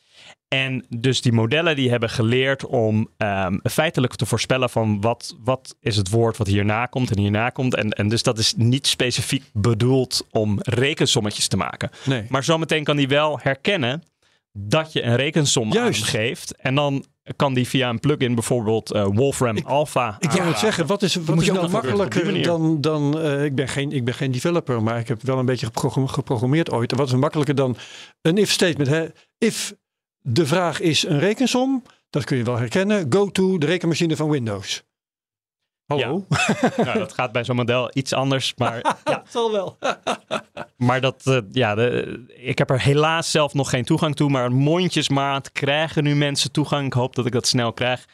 En 0.50 0.86
dus 0.90 1.22
die 1.22 1.32
modellen 1.32 1.76
die 1.76 1.90
hebben 1.90 2.10
geleerd 2.10 2.66
om 2.66 3.10
um, 3.18 3.60
feitelijk 3.64 4.16
te 4.16 4.26
voorspellen 4.26 4.70
van 4.70 5.02
wat, 5.02 5.36
wat 5.44 5.76
is 5.80 5.96
het 5.96 6.10
woord 6.10 6.38
wat 6.38 6.48
hierna 6.48 6.86
komt 6.86 7.12
en 7.12 7.20
hierna 7.20 7.50
komt. 7.50 7.76
En, 7.76 7.90
en 7.90 8.08
dus 8.08 8.24
dat 8.24 8.38
is 8.38 8.54
niet 8.58 8.88
specifiek 8.88 9.44
bedoeld 9.54 10.28
om 10.32 10.58
rekensommetjes 10.62 11.48
te 11.48 11.58
maken. 11.58 11.90
Nee. 12.06 12.26
Maar 12.30 12.44
zometeen 12.44 12.84
kan 12.84 12.96
die 12.96 13.08
wel 13.08 13.40
herkennen 13.42 14.04
dat 14.52 14.94
je 14.94 15.04
een 15.04 15.16
rekensom 15.16 15.72
Juist. 15.72 16.04
geeft. 16.04 16.56
En 16.56 16.76
dan 16.76 17.06
kan 17.36 17.54
die 17.54 17.68
via 17.68 17.90
een 17.90 18.00
plugin 18.00 18.36
bijvoorbeeld 18.36 18.94
uh, 18.94 19.06
Wolfram 19.14 19.58
ik, 19.58 19.66
Alpha. 19.66 20.18
Ik 20.20 20.32
wil 20.32 20.46
het 20.46 20.60
zeggen, 20.60 20.86
wat 20.86 21.02
is, 21.02 21.16
wat 21.16 21.42
is 21.42 21.48
nou 21.48 21.70
makkelijker 21.70 22.44
dan. 22.44 22.82
dan 22.82 23.18
uh, 23.18 23.44
ik, 23.44 23.56
ben 23.56 23.68
geen, 23.68 23.92
ik 23.92 24.06
ben 24.06 24.14
geen 24.14 24.32
developer, 24.32 24.84
maar 24.84 25.00
ik 25.00 25.08
heb 25.08 25.22
wel 25.22 25.40
een 25.40 25.46
beetje 25.46 25.70
geprogrammeerd 26.06 26.72
ooit. 26.72 26.96
Wat 26.96 27.08
is 27.08 27.14
makkelijker 27.14 27.56
dan 27.56 27.78
een 28.22 28.38
if 28.38 28.52
statement? 28.52 28.90
Hè? 28.90 29.06
If 29.38 29.74
de 30.30 30.46
vraag 30.46 30.80
is 30.80 31.06
een 31.06 31.20
rekensom. 31.20 31.84
Dat 32.10 32.24
kun 32.24 32.38
je 32.38 32.44
wel 32.44 32.58
herkennen. 32.58 33.06
Go 33.10 33.30
to 33.30 33.58
de 33.58 33.66
rekenmachine 33.66 34.16
van 34.16 34.30
Windows. 34.30 34.84
Hallo? 35.86 36.26
Ja. 36.30 36.72
nou, 36.84 36.98
dat 36.98 37.14
gaat 37.14 37.32
bij 37.32 37.44
zo'n 37.44 37.56
model 37.56 37.90
iets 37.94 38.14
anders, 38.14 38.54
maar 38.56 38.76
ja. 38.84 38.98
dat 39.04 39.26
zal 39.30 39.52
wel. 39.52 39.78
maar 40.88 41.02
dat, 41.02 41.24
uh, 41.26 41.38
ja, 41.52 41.76
de, 41.76 42.26
ik 42.28 42.58
heb 42.58 42.70
er 42.70 42.82
helaas 42.82 43.32
zelf 43.32 43.54
nog 43.54 43.70
geen 43.70 43.86
toegang 43.86 44.16
toe, 44.16 44.30
maar 44.30 44.52
mondjesmaat 44.52 45.52
krijgen 45.52 46.04
nu 46.04 46.16
mensen 46.16 46.52
toegang. 46.52 46.86
Ik 46.86 46.94
hoop 46.94 47.16
dat 47.16 47.26
ik 47.26 47.32
dat 47.32 47.48
snel 47.48 47.74
krijg. 47.74 48.06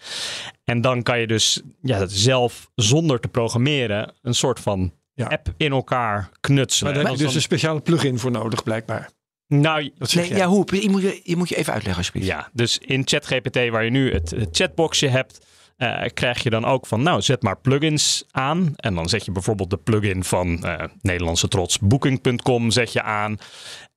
En 0.64 0.82
dan 0.82 1.04
kan 1.04 1.20
je 1.20 1.28
dus 1.28 1.62
ja, 1.82 2.06
zelf 2.08 2.70
zonder 2.76 3.20
te 3.20 3.28
programmeren 3.28 4.14
een 4.22 4.36
soort 4.36 4.60
van 4.60 4.94
ja. 5.14 5.28
app 5.28 5.54
in 5.58 5.72
elkaar 5.72 6.30
knutselen. 6.40 6.94
Maar 6.94 7.02
daar 7.02 7.12
heb 7.12 7.20
je 7.20 7.26
dus 7.26 7.36
een 7.36 7.42
speciale 7.42 7.80
plugin 7.80 8.20
voor 8.20 8.32
nodig, 8.32 8.64
blijkbaar. 8.64 9.10
Nou, 9.48 9.92
nee, 10.14 10.36
ja, 10.36 10.48
hoe? 10.48 10.82
Je 10.82 10.90
moet 10.90 11.02
je, 11.02 11.22
je 11.24 11.36
moet 11.36 11.50
je 11.50 11.56
even 11.56 11.74
uitleggen 11.74 12.04
alsjeblieft. 12.04 12.28
Ja, 12.28 12.50
dus 12.54 12.78
in 12.78 13.02
ChatGPT 13.06 13.70
waar 13.70 13.84
je 13.84 13.92
nu 13.92 14.14
het, 14.14 14.30
het 14.30 14.50
chatboxje 14.52 15.08
hebt, 15.08 15.46
uh, 15.78 16.04
krijg 16.14 16.44
je 16.44 16.50
dan 16.50 16.66
ook 16.66 16.88
van, 16.88 17.04
nou, 17.04 17.22
zet 17.22 17.42
maar 17.42 17.58
plugins 17.58 18.24
aan. 18.32 18.74
En 18.76 18.96
dan 18.96 19.10
zet 19.10 19.26
je 19.26 19.32
bijvoorbeeld 19.32 19.70
de 19.70 19.78
plugin 19.78 20.24
van 20.24 20.60
uh, 20.64 20.84
Nederlandse 21.02 21.48
trots 21.48 21.80
Booking.com 21.80 22.72
zet 22.72 22.94
je 22.94 23.02
aan. 23.02 23.38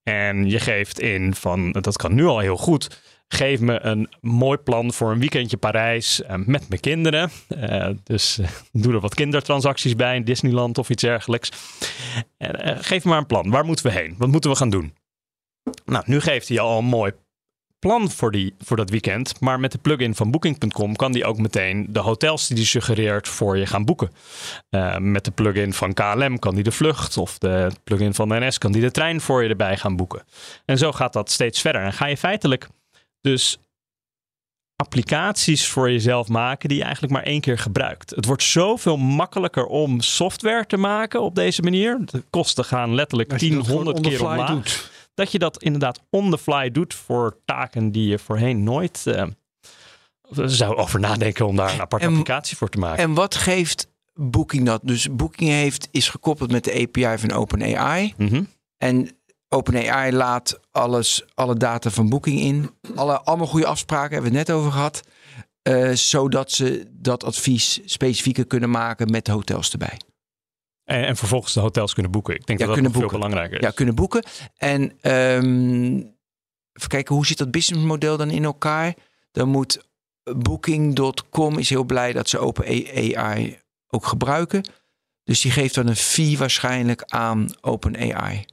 En 0.02 0.50
je 0.50 0.58
geeft 0.58 1.00
in 1.00 1.34
van, 1.34 1.72
dat 1.72 1.96
kan 1.96 2.14
nu 2.14 2.24
al 2.24 2.38
heel 2.38 2.56
goed, 2.56 3.02
geef 3.28 3.60
me 3.60 3.80
een 3.80 4.08
mooi 4.20 4.58
plan 4.58 4.92
voor 4.92 5.10
een 5.10 5.18
weekendje 5.18 5.56
Parijs 5.56 6.20
uh, 6.20 6.34
met 6.34 6.68
mijn 6.68 6.80
kinderen. 6.80 7.30
Dus 8.04 8.40
doe 8.72 8.92
er 8.92 9.00
wat 9.00 9.14
kindertransacties 9.14 9.96
bij 9.96 10.16
in 10.16 10.24
Disneyland 10.24 10.78
of 10.78 10.90
iets 10.90 11.02
dergelijks. 11.02 11.50
geef 12.78 13.04
me 13.04 13.10
maar 13.10 13.18
een 13.18 13.26
plan. 13.26 13.50
Waar 13.50 13.64
moeten 13.64 13.86
we 13.86 13.92
heen? 13.92 14.14
Wat 14.18 14.28
moeten 14.28 14.50
we 14.50 14.56
gaan 14.56 14.70
doen? 14.70 14.92
Nou, 15.84 16.04
nu 16.06 16.20
geeft 16.20 16.48
hij 16.48 16.60
al 16.60 16.78
een 16.78 16.84
mooi 16.84 17.12
plan 17.78 18.10
voor, 18.10 18.30
die, 18.30 18.54
voor 18.58 18.76
dat 18.76 18.90
weekend. 18.90 19.40
Maar 19.40 19.60
met 19.60 19.72
de 19.72 19.78
plugin 19.78 20.14
van 20.14 20.30
Booking.com 20.30 20.96
kan 20.96 21.12
die 21.12 21.24
ook 21.24 21.38
meteen 21.38 21.86
de 21.90 21.98
hotels 21.98 22.46
die 22.46 22.56
hij 22.56 22.66
suggereert 22.66 23.28
voor 23.28 23.58
je 23.58 23.66
gaan 23.66 23.84
boeken. 23.84 24.10
Uh, 24.70 24.96
met 24.96 25.24
de 25.24 25.30
plugin 25.30 25.72
van 25.72 25.94
KLM 25.94 26.38
kan 26.38 26.54
die 26.54 26.64
de 26.64 26.72
vlucht 26.72 27.16
of 27.16 27.38
de 27.38 27.70
plugin 27.84 28.14
van 28.14 28.28
NS 28.28 28.58
kan 28.58 28.72
die 28.72 28.82
de 28.82 28.90
trein 28.90 29.20
voor 29.20 29.42
je 29.42 29.48
erbij 29.48 29.76
gaan 29.76 29.96
boeken. 29.96 30.22
En 30.64 30.78
zo 30.78 30.92
gaat 30.92 31.12
dat 31.12 31.30
steeds 31.30 31.60
verder. 31.60 31.82
En 31.82 31.92
ga 31.92 32.06
je 32.06 32.16
feitelijk 32.16 32.68
dus 33.20 33.58
applicaties 34.76 35.68
voor 35.68 35.90
jezelf 35.90 36.28
maken 36.28 36.68
die 36.68 36.78
je 36.78 36.84
eigenlijk 36.84 37.12
maar 37.12 37.22
één 37.22 37.40
keer 37.40 37.58
gebruikt. 37.58 38.10
Het 38.10 38.24
wordt 38.24 38.42
zoveel 38.42 38.96
makkelijker 38.96 39.66
om 39.66 40.00
software 40.00 40.66
te 40.66 40.76
maken 40.76 41.22
op 41.22 41.34
deze 41.34 41.62
manier. 41.62 41.98
De 42.04 42.24
kosten 42.30 42.64
gaan 42.64 42.94
letterlijk 42.94 43.38
10, 43.38 43.54
100 43.54 44.00
keer 44.00 44.24
omlaag. 44.24 44.48
Doet 44.48 44.90
dat 45.18 45.32
je 45.32 45.38
dat 45.38 45.62
inderdaad 45.62 46.00
on 46.10 46.30
the 46.30 46.38
fly 46.38 46.70
doet 46.70 46.94
voor 46.94 47.38
taken 47.44 47.92
die 47.92 48.08
je 48.08 48.18
voorheen 48.18 48.62
nooit 48.62 49.04
uh, 49.06 49.24
zou 50.30 50.76
over 50.76 51.00
nadenken 51.00 51.46
om 51.46 51.56
daar 51.56 51.72
een 51.72 51.80
aparte 51.80 52.06
en, 52.06 52.10
applicatie 52.10 52.56
voor 52.56 52.68
te 52.68 52.78
maken. 52.78 53.02
En 53.02 53.14
wat 53.14 53.34
geeft 53.34 53.88
Booking 54.14 54.66
dat? 54.66 54.80
Dus 54.84 55.08
Booking 55.10 55.50
heeft, 55.50 55.88
is 55.90 56.08
gekoppeld 56.08 56.50
met 56.50 56.64
de 56.64 56.72
API 56.72 57.18
van 57.18 57.32
OpenAI. 57.32 58.14
Mm 58.16 58.28
-hmm. 58.28 58.48
En 58.76 59.10
OpenAI 59.48 60.12
laat 60.12 60.60
alles, 60.70 61.24
alle 61.34 61.56
data 61.56 61.90
van 61.90 62.08
Booking 62.08 62.40
in. 62.40 62.70
Alle, 62.94 63.20
allemaal 63.20 63.46
goede 63.46 63.66
afspraken, 63.66 64.12
hebben 64.12 64.32
we 64.32 64.38
het 64.38 64.48
net 64.48 64.56
over 64.56 64.72
gehad. 64.72 65.00
Uh, 65.62 65.90
zodat 65.92 66.52
ze 66.52 66.86
dat 66.90 67.24
advies 67.24 67.80
specifieker 67.84 68.46
kunnen 68.46 68.70
maken 68.70 69.10
met 69.10 69.28
hotels 69.28 69.72
erbij. 69.72 69.98
En, 70.88 71.04
en, 71.04 71.16
vervolgens 71.16 71.52
de 71.52 71.60
hotels 71.60 71.92
kunnen 71.92 72.12
boeken. 72.12 72.34
Ik 72.34 72.46
denk 72.46 72.58
ja, 72.58 72.66
dat 72.66 72.82
dat 72.82 72.92
veel 72.92 73.08
belangrijker 73.08 73.56
is. 73.56 73.64
Ja, 73.64 73.70
kunnen 73.70 73.94
boeken. 73.94 74.24
En 74.56 74.82
um, 74.82 75.96
even 76.72 76.88
kijken, 76.88 77.14
hoe 77.14 77.26
zit 77.26 77.38
dat 77.38 77.50
businessmodel 77.50 78.16
dan 78.16 78.30
in 78.30 78.44
elkaar? 78.44 78.94
Dan 79.32 79.48
moet 79.48 79.86
Booking.com 80.36 81.58
is 81.58 81.68
heel 81.68 81.84
blij 81.84 82.12
dat 82.12 82.28
ze 82.28 82.38
Open 82.38 82.66
AI 82.66 83.58
ook 83.88 84.06
gebruiken. 84.06 84.62
Dus 85.24 85.40
die 85.40 85.52
geeft 85.52 85.74
dan 85.74 85.86
een 85.86 85.96
fee 85.96 86.38
waarschijnlijk 86.38 87.02
aan 87.02 87.48
Open 87.60 87.96
AI. 87.96 88.44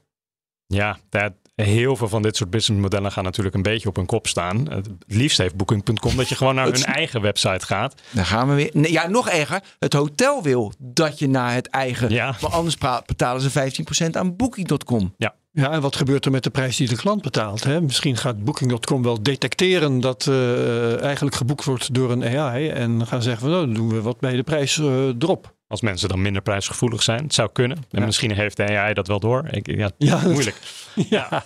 Ja, 0.65 0.97
dat, 1.09 1.33
heel 1.55 1.95
veel 1.95 2.09
van 2.09 2.21
dit 2.21 2.35
soort 2.35 2.49
businessmodellen 2.49 3.11
gaan 3.11 3.23
natuurlijk 3.23 3.55
een 3.55 3.61
beetje 3.61 3.89
op 3.89 3.95
hun 3.95 4.05
kop 4.05 4.27
staan. 4.27 4.69
Het 4.69 4.89
liefst 5.07 5.37
heeft 5.37 5.55
Booking.com 5.55 6.15
dat 6.15 6.29
je 6.29 6.35
gewoon 6.35 6.55
naar 6.55 6.65
hun 6.65 6.83
eigen 6.83 7.21
website 7.21 7.65
gaat. 7.65 8.01
Dan 8.11 8.25
gaan 8.25 8.49
we 8.49 8.55
weer. 8.55 8.69
Nee, 8.73 8.91
ja, 8.91 9.07
nog 9.07 9.29
erger. 9.29 9.61
Het 9.79 9.93
hotel 9.93 10.43
wil 10.43 10.73
dat 10.77 11.19
je 11.19 11.27
naar 11.27 11.53
het 11.53 11.67
eigen. 11.67 12.09
Ja. 12.09 12.35
Maar 12.41 12.51
anders 12.51 12.77
betalen 13.05 13.41
ze 13.41 13.83
15% 14.05 14.09
aan 14.11 14.35
Booking.com. 14.35 15.13
Ja. 15.17 15.35
Ja, 15.51 15.71
en 15.71 15.81
wat 15.81 15.95
gebeurt 15.95 16.25
er 16.25 16.31
met 16.31 16.43
de 16.43 16.49
prijs 16.49 16.77
die 16.77 16.87
de 16.87 16.95
klant 16.95 17.21
betaalt? 17.21 17.63
Hè? 17.63 17.81
Misschien 17.81 18.17
gaat 18.17 18.43
Booking.com 18.43 19.03
wel 19.03 19.23
detecteren 19.23 19.99
dat 19.99 20.25
uh, 20.29 21.01
eigenlijk 21.01 21.35
geboekt 21.35 21.65
wordt 21.65 21.93
door 21.93 22.11
een 22.11 22.37
AI. 22.37 22.69
En 22.69 23.07
gaan 23.07 23.21
zeggen 23.21 23.41
van 23.41 23.51
nou, 23.51 23.65
dan 23.65 23.75
doen 23.75 23.89
we 23.89 24.01
wat 24.01 24.19
bij 24.19 24.35
de 24.35 24.43
prijs 24.43 24.77
uh, 24.77 25.07
erop. 25.19 25.53
Als 25.75 25.83
mensen 25.83 26.09
dan 26.09 26.21
minder 26.21 26.41
prijsgevoelig 26.41 27.03
zijn. 27.03 27.23
Het 27.23 27.33
zou 27.33 27.49
kunnen. 27.51 27.77
En 27.77 27.99
ja. 27.99 28.05
misschien 28.05 28.31
heeft 28.31 28.57
de 28.57 28.77
AI 28.77 28.93
dat 28.93 29.07
wel 29.07 29.19
door. 29.19 29.47
Ik, 29.49 29.67
ja, 29.75 29.91
ja 29.97 30.21
moeilijk. 30.23 30.57
ja. 31.09 31.43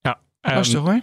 ja. 0.00 0.20
Um, 0.40 0.54
Lastig 0.54 0.80
hoor. 0.80 1.00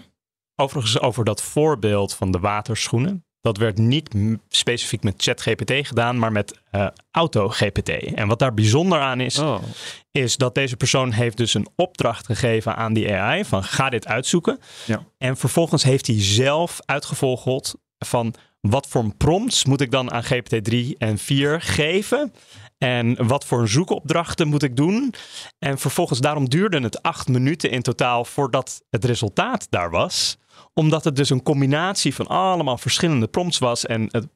Overigens 0.55 0.99
over 0.99 1.25
dat 1.25 1.41
voorbeeld 1.41 2.13
van 2.13 2.31
de 2.31 2.39
waterschoenen. 2.39 3.25
Dat 3.41 3.57
werd 3.57 3.77
niet 3.77 4.15
specifiek 4.49 5.03
met 5.03 5.13
ChatGPT 5.17 5.87
gedaan, 5.87 6.19
maar 6.19 6.31
met 6.31 6.59
uh, 6.71 6.87
AutoGPT. 7.11 7.89
En 7.89 8.27
wat 8.27 8.39
daar 8.39 8.53
bijzonder 8.53 8.99
aan 8.99 9.19
is, 9.19 9.39
oh. 9.39 9.63
is 10.11 10.37
dat 10.37 10.55
deze 10.55 10.77
persoon 10.77 11.11
heeft 11.11 11.37
dus 11.37 11.53
een 11.53 11.67
opdracht 11.75 12.25
gegeven 12.25 12.75
aan 12.75 12.93
die 12.93 13.13
AI 13.13 13.45
van 13.45 13.63
ga 13.63 13.89
dit 13.89 14.07
uitzoeken. 14.07 14.59
Ja. 14.85 15.05
En 15.17 15.37
vervolgens 15.37 15.83
heeft 15.83 16.07
hij 16.07 16.21
zelf 16.21 16.79
uitgevogeld 16.85 17.75
van 17.97 18.35
wat 18.69 18.87
voor 18.87 19.13
prompts 19.17 19.65
moet 19.65 19.81
ik 19.81 19.91
dan 19.91 20.11
aan 20.11 20.23
GPT-3 20.23 20.97
en 20.97 21.17
4 21.17 21.61
geven? 21.61 22.33
En 22.77 23.27
wat 23.27 23.45
voor 23.45 23.67
zoekopdrachten 23.67 24.47
moet 24.47 24.63
ik 24.63 24.75
doen? 24.75 25.13
En 25.59 25.77
vervolgens, 25.77 26.19
daarom 26.19 26.49
duurde 26.49 26.79
het 26.79 27.01
acht 27.01 27.27
minuten 27.27 27.71
in 27.71 27.81
totaal 27.81 28.25
voordat 28.25 28.81
het 28.89 29.05
resultaat 29.05 29.67
daar 29.69 29.89
was. 29.89 30.37
Omdat 30.73 31.03
het 31.03 31.15
dus 31.15 31.29
een 31.29 31.43
combinatie 31.43 32.15
van 32.15 32.27
allemaal 32.27 32.77
verschillende 32.77 33.27
prompts 33.27 33.57
was. 33.57 33.85
En 33.85 34.01
het, 34.01 34.27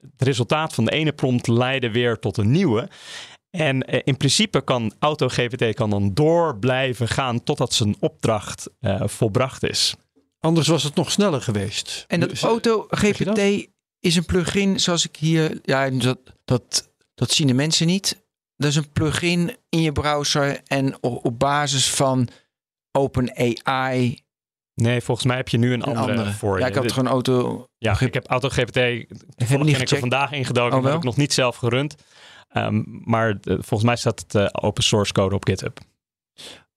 het 0.00 0.22
resultaat 0.22 0.74
van 0.74 0.84
de 0.84 0.90
ene 0.90 1.12
prompt 1.12 1.46
leidde 1.46 1.90
weer 1.90 2.18
tot 2.18 2.36
een 2.36 2.50
nieuwe. 2.50 2.88
En 3.50 3.82
eh, 3.82 4.00
in 4.04 4.16
principe 4.16 4.64
kan 4.64 4.92
AutoGPT 4.98 5.74
kan 5.74 5.90
dan 5.90 6.14
door 6.14 6.56
blijven 6.58 7.08
gaan 7.08 7.42
totdat 7.42 7.72
zijn 7.72 7.96
opdracht 8.00 8.70
uh, 8.80 9.02
volbracht 9.04 9.62
is. 9.62 9.94
Anders 10.40 10.68
was 10.68 10.82
het 10.82 10.94
nog 10.94 11.10
sneller 11.10 11.42
geweest. 11.42 12.04
En 12.08 12.20
dat 12.20 12.28
Dus, 12.28 12.42
AutoGPT 12.42 13.68
is 14.02 14.16
een 14.16 14.24
plugin 14.24 14.80
zoals 14.80 15.06
ik 15.06 15.16
hier... 15.16 15.60
Ja, 15.62 15.90
dat, 15.90 16.18
dat, 16.44 16.92
dat 17.14 17.30
zien 17.30 17.46
de 17.46 17.54
mensen 17.54 17.86
niet. 17.86 18.22
Dat 18.56 18.70
is 18.70 18.76
een 18.76 18.92
plugin 18.92 19.56
in 19.68 19.82
je 19.82 19.92
browser 19.92 20.60
en 20.66 20.94
op, 21.00 21.24
op 21.24 21.38
basis 21.38 21.90
van 21.90 22.28
OpenAI 22.92 24.22
Nee, 24.74 25.00
volgens 25.00 25.26
mij 25.26 25.36
heb 25.36 25.48
je 25.48 25.58
nu 25.58 25.72
een, 25.72 25.72
een 25.72 25.96
andere, 25.96 26.10
andere. 26.10 26.32
voor 26.32 26.54
je. 26.54 26.62
Ja, 26.62 26.68
ik 26.68 26.74
had 26.74 26.92
gewoon 26.92 27.12
auto... 27.12 27.66
Ja, 27.78 28.00
ik 28.00 28.14
heb 28.14 28.26
AutoGPT. 28.26 28.76
niet 28.76 29.06
Toevallig 29.36 29.72
ben 29.72 29.80
ik 29.80 29.90
er 29.90 29.98
vandaag 29.98 30.32
ingedoken. 30.32 30.78
Oh, 30.78 30.84
heb 30.84 30.94
ik 30.94 31.02
nog 31.02 31.16
niet 31.16 31.32
zelf 31.32 31.56
gerund. 31.56 31.94
Ehm, 32.48 32.82
maar 32.86 33.28
eh, 33.28 33.36
volgens 33.44 33.82
mij 33.82 33.96
staat 33.96 34.20
het 34.20 34.34
eh, 34.34 34.46
open 34.52 34.82
source 34.82 35.12
code 35.12 35.34
op 35.34 35.44
GitHub. 35.44 35.78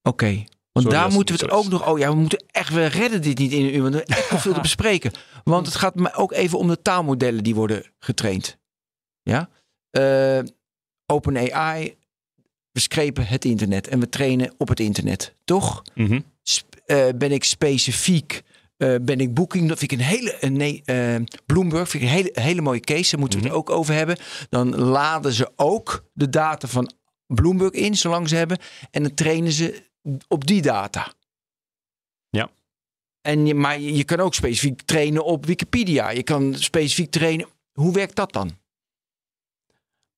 Oké. 0.01 0.43
Want 0.75 0.87
Sorry 0.87 1.01
daar 1.01 1.11
moeten 1.11 1.35
we 1.35 1.41
het 1.41 1.51
ook 1.53 1.67
nog... 1.67 1.87
Oh 1.87 1.99
ja, 1.99 2.09
we 2.09 2.15
moeten 2.15 2.43
echt... 2.51 2.73
We 2.73 2.85
redden 2.85 3.21
dit 3.21 3.37
niet 3.37 3.51
in 3.51 3.65
een 3.65 3.75
uur. 3.75 3.81
Want 3.81 3.93
er 3.95 4.03
is 4.07 4.15
echt 4.15 4.41
veel 4.41 4.53
te 4.53 4.61
bespreken. 4.69 5.11
Want 5.43 5.65
het 5.65 5.75
gaat 5.75 5.95
me 5.95 6.13
ook 6.13 6.31
even 6.31 6.57
om 6.57 6.67
de 6.67 6.81
taalmodellen 6.81 7.43
die 7.43 7.55
worden 7.55 7.83
getraind. 7.99 8.57
Ja? 9.23 9.49
Eh 9.91 10.39
OpenAI... 11.05 11.95
We 12.71 12.79
screpen 12.81 13.27
het 13.27 13.45
internet 13.45 13.87
en 13.87 13.99
we 13.99 14.09
trainen 14.09 14.53
op 14.57 14.67
het 14.67 14.79
internet. 14.79 15.35
Toch? 15.43 15.81
Mhm. 15.93 16.19
Eh, 16.85 17.05
ben 17.15 17.31
ik 17.31 17.43
specifiek... 17.43 18.41
eh, 18.77 18.95
ben 19.01 19.19
ik 19.19 19.33
Booking? 19.33 19.67
Dat 19.69 19.79
vind 19.79 19.91
ik 19.91 19.99
een 19.99 20.05
hele... 20.05 20.37
nee, 20.49 20.83
Bloomberg 21.45 21.89
vind 21.89 22.03
ik 22.03 22.09
een 22.09 22.15
hele, 22.15 22.29
hele 22.33 22.61
mooie 22.61 22.79
case. 22.79 23.11
Daar 23.11 23.19
moeten 23.19 23.39
we 23.39 23.45
het 23.45 23.55
ook 23.55 23.69
over 23.69 23.93
hebben. 23.93 24.17
Dan 24.49 24.75
laden 24.75 25.33
ze 25.33 25.51
ook 25.55 26.05
de 26.13 26.29
data 26.29 26.67
van 26.67 26.91
Bloomberg 27.27 27.71
in, 27.71 27.95
zolang 27.95 28.29
ze 28.29 28.35
hebben. 28.35 28.57
En 28.91 29.03
dan 29.03 29.13
trainen 29.13 29.51
ze 29.51 29.83
op 30.27 30.47
die 30.47 30.61
data. 30.61 31.13
Ja. 32.29 32.49
En 33.21 33.45
je, 33.45 33.55
maar 33.55 33.79
je, 33.79 34.03
kan 34.03 34.19
ook 34.19 34.33
specifiek 34.33 34.81
trainen 34.81 35.25
op 35.25 35.45
Wikipedia. 35.45 36.09
Je 36.09 36.23
kan 36.23 36.53
specifiek 36.55 37.11
trainen. 37.11 37.47
Hoe 37.73 37.93
werkt 37.93 38.15
dat 38.15 38.33
dan? 38.33 38.51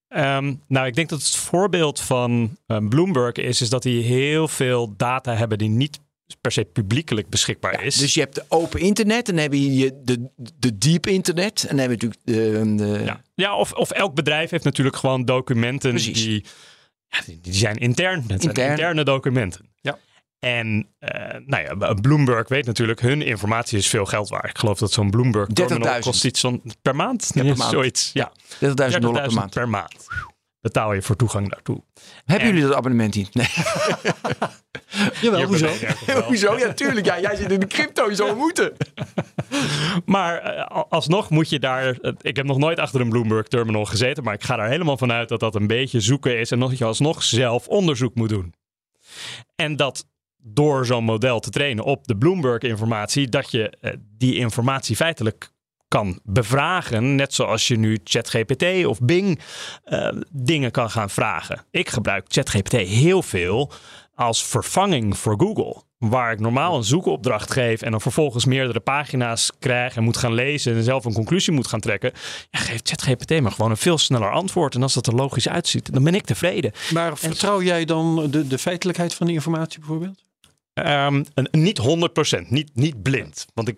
Ehm, 0.08 0.54
nou, 0.68 0.88
ik 0.88 0.96
denk 0.96 1.10
dat 1.10 1.20
het 1.20 1.36
voorbeeld 1.36 2.00
van 2.00 2.58
eh, 2.66 2.78
Bloomberg 2.90 3.34
is, 3.36 3.62
is 3.62 3.70
dat 3.70 3.84
die 3.84 4.04
heel 4.04 4.48
veel 4.48 4.94
data 4.98 5.36
hebben 5.36 5.58
die 5.58 5.70
niet 5.70 6.00
per 6.42 6.52
se 6.52 6.66
publiekelijk 6.66 7.30
beschikbaar 7.30 7.84
is. 7.84 7.96
Dus 7.96 8.14
je 8.14 8.20
hebt 8.20 8.36
de 8.36 8.46
open 8.48 8.80
internet. 8.80 9.30
En 9.30 9.34
dan 9.34 9.44
heb 9.44 9.54
je 9.54 9.76
je- 9.76 10.02
de, 10.04 10.30
de 10.56 10.78
deep 10.78 11.08
internet. 11.08 11.64
En 11.64 11.78
dan 11.78 11.90
heb 11.90 12.02
je 12.02 12.08
natuurlijk 12.08 12.22
de... 12.26 12.76
de 12.76 13.04
Ja, 13.06 13.22
ja 13.36 13.56
of, 13.58 13.74
of 13.74 13.92
elk 13.92 14.16
bedrijf 14.16 14.50
heeft 14.50 14.64
natuurlijk 14.64 14.96
gewoon 14.96 15.26
documenten 15.26 15.90
Precies. 15.90 16.24
die, 16.24 16.44
ja, 17.10 17.20
die, 17.26 17.40
die 17.42 17.54
zijn 17.54 17.76
intern. 17.76 18.20
Het 18.20 18.42
zijn 18.42 18.42
Intern. 18.42 18.70
interne 18.70 19.04
documenten. 19.04 19.70
Ja. 19.82 19.98
En 20.40 20.88
eh, 21.00 21.36
nou 21.46 21.64
ja, 21.64 21.94
Bloomberg 21.94 22.48
weet 22.48 22.66
natuurlijk, 22.66 23.02
hun 23.02 23.22
informatie 23.22 23.78
is 23.78 23.88
veel 23.88 24.06
geld 24.06 24.30
waard. 24.30 24.50
Ik 24.50 24.58
geloof 24.58 24.78
dat 24.78 24.92
zo'n 24.92 25.10
Bloomberg 25.10 25.48
terminal 25.48 25.96
30.000. 25.96 26.00
kost 26.00 26.26
iets 26.26 26.40
van 26.40 26.62
per 26.82 26.96
maand. 26.96 27.32
Ja, 27.34 27.44
per 27.44 27.58
maand. 27.58 27.72
Zoiets. 27.72 28.10
Ja, 28.14 28.32
30.000 28.32 28.68
dollar 29.00 29.22
per 29.22 29.30
30.000 29.30 29.36
maand. 29.36 29.54
per 29.54 29.70
maand. 29.70 30.08
Betaal 30.68 30.94
je 30.94 31.02
voor 31.02 31.16
toegang 31.16 31.50
daartoe. 31.50 31.84
Hebben 32.26 32.48
En- 32.48 32.54
jullie 32.54 32.68
dat 32.70 32.78
abonnement 32.78 33.16
niet? 33.16 33.34
Nee. 33.34 33.48
Jawel, 35.22 35.44
hoezo? 35.44 35.70
Hoezo? 36.28 36.58
Ja, 36.58 36.74
tuurlijk. 36.74 37.06
Ja, 37.06 37.20
jij 37.20 37.36
zit 37.36 37.52
in 37.52 37.60
de 37.60 37.68
crypto. 37.68 38.10
Je 38.10 38.16
zou 38.16 38.36
moeten. 38.36 38.74
Maar 40.06 40.38
eh, 40.38 40.82
alsnog 40.90 41.30
moet 41.30 41.50
je 41.50 41.60
daar. 41.60 41.98
eh, 42.02 42.12
Ik 42.22 42.36
heb 42.36 42.46
nog 42.46 42.58
nooit 42.58 42.80
achter 42.80 43.02
een 43.02 43.10
Bloomberg 43.10 43.48
terminal 43.48 43.86
gezeten. 43.86 44.24
Maar 44.24 44.34
ik 44.34 44.44
ga 44.44 44.60
er 44.60 44.70
helemaal 44.70 44.98
vanuit 44.98 45.30
dat 45.30 45.40
dat 45.40 45.56
een 45.56 45.68
beetje 45.68 46.00
zoeken 46.00 46.40
is. 46.40 46.52
En 46.52 46.60
dat 46.60 46.78
je 46.78 46.86
alsnog 46.86 47.24
zelf 47.24 47.68
onderzoek 47.68 48.16
moet 48.16 48.30
doen. 48.30 48.54
En 49.56 49.76
dat 49.76 50.06
door 50.38 50.86
zo'n 50.86 51.04
model 51.04 51.40
te 51.40 51.50
trainen 51.50 51.84
op 51.84 52.08
de 52.08 52.18
Bloomberg-informatie. 52.18 53.28
dat 53.30 53.52
je 53.52 53.70
eh, 53.82 53.92
die 54.18 54.36
informatie 54.36 54.96
feitelijk 54.96 55.50
kan 55.88 56.20
bevragen. 56.24 57.16
Net 57.16 57.34
zoals 57.34 57.68
je 57.68 57.78
nu 57.78 58.00
ChatGPT 58.04 58.86
of 58.86 59.00
Bing 59.00 59.40
eh, 59.84 60.10
dingen 60.32 60.72
kan 60.72 60.90
gaan 60.90 61.10
vragen. 61.10 61.66
Ik 61.72 61.90
gebruik 61.90 62.26
ChatGPT 62.28 62.72
heel 62.72 63.24
veel 63.24 63.72
als 64.16 64.44
vervanging 64.44 65.18
voor 65.18 65.40
Google. 65.40 65.86
Waar 65.98 66.32
ik 66.32 66.40
normaal 66.40 66.78
een 66.78 66.84
zoekopdracht 66.84 67.52
geef 67.52 67.82
en 67.82 67.92
dan 67.92 68.02
vervolgens 68.02 68.46
meerdere 68.46 68.80
pagina's 68.80 69.52
krijg 69.60 69.96
en 69.96 70.04
moet 70.04 70.18
gaan 70.18 70.34
lezen 70.34 70.76
en 70.76 70.84
zelf 70.84 71.06
een 71.06 71.14
conclusie 71.14 71.54
moet 71.54 71.68
gaan 71.68 71.80
trekken. 71.80 72.12
Ja, 72.50 72.60
geeft 72.60 72.90
ChatGPT 72.90 73.42
maar 73.42 73.52
gewoon 73.52 73.72
een 73.72 73.78
veel 73.78 73.98
sneller 73.98 74.32
antwoord. 74.32 74.76
En 74.76 74.82
als 74.82 74.94
dat 74.94 75.08
er 75.08 75.16
logisch 75.16 75.50
uitziet, 75.50 75.94
dan 75.94 76.04
ben 76.04 76.16
ik 76.16 76.26
tevreden. 76.26 76.72
Maar 76.94 77.18
vertrouw 77.18 77.62
jij 77.62 77.86
dan 77.86 78.32
de, 78.32 78.48
de 78.48 78.58
feitelijkheid 78.58 79.14
van 79.14 79.26
die 79.26 79.36
informatie 79.36 79.80
bijvoorbeeld? 79.80 80.26
Ehm, 80.74 81.24
een, 81.34 81.48
niet 81.52 81.82
100%, 82.46 82.48
niet, 82.48 82.70
niet 82.74 83.02
blind. 83.02 83.46
Want 83.54 83.68
ik, 83.68 83.78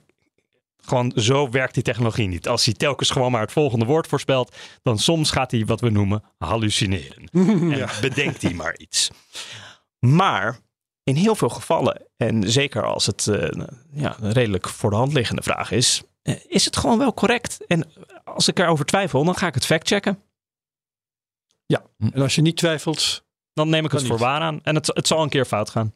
gewoon 0.90 1.12
zo 1.16 1.50
werkt 1.50 1.74
die 1.74 1.84
technologie 1.84 2.28
niet. 2.28 2.48
Als 2.48 2.66
hij 2.66 2.74
telkens 2.74 3.10
gewoon 3.10 3.32
maar 3.32 3.42
het 3.42 3.52
volgende 3.52 3.86
woord 3.86 4.08
voorspelt, 4.08 4.56
dan 4.82 4.98
soms 4.98 5.32
gaat 5.32 5.52
hij 5.52 5.66
wat 5.66 5.82
we 5.82 5.90
noemen 5.90 6.24
hallucineren. 6.38 7.30
En 7.80 7.90
bedenkt 8.02 8.42
hij 8.42 8.54
maar 8.54 8.78
iets. 8.78 9.10
Maar 10.00 10.60
in 11.04 11.16
heel 11.16 11.36
veel 11.36 11.50
gevallen, 11.50 12.06
en 12.18 12.52
zeker 12.52 12.86
als 12.86 13.06
het 13.06 13.28
eh, 13.28 13.66
ja, 13.92 14.18
een 14.22 14.32
redelijk 14.32 14.70
voor 14.70 14.90
de 14.90 14.96
hand 14.96 15.14
liggende 15.14 15.44
vraag 15.44 15.72
is, 15.72 16.02
eh, 16.22 16.36
is 16.48 16.66
het 16.66 16.78
gewoon 16.78 16.98
wel 16.98 17.14
correct. 17.14 17.66
En 17.68 17.92
als 18.24 18.48
ik 18.48 18.60
erover 18.60 18.86
twijfel, 18.86 19.24
dan 19.24 19.36
ga 19.36 19.48
ik 19.48 19.54
het 19.54 19.66
factchecken. 19.66 20.24
En 22.00 22.22
als 22.22 22.36
je 22.36 22.42
niet 22.42 22.58
twijfelt, 22.58 23.28
Dan 23.54 23.70
neem 23.70 23.86
ik 23.86 23.92
het 23.92 24.06
voor 24.06 24.18
waar 24.18 24.42
aan. 24.42 24.60
En 24.64 24.76
het, 24.76 24.88
het 24.88 25.08
zal 25.08 25.24
een 25.24 25.30
keer 25.30 25.46
fout 25.46 25.70
gaan. 25.70 25.94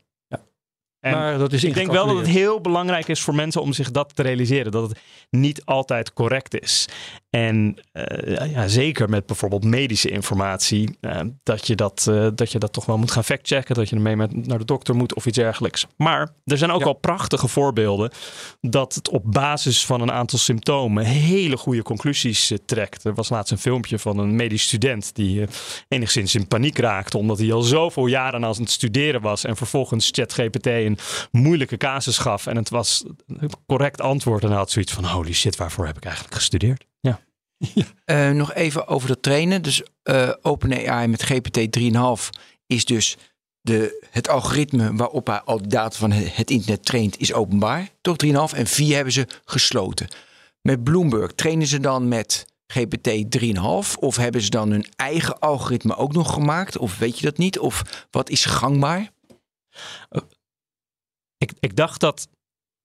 En 1.04 1.14
maar 1.14 1.38
dat 1.38 1.54
is 1.54 1.64
ik 1.64 1.74
denk 1.74 1.91
wel 1.91 2.08
dat 2.08 2.18
het 2.18 2.28
heel 2.28 2.62
belangrijk 2.62 3.08
is 3.08 3.22
voor 3.22 3.36
mensen 3.36 3.62
om 3.62 3.74
zich 3.74 3.91
dat 3.91 4.16
te 4.16 4.22
realiseren. 4.22 4.72
Dat 4.72 4.89
het 4.89 4.99
niet 5.30 5.66
altijd 5.66 6.14
correct 6.14 6.62
is. 6.62 6.88
En 7.34 7.76
eh, 7.92 8.52
ja, 8.52 8.68
zeker 8.68 9.10
met 9.10 9.26
bijvoorbeeld 9.26 9.64
medische 9.64 10.10
informatie. 10.10 10.98
eh, 11.02 11.20
dat, 11.44 11.68
je 11.68 11.76
dat, 11.76 12.08
eh, 12.10 12.28
dat 12.36 12.52
je 12.52 12.60
dat 12.60 12.74
toch 12.74 12.86
wel 12.86 12.98
moet 12.98 13.12
gaan 13.12 13.24
factchecken. 13.24 13.76
Dat 13.76 13.90
je 13.90 13.96
ermee 13.96 14.16
met, 14.16 14.48
naar 14.48 14.58
de 14.58 14.66
dokter 14.66 14.96
moet 14.96 15.14
of 15.16 15.26
iets 15.26 15.38
dergelijks. 15.38 15.86
Maar 15.98 16.30
er 16.46 16.58
zijn 16.58 16.72
ook 16.72 16.80
Ja. 16.80 16.86
al 16.86 16.94
prachtige 16.94 17.48
voorbeelden. 17.48 18.12
Dat 18.62 18.94
het 18.96 19.10
op 19.10 19.24
basis 19.26 19.86
van 19.86 20.02
een 20.02 20.12
aantal 20.12 20.40
symptomen 20.40 21.06
hele 21.06 21.58
goede 21.58 21.82
conclusies 21.84 22.52
trekt. 22.66 23.04
Er 23.04 23.14
was 23.14 23.30
laatst 23.30 23.52
een 23.52 23.58
filmpje 23.58 24.00
van 24.00 24.18
een 24.18 24.36
medisch 24.36 24.64
student. 24.64 25.16
Die 25.16 25.46
enigszins 25.88 26.36
in 26.36 26.48
paniek 26.48 26.78
raakte. 26.78 27.18
Omdat 27.18 27.38
hij 27.40 27.54
al 27.54 27.62
zoveel 27.62 28.08
jaren 28.08 28.46
aan 28.46 28.56
het 28.56 28.70
studeren 28.72 29.22
was. 29.22 29.44
En 29.44 29.56
vervolgens 29.56 30.10
ChatGPT 30.12 30.66
een 30.66 30.98
moeilijke 31.32 31.78
casus 31.78 32.18
gaf. 32.18 32.48
En 32.48 32.56
het 32.56 32.70
was 32.70 33.04
een 33.28 33.50
correct 33.66 34.02
antwoord. 34.02 34.44
En 34.44 34.50
hij 34.50 34.58
had 34.58 34.72
zoiets 34.72 34.94
van: 34.94 35.06
holy 35.06 35.34
shit, 35.34 35.56
waarvoor 35.56 35.86
heb 35.86 35.98
ik 35.98 36.06
eigenlijk 36.06 36.36
gestudeerd? 36.36 36.86
Ja. 37.74 37.84
Eh, 38.05 38.30
nog 38.30 38.53
even 38.53 38.88
over 38.88 39.07
dat 39.07 39.22
trainen. 39.22 39.61
Dus 39.61 39.84
eh 40.03 40.34
OpenAI 40.41 41.07
met 41.07 41.24
GPT 41.24 41.80
3,5 41.80 42.30
is 42.66 42.86
dus 42.86 43.18
de, 43.61 44.07
het 44.11 44.30
algoritme 44.30 44.95
waarop 44.95 45.28
hij 45.28 45.41
al 45.41 45.61
de 45.61 45.68
data 45.68 45.97
van 45.97 46.11
het, 46.11 46.36
het 46.36 46.49
internet 46.49 46.86
traint, 46.86 47.20
is 47.20 47.34
openbaar. 47.34 47.89
Toch 48.01 48.16
3,5 48.26 48.32
en 48.57 48.68
4 48.68 48.95
hebben 48.95 49.14
ze 49.14 49.28
gesloten. 49.45 50.07
Met 50.61 50.84
Bloomberg 50.84 51.32
trainen 51.32 51.68
ze 51.68 51.80
dan 51.80 52.07
met 52.07 52.45
GPT 52.68 53.38
3,5 53.43 53.99
of 53.99 54.16
hebben 54.16 54.41
ze 54.41 54.49
dan 54.49 54.72
hun 54.72 54.86
eigen 54.95 55.39
algoritme 55.39 55.95
ook 55.95 56.14
nog 56.14 56.34
gemaakt? 56.34 56.78
Of 56.78 56.97
weet 56.97 57.20
je 57.20 57.26
dat 57.26 57.38
niet? 57.38 57.59
Of 57.59 58.05
wat 58.11 58.30
is 58.30 58.45
gangbaar? 58.45 59.11
Ik, 61.38 61.51
ik 61.59 61.76
dacht 61.76 61.99
dat 61.99 62.28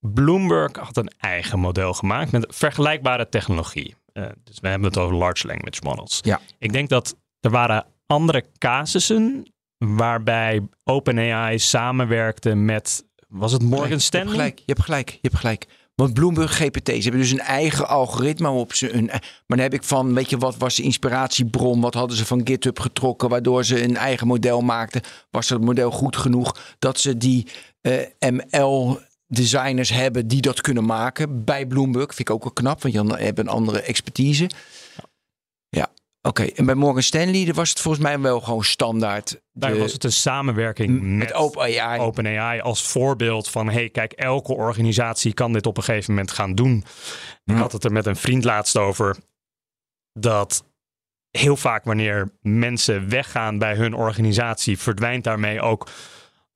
Bloomberg 0.01 0.77
had 0.77 0.97
een 0.97 1.13
eigen 1.19 1.59
model 1.59 1.95
gemaakt 1.95 2.33
met 2.33 2.47
vergelijkbare 2.49 3.29
technologie. 3.29 3.97
Eh, 4.19 4.31
dus 4.45 4.61
we 4.61 4.69
hebben 4.69 4.89
het 4.89 4.99
over 4.99 5.17
large 5.17 5.47
language 5.47 5.81
models. 5.83 6.19
Ja. 6.23 6.41
Ik 6.59 6.73
denk 6.73 6.89
dat 6.89 7.17
er 7.41 7.51
waren 7.51 7.87
andere 8.07 8.45
casussen 8.59 9.53
waarbij 9.79 10.69
OpenAI 10.85 11.59
samenwerkte 11.59 12.55
met, 12.55 13.05
was 13.29 13.53
het 13.53 13.63
Morgan 13.63 13.83
Je 13.87 13.91
hebt 13.91 14.03
Stanley? 14.03 14.31
gelijk, 14.31 14.59
je 14.59 14.65
hebt 14.67 14.83
gelijk, 14.83 15.11
je 15.11 15.19
hebt 15.21 15.37
gelijk. 15.37 15.67
Want 15.95 16.15
Bloomberg 16.15 16.57
GPT, 16.57 16.89
ze 16.89 17.03
hebben 17.03 17.21
dus 17.21 17.31
een 17.31 17.41
eigen 17.41 17.89
algoritme 17.89 18.49
op 18.49 18.73
ze 18.73 18.95
een. 18.95 19.07
Maar 19.07 19.21
dan 19.47 19.59
heb 19.59 19.75
ik 19.75 19.83
van, 19.83 20.15
weet 20.15 20.31
je, 20.31 20.39
wat 20.39 20.57
was 20.57 20.75
de 20.75 20.83
inspiratiebron? 20.83 21.81
Wat 21.81 21.95
hadden 21.95 22.17
ze 22.17 22.27
van 22.27 22.41
GitHub 22.45 22.81
getrokken, 22.81 23.29
waardoor 23.29 23.65
ze 23.65 23.83
een 23.83 23.97
eigen 23.97 24.27
model 24.27 24.61
maakten? 24.61 25.03
Was 25.31 25.49
het 25.49 25.61
model 25.61 25.91
goed 25.91 26.17
genoeg 26.17 26.77
dat 26.79 27.01
ze 27.01 27.17
die 27.17 27.47
eh, 27.81 28.31
ML 28.31 28.99
designers 29.29 29.91
hebben 29.91 30.29
die 30.29 30.41
dat 30.41 30.61
kunnen 30.61 30.85
maken 30.85 31.45
bij 31.45 31.67
Bloomberg? 31.67 32.15
Vind 32.15 32.29
ik 32.29 32.35
ook 32.35 32.43
wel 32.43 32.53
knap, 32.53 32.83
want 32.83 32.95
je 32.95 33.15
hebt 33.25 33.39
een 33.39 33.49
andere 33.49 33.81
expertise. 33.81 34.51
Ja, 35.69 35.89
oké. 36.23 36.43
En 36.43 36.67
bij 36.67 36.75
Morgan 36.75 37.03
Stanley 37.03 37.45
daar 37.45 37.55
was 37.55 37.69
het 37.69 37.81
volgens 37.81 38.05
mij 38.05 38.21
wel 38.21 38.41
gewoon 38.41 38.65
standaard. 38.65 39.41
Daar 39.53 39.73
de- 39.73 39.79
was 39.79 39.93
het 39.93 40.05
een 40.05 40.13
samenwerking 40.13 41.01
met, 41.01 41.19
met 41.19 41.33
OpenAI. 41.33 42.01
OpenAI 42.01 42.61
als 42.61 42.83
voorbeeld 42.83 43.49
van: 43.49 43.69
hey, 43.69 43.89
kijk, 43.89 44.13
elke 44.13 44.53
organisatie 44.55 45.35
kan 45.35 45.53
dit 45.53 45.67
op 45.67 45.77
een 45.77 45.83
gegeven 45.83 46.15
moment 46.15 46.31
gaan 46.31 46.55
doen. 46.55 46.85
Ik 47.45 47.57
had 47.57 47.73
het 47.73 47.85
er 47.85 47.93
met 47.93 48.07
een 48.07 48.17
vriend 48.17 48.45
laatst 48.45 48.77
over. 48.77 49.17
dat 50.13 50.65
heel 51.31 51.57
vaak 51.57 51.85
wanneer 51.85 52.33
mensen 52.41 53.09
weggaan 53.09 53.59
bij 53.59 53.75
hun 53.75 53.95
organisatie, 53.95 54.79
verdwijnt 54.79 55.25
daarmee 55.25 55.61
ook 55.61 55.89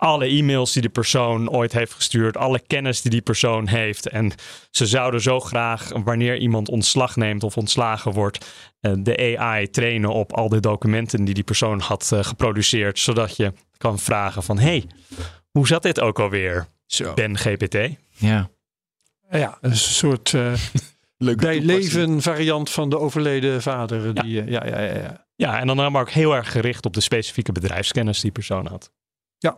alle 0.03 0.27
e-mails 0.27 0.73
die 0.73 0.83
de 0.83 0.89
persoon 0.89 1.51
ooit 1.51 1.73
heeft 1.73 1.93
gestuurd, 1.93 2.37
alle 2.37 2.61
kennis 2.67 3.03
die 3.03 3.11
die 3.11 3.21
persoon 3.21 3.69
heeft. 3.69 4.09
En 4.09 4.33
ze 4.71 4.87
zouden 4.87 5.21
zo 5.21 5.41
graag, 5.41 5.91
wanneer 6.05 6.39
iemand 6.39 6.69
ontslag 6.69 7.17
neemt 7.17 7.45
of 7.45 7.57
ontslagen 7.57 8.13
wordt, 8.13 8.47
eh, 8.81 8.93
de 8.97 9.39
AI 9.39 9.71
trainen 9.71 10.11
op 10.11 10.33
al 10.33 10.49
de 10.49 10.61
documenten 10.61 11.25
die 11.25 11.35
die 11.35 11.45
persoon 11.45 11.81
had 11.81 12.11
eh, 12.13 12.25
geproduceerd, 12.25 12.99
zodat 12.99 13.37
je 13.37 13.53
kan 13.77 13.99
vragen 13.99 14.43
van, 14.43 14.59
hey, 14.59 14.85
hoe 15.51 15.67
zat 15.67 15.83
dit 15.83 16.01
ook 16.01 16.21
alweer? 16.21 16.67
Zo. 16.87 17.15
Ben 17.15 17.39
GPT. 17.39 17.77
Ja. 18.11 18.51
Ja, 19.31 19.59
een 19.61 19.77
soort 19.77 20.33
uh, 20.37 20.53
leven 21.19 22.23
variant 22.23 22.71
van 22.71 22.91
de 22.91 22.99
overleden 22.99 23.63
vader. 23.63 24.15
Die, 24.15 24.35
ja. 24.35 24.45
ja, 24.47 24.67
ja, 24.67 24.81
ja, 24.81 24.97
ja. 24.97 25.27
Ja, 25.35 25.61
en 25.61 25.67
dan 25.67 25.93
maar 25.93 26.03
ook 26.03 26.11
heel 26.11 26.35
erg 26.35 26.53
gericht 26.53 26.87
op 26.87 26.95
de 26.95 27.01
specifieke 27.01 27.53
bedrijfskennis 27.53 28.21
die 28.21 28.31
persoon 28.31 28.67
had. 28.67 28.93
Ja. 29.39 29.57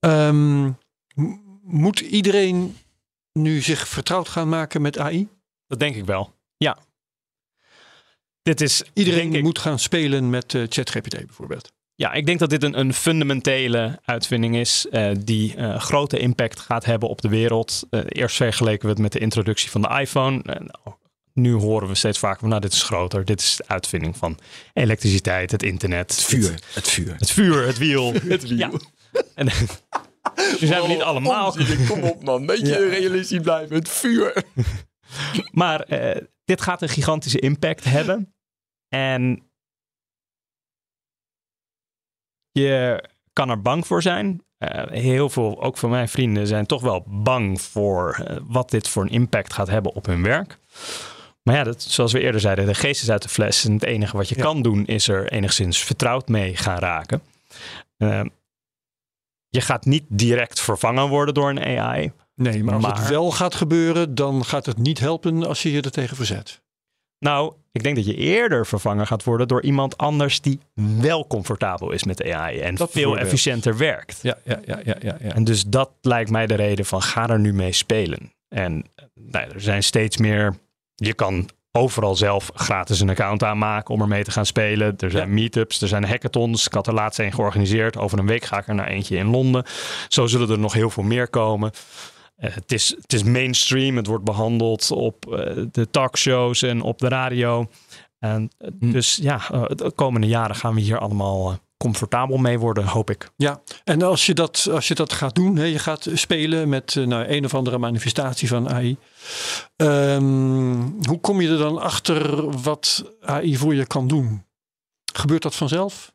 Um, 0.00 0.78
moet 1.62 2.00
iedereen 2.00 2.76
nu 3.32 3.60
zich 3.60 3.88
vertrouwd 3.88 4.28
gaan 4.28 4.48
maken 4.48 4.82
met 4.82 4.98
AI? 4.98 5.28
Dat 5.66 5.78
denk 5.78 5.96
ik 5.96 6.04
wel. 6.04 6.34
Ja. 6.56 6.78
Dit 8.42 8.60
is, 8.60 8.82
iedereen 8.92 9.42
moet 9.42 9.58
gaan 9.58 9.78
spelen 9.78 10.30
met 10.30 10.52
uh, 10.52 10.66
ChatGPT 10.68 11.26
bijvoorbeeld. 11.26 11.72
Ja, 11.94 12.12
ik 12.12 12.26
denk 12.26 12.38
dat 12.38 12.50
dit 12.50 12.62
een, 12.62 12.78
een 12.78 12.94
fundamentele 12.94 13.98
uitvinding 14.04 14.56
is 14.56 14.86
uh, 14.90 15.10
die 15.18 15.56
uh, 15.56 15.80
grote 15.80 16.18
impact 16.18 16.60
gaat 16.60 16.84
hebben 16.84 17.08
op 17.08 17.20
de 17.20 17.28
wereld. 17.28 17.86
Uh, 17.90 18.00
eerst 18.06 18.36
vergeleken 18.36 18.82
we 18.82 18.88
het 18.88 18.98
met 18.98 19.12
de 19.12 19.18
introductie 19.18 19.70
van 19.70 19.82
de 19.82 19.98
iPhone. 20.00 20.42
nu 21.32 21.52
horen 21.52 21.88
we 21.88 21.94
steeds 21.94 22.18
vaker 22.18 22.40
van, 22.40 22.48
nou, 22.48 22.60
dit 22.60 22.72
is 22.72 22.82
groter. 22.82 23.24
Dit 23.24 23.40
is 23.40 23.56
de 23.56 23.64
uitvinding 23.66 24.16
van 24.16 24.38
elektriciteit, 24.72 25.50
het 25.50 25.62
internet. 25.62 26.10
Het 26.10 26.24
vuur. 26.24 26.52
Het, 26.52 26.64
het 26.74 26.88
vuur. 26.88 27.14
Het 27.18 27.30
vuur, 27.30 27.66
het 27.66 27.78
wiel. 27.78 28.12
het 28.28 28.48
wiel. 28.48 28.58
Ja. 28.58 28.70
En, 29.34 29.46
nu 30.60 30.66
zijn 30.66 30.82
we 30.82 30.88
niet 30.88 31.02
allemaal. 31.02 31.48
Oh, 31.48 31.88
kom 31.88 32.02
op 32.02 32.24
man, 32.24 32.46
beetje 32.46 32.66
ja. 32.84 32.88
realistisch 32.88 33.40
blijven. 33.40 33.76
Het 33.76 33.88
vuur. 33.88 34.44
maar 35.52 35.86
dit 36.44 36.60
gaat 36.60 36.82
een 36.82 36.88
gigantische 36.88 37.38
impact 37.38 37.84
hebben. 37.84 38.34
En 38.88 39.50
je 42.50 43.04
kan 43.32 43.50
er 43.50 43.62
bang 43.62 43.86
voor 43.86 44.02
zijn. 44.02 44.44
Uh, 44.58 44.86
heel 44.86 45.28
veel, 45.28 45.62
ook 45.62 45.76
van 45.76 45.90
mijn 45.90 46.08
vrienden, 46.08 46.46
zijn 46.46 46.66
toch 46.66 46.82
wel 46.82 47.04
bang 47.06 47.60
voor 47.60 48.18
uh, 48.20 48.36
wat 48.42 48.70
dit 48.70 48.88
voor 48.88 49.02
een 49.02 49.10
impact 49.10 49.52
gaat 49.52 49.68
hebben 49.68 49.94
op 49.94 50.06
hun 50.06 50.22
werk. 50.22 50.58
Maar 51.42 51.54
ja, 51.54 51.64
dat, 51.64 51.82
zoals 51.82 52.12
we 52.12 52.20
eerder 52.20 52.40
zeiden, 52.40 52.66
de 52.66 52.74
geest 52.74 53.02
is 53.02 53.10
uit 53.10 53.22
de 53.22 53.28
fles. 53.28 53.64
En 53.64 53.72
het 53.72 53.84
enige 53.84 54.16
wat 54.16 54.28
je 54.28 54.36
ja. 54.36 54.42
kan 54.42 54.62
doen, 54.62 54.86
is 54.86 55.08
er 55.08 55.32
enigszins 55.32 55.78
vertrouwd 55.78 56.28
mee 56.28 56.56
gaan 56.56 56.78
raken. 56.78 57.22
Uh, 57.98 58.20
je 59.56 59.62
gaat 59.62 59.84
niet 59.84 60.04
direct 60.08 60.60
vervangen 60.60 61.08
worden 61.08 61.34
door 61.34 61.50
een 61.50 61.78
AI. 61.78 62.12
Nee, 62.34 62.64
maar 62.64 62.74
als 62.74 62.82
maar... 62.82 62.98
het 62.98 63.08
wel 63.08 63.30
gaat 63.30 63.54
gebeuren, 63.54 64.14
dan 64.14 64.44
gaat 64.44 64.66
het 64.66 64.78
niet 64.78 64.98
helpen 64.98 65.46
als 65.46 65.62
je 65.62 65.72
je 65.72 65.82
er 65.82 65.90
tegen 65.90 66.16
verzet. 66.16 66.60
Nou, 67.18 67.54
ik 67.72 67.82
denk 67.82 67.96
dat 67.96 68.06
je 68.06 68.14
eerder 68.14 68.66
vervangen 68.66 69.06
gaat 69.06 69.24
worden 69.24 69.48
door 69.48 69.62
iemand 69.62 69.96
anders 69.96 70.40
die 70.40 70.60
wel 71.00 71.26
comfortabel 71.26 71.92
is 71.92 72.04
met 72.04 72.24
AI 72.24 72.58
en 72.58 72.74
dat 72.74 72.90
veel 72.90 73.18
efficiënter 73.18 73.76
werkt. 73.76 74.18
Ja, 74.22 74.38
ja, 74.44 74.60
ja, 74.64 74.80
ja, 74.84 74.96
ja, 75.00 75.16
ja. 75.20 75.34
En 75.34 75.44
dus 75.44 75.64
dat 75.64 75.90
lijkt 76.00 76.30
mij 76.30 76.46
de 76.46 76.54
reden 76.54 76.84
van 76.84 77.02
ga 77.02 77.28
er 77.28 77.40
nu 77.40 77.52
mee 77.52 77.72
spelen. 77.72 78.32
En 78.48 78.84
nou, 79.14 79.50
er 79.50 79.60
zijn 79.60 79.82
steeds 79.82 80.16
meer. 80.16 80.56
Je 80.94 81.14
kan 81.14 81.48
overal 81.76 82.16
zelf 82.16 82.50
gratis 82.54 83.00
een 83.00 83.10
account 83.10 83.42
aanmaken 83.42 83.94
om 83.94 84.00
ermee 84.00 84.24
te 84.24 84.30
gaan 84.30 84.46
spelen. 84.46 84.94
Er 84.98 85.10
zijn 85.10 85.28
ja. 85.28 85.34
meetups, 85.34 85.82
er 85.82 85.88
zijn 85.88 86.04
hackathons. 86.04 86.66
Ik 86.66 86.72
had 86.72 86.86
er 86.86 86.94
laatst 86.94 87.18
een 87.18 87.32
georganiseerd. 87.32 87.96
Over 87.96 88.18
een 88.18 88.26
week 88.26 88.44
ga 88.44 88.58
ik 88.58 88.68
er 88.68 88.74
naar 88.74 88.88
eentje 88.88 89.16
in 89.16 89.30
Londen. 89.30 89.64
Zo 90.08 90.26
zullen 90.26 90.50
er 90.50 90.58
nog 90.58 90.72
heel 90.72 90.90
veel 90.90 91.02
meer 91.02 91.28
komen. 91.28 91.70
Uh, 92.38 92.54
het, 92.54 92.72
is, 92.72 92.96
het 93.00 93.12
is 93.12 93.22
mainstream, 93.22 93.96
het 93.96 94.06
wordt 94.06 94.24
behandeld 94.24 94.90
op 94.90 95.26
uh, 95.28 95.64
de 95.70 95.90
talkshows 95.90 96.62
en 96.62 96.82
op 96.82 96.98
de 96.98 97.08
radio. 97.08 97.66
En, 98.18 98.50
uh, 98.58 98.68
hm. 98.80 98.90
Dus 98.90 99.18
ja, 99.22 99.40
de 99.68 99.92
komende 99.94 100.26
jaren 100.26 100.56
gaan 100.56 100.74
we 100.74 100.80
hier 100.80 100.98
allemaal 100.98 101.58
comfortabel 101.76 102.36
mee 102.36 102.58
worden, 102.58 102.84
hoop 102.84 103.10
ik. 103.10 103.30
Ja, 103.36 103.62
en 103.84 104.02
als 104.02 104.26
je 104.26 104.34
dat, 104.34 104.68
als 104.70 104.88
je 104.88 104.94
dat 104.94 105.12
gaat 105.12 105.34
doen, 105.34 105.56
hè, 105.56 105.64
je 105.64 105.78
gaat 105.78 106.08
spelen 106.12 106.68
met 106.68 106.94
nou, 106.94 107.28
een 107.28 107.44
of 107.44 107.54
andere 107.54 107.78
manifestatie 107.78 108.48
van 108.48 108.68
AI. 108.68 108.96
Um, 109.76 111.06
hoe 111.06 111.20
kom 111.20 111.40
je 111.40 111.48
er 111.48 111.58
dan 111.58 111.78
achter 111.78 112.50
wat 112.62 113.12
AI 113.20 113.56
voor 113.56 113.74
je 113.74 113.86
kan 113.86 114.08
doen? 114.08 114.44
Gebeurt 115.12 115.42
dat 115.42 115.54
vanzelf? 115.54 116.14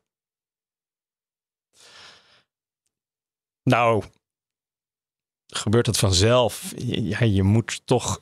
Nou, 3.63 4.03
gebeurt 5.47 5.85
het 5.85 5.97
vanzelf. 5.97 6.73
Ja, 6.77 7.23
je 7.23 7.43
moet 7.43 7.81
toch. 7.85 8.21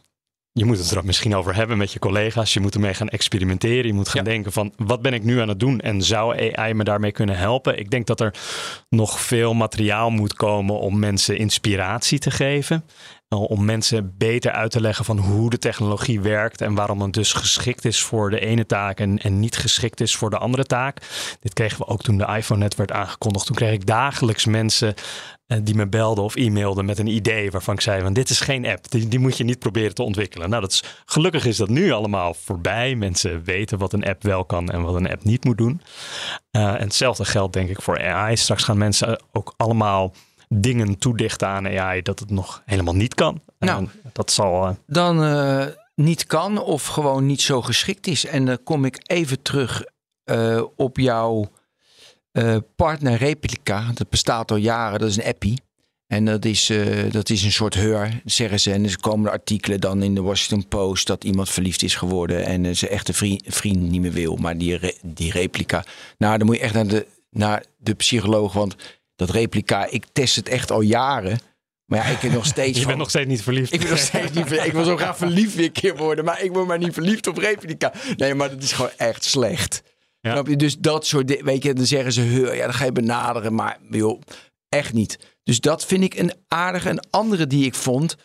Je 0.60 0.66
moet 0.66 0.78
het 0.78 0.92
er 0.92 1.06
misschien 1.06 1.36
over 1.36 1.56
hebben 1.56 1.78
met 1.78 1.94
je 1.94 2.00
collega's. 2.00 2.54
Je 2.54 2.60
moet 2.60 2.74
ermee 2.74 2.94
gaan 2.94 3.10
experimenteren. 3.10 3.86
Je 3.86 3.94
moet 3.94 4.10
gaan 4.10 4.24
ja. 4.24 4.30
denken 4.32 4.52
van 4.52 4.74
wat 4.78 5.02
ben 5.02 5.14
ik 5.14 5.24
nu 5.24 5.40
aan 5.40 5.48
het 5.48 5.60
doen 5.60 5.80
en 5.80 6.02
zou 6.02 6.54
AI 6.56 6.74
me 6.74 6.84
daarmee 6.84 7.12
kunnen 7.12 7.38
helpen? 7.38 7.80
Ik 7.80 7.90
denk 7.90 8.08
dat 8.08 8.20
er 8.20 8.34
nog 8.90 9.20
veel 9.20 9.54
materiaal 9.54 10.10
moet 10.10 10.34
komen 10.34 10.80
om 10.80 11.00
mensen 11.00 11.38
inspiratie 11.38 12.20
te 12.20 12.32
geven. 12.32 12.86
Om 13.30 13.66
mensen 13.66 14.14
beter 14.18 14.52
uit 14.52 14.72
te 14.72 14.82
leggen 14.82 15.06
van 15.06 15.18
hoe 15.18 15.50
de 15.50 15.58
technologie 15.58 16.22
werkt 16.22 16.62
en 16.62 16.76
waarom 16.76 17.02
het 17.02 17.14
dus 17.14 17.34
geschikt 17.34 17.86
is 17.86 18.02
voor 18.02 18.30
de 18.30 18.40
ene 18.40 18.66
taak 18.66 19.00
en, 19.00 19.18
en 19.18 19.40
niet 19.40 19.58
geschikt 19.58 20.02
is 20.02 20.16
voor 20.16 20.30
de 20.30 20.38
andere 20.38 20.66
taak. 20.66 21.02
Dit 21.40 21.54
kregen 21.54 21.78
we 21.78 21.88
ook 21.88 22.02
toen 22.02 22.18
de 22.18 22.34
iPhone 22.36 22.60
net 22.60 22.76
werd 22.76 22.92
aangekondigd. 22.92 23.46
Toen 23.46 23.56
kreeg 23.56 23.74
ik 23.74 23.86
dagelijks 23.86 24.46
mensen 24.46 24.94
die 25.58 25.76
me 25.76 25.88
belden 25.88 26.24
of 26.24 26.36
e-mailden 26.36 26.86
met 26.86 27.00
een 27.00 27.08
idee 27.08 27.52
waarvan 27.52 27.74
ik 27.74 27.82
zei: 27.82 28.02
van 28.02 28.14
dit 28.14 28.30
is 28.30 28.40
geen 28.40 28.66
app, 28.66 28.92
die, 28.92 29.08
die 29.08 29.20
moet 29.20 29.38
je 29.38 29.44
niet 29.44 29.60
proberen 29.60 29.96
te 29.96 30.04
ontwikkelen. 30.04 30.50
Nou, 30.50 30.62
dat 30.62 30.72
is, 30.72 30.84
gelukkig 31.06 31.46
is 31.46 31.58
dat 31.58 31.70
nu 31.70 31.92
allemaal 31.92 32.34
voorbij. 32.34 32.96
Mensen 32.96 33.44
weten 33.44 33.78
wat 33.78 33.94
een 33.94 34.06
app 34.06 34.24
wel 34.24 34.46
kan 34.46 34.70
en 34.70 34.82
wat 34.82 34.96
een 34.96 35.10
app 35.10 35.24
niet 35.24 35.44
moet 35.44 35.58
doen. 35.58 35.82
Uh, 36.52 36.74
en 36.74 36.82
hetzelfde 36.82 37.26
geldt 37.26 37.54
denk 37.54 37.70
ik 37.70 37.82
voor 37.82 38.02
AI. 38.04 38.38
Straks 38.38 38.64
gaan 38.64 38.78
mensen 38.78 39.22
ook 39.32 39.54
allemaal 39.58 40.14
dingen 40.48 40.98
toedichten 40.98 41.48
aan 41.48 41.68
AI 41.68 42.02
dat 42.02 42.20
het 42.20 42.30
nog 42.30 42.62
helemaal 42.66 42.96
niet 42.96 43.14
kan. 43.14 43.42
Nou, 43.60 43.80
en 43.80 43.92
dat 44.14 44.32
zal. 44.32 44.68
Uh... 44.68 44.76
Dan 44.88 45.24
uh, 45.24 45.66
niet 45.96 46.26
kan 46.26 46.62
of 46.62 46.86
gewoon 46.86 47.26
niet 47.26 47.42
zo 47.42 47.62
geschikt 47.62 48.08
is. 48.08 48.26
En 48.26 48.46
dan 48.46 48.64
kom 48.64 48.86
ik 48.86 49.04
even 49.06 49.42
terug 49.42 49.84
op 50.76 50.98
jouw 50.98 51.50
uh, 52.32 52.58
partner 52.76 53.18
Replica, 53.18 53.92
dat 53.94 54.10
bestaat 54.10 54.52
al 54.52 54.58
jaren, 54.58 55.00
dat 55.00 55.10
is 55.10 55.18
een 55.18 55.24
appie. 55.24 55.62
En 56.08 56.26
dat 56.26 56.46
is, 56.46 56.70
uh, 56.70 57.12
dat 57.12 57.30
is 57.30 57.44
een 57.44 57.52
soort 57.52 57.74
heur, 57.74 58.22
zeggen 58.26 58.60
ze. 58.60 58.72
En 58.72 58.84
er 58.84 59.00
komen 59.00 59.32
artikelen 59.32 59.80
dan 59.80 60.04
in 60.04 60.16
de 60.16 60.22
Washington 60.22 60.68
Post 60.68 61.08
dat 61.08 61.24
iemand 61.24 61.50
verliefd 61.50 61.84
is 61.84 61.96
geworden 61.96 62.46
en 62.46 62.64
uh, 62.64 62.74
zijn 62.74 62.92
echte 62.92 63.14
vriend, 63.14 63.44
vriend 63.48 63.90
niet 63.90 64.02
meer 64.02 64.12
wil. 64.12 64.36
Maar 64.36 64.58
die, 64.58 64.78
re, 64.78 64.96
die 65.04 65.32
replica. 65.32 65.84
Nou, 66.18 66.38
dan 66.38 66.48
moet 66.48 66.56
je 66.56 66.62
echt 66.62 66.74
naar 66.74 66.88
de, 66.88 67.08
naar 67.30 67.64
de 67.78 67.94
psycholoog. 67.94 68.54
Want 68.54 68.76
dat 69.16 69.30
replica, 69.30 69.86
ik 69.90 70.06
test 70.14 70.36
het 70.36 70.50
echt 70.50 70.72
al 70.72 70.82
jaren. 70.82 71.40
Maar 71.86 72.00
ja, 72.00 72.06
ik 72.06 72.20
ben 72.20 72.32
nog 72.32 72.46
steeds. 72.56 72.80
je 72.80 72.86
bent 72.86 72.98
nog 72.98 73.10
steeds 73.10 73.28
niet 73.28 73.42
verliefd. 73.42 73.74
Ik 73.74 73.80
ben 73.80 73.90
nog 73.90 74.00
steeds 74.00 74.32
niet 74.32 74.48
verliefd. 74.48 74.66
Ik 74.66 74.74
wil 74.74 74.84
zo 74.84 74.98
graag 74.98 75.18
verliefd 75.18 75.56
weer 75.56 75.66
een 75.66 75.72
keer 75.72 75.98
worden. 75.98 76.26
Maar 76.26 76.42
ik 76.44 76.52
word 76.52 76.68
maar 76.68 76.78
niet 76.78 76.94
verliefd 76.94 77.28
op 77.28 77.38
replica. 77.38 77.94
Nee, 78.18 78.34
maar 78.34 78.50
dat 78.50 78.64
is 78.64 78.72
gewoon 78.72 78.92
echt 78.98 79.24
slecht. 79.24 79.84
Ja. 80.22 80.42
Dus 80.42 80.78
dat 80.78 81.06
soort 81.06 81.42
weet 81.42 81.64
je, 81.64 81.74
dan 81.74 81.86
zeggen 81.86 82.14
ze, 82.14 82.24
ja, 82.56 82.64
dan 82.64 82.74
ga 82.74 82.86
je 82.86 82.92
benaderen, 82.92 83.56
maar 83.56 83.80
joh, 83.90 84.22
echt 84.70 84.94
niet. 84.94 85.20
Dus 85.44 85.60
dat 85.60 85.86
vind 85.86 86.04
ik 86.04 86.16
een 86.16 86.34
aardige. 86.48 86.90
Een 86.90 87.04
andere 87.10 87.48
die 87.48 87.66
ik 87.66 87.76
vond, 87.76 88.16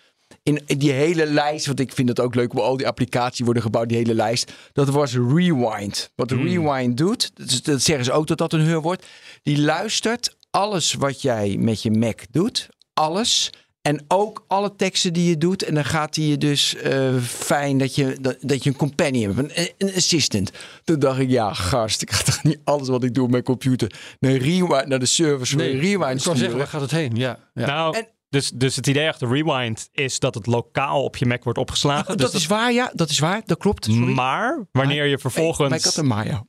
in 0.43 0.63
die 0.67 0.93
hele 0.93 1.27
lijst, 1.27 1.67
want 1.67 1.81
ik 1.81 1.93
vind 1.93 2.09
het 2.09 2.21
ook 2.21 2.35
leuk 2.35 2.53
hoe 2.53 2.61
al 2.61 2.77
die 2.77 2.87
applicaties 2.87 3.45
worden 3.45 3.63
gebouwd, 3.63 3.89
die 3.89 3.97
hele 3.97 4.15
lijst, 4.15 4.53
dat 4.73 4.89
was 4.89 5.15
Rewind. 5.15 6.11
Wat 6.15 6.31
mm. 6.31 6.47
Rewind 6.47 6.97
doet, 6.97 7.31
dat, 7.35 7.61
dat 7.63 7.83
zeggen 7.83 8.05
ze 8.05 8.13
ook 8.13 8.27
dat 8.27 8.39
dat 8.39 8.53
een 8.53 8.61
heur 8.61 8.81
wordt, 8.81 9.07
die 9.43 9.61
luistert 9.61 10.37
alles 10.51 10.95
wat 10.95 11.23
jij 11.23 11.57
met 11.59 11.83
je 11.83 11.91
Mac 11.91 12.21
doet, 12.31 12.69
alles 12.93 13.51
en 13.87 14.05
ook 14.09 14.45
alle 14.49 14.77
teksten 14.77 15.13
die 15.13 15.29
je 15.29 15.39
doet. 15.39 15.63
En 15.63 15.75
dan 15.75 15.85
gaat 15.85 16.17
hij 16.17 16.25
je 16.25 16.39
dus 16.39 16.75
uh, 16.85 17.17
fijn 17.21 17.79
dat 17.79 17.95
je, 17.95 18.17
dat, 18.21 18.37
dat, 18.41 18.65
je 18.65 18.71
een 18.71 18.77
companion 18.77 19.37
hebt, 19.37 19.57
een, 19.59 19.69
een, 19.79 19.95
assistant. 19.95 20.53
Toen 20.85 20.99
dacht 20.99 21.19
ik, 21.19 21.31
ja, 21.31 21.55
gast, 21.55 22.03
ik 22.03 22.11
ga 22.11 22.23
toch 22.23 22.43
niet 22.43 22.61
alles 22.65 22.89
wat 22.89 23.05
ik 23.05 23.15
doe 23.15 23.25
op 23.25 23.31
mijn 23.31 23.43
computer 23.43 23.95
naar, 24.21 24.33
rewind, 24.33 24.87
naar 24.87 24.99
de 24.99 25.07
server 25.07 25.57
nee, 25.57 25.79
rewind 25.79 26.19
Ik 26.19 26.27
kan 26.27 26.37
zeggen, 26.37 26.59
waar 26.59 26.67
gaat 26.67 26.81
het 26.81 26.91
heen? 26.91 27.17
Ja. 27.17 27.39
ja. 27.55 27.67
Nou, 27.67 27.97
en, 27.97 28.07
dus, 28.29 28.51
dus 28.51 28.77
het 28.77 28.87
idee 28.87 29.09
achter 29.09 29.29
Rewind 29.29 29.89
is 29.93 30.19
dat 30.19 30.35
het 30.35 30.47
lokaal 30.47 31.03
op 31.03 31.17
je 31.17 31.27
Mac 31.27 31.45
wordt 31.45 31.59
opgeslagen. 31.59 32.17
dat 32.17 32.33
dus 32.33 32.41
is 32.41 32.47
waar, 32.47 32.73
ja. 32.73 32.91
Dat 32.95 33.11
is 33.11 33.19
waar. 33.19 33.43
Dat 33.45 33.59
klopt. 33.59 33.85
Sorry. 33.85 34.13
Maar 34.13 34.67
wanneer 34.73 35.07
je 35.07 35.19
vervolgens... 35.19 35.69
Hey, 35.69 35.79
ik 35.79 35.85
had 35.85 35.97
een 35.97 36.07
Maya. 36.07 36.45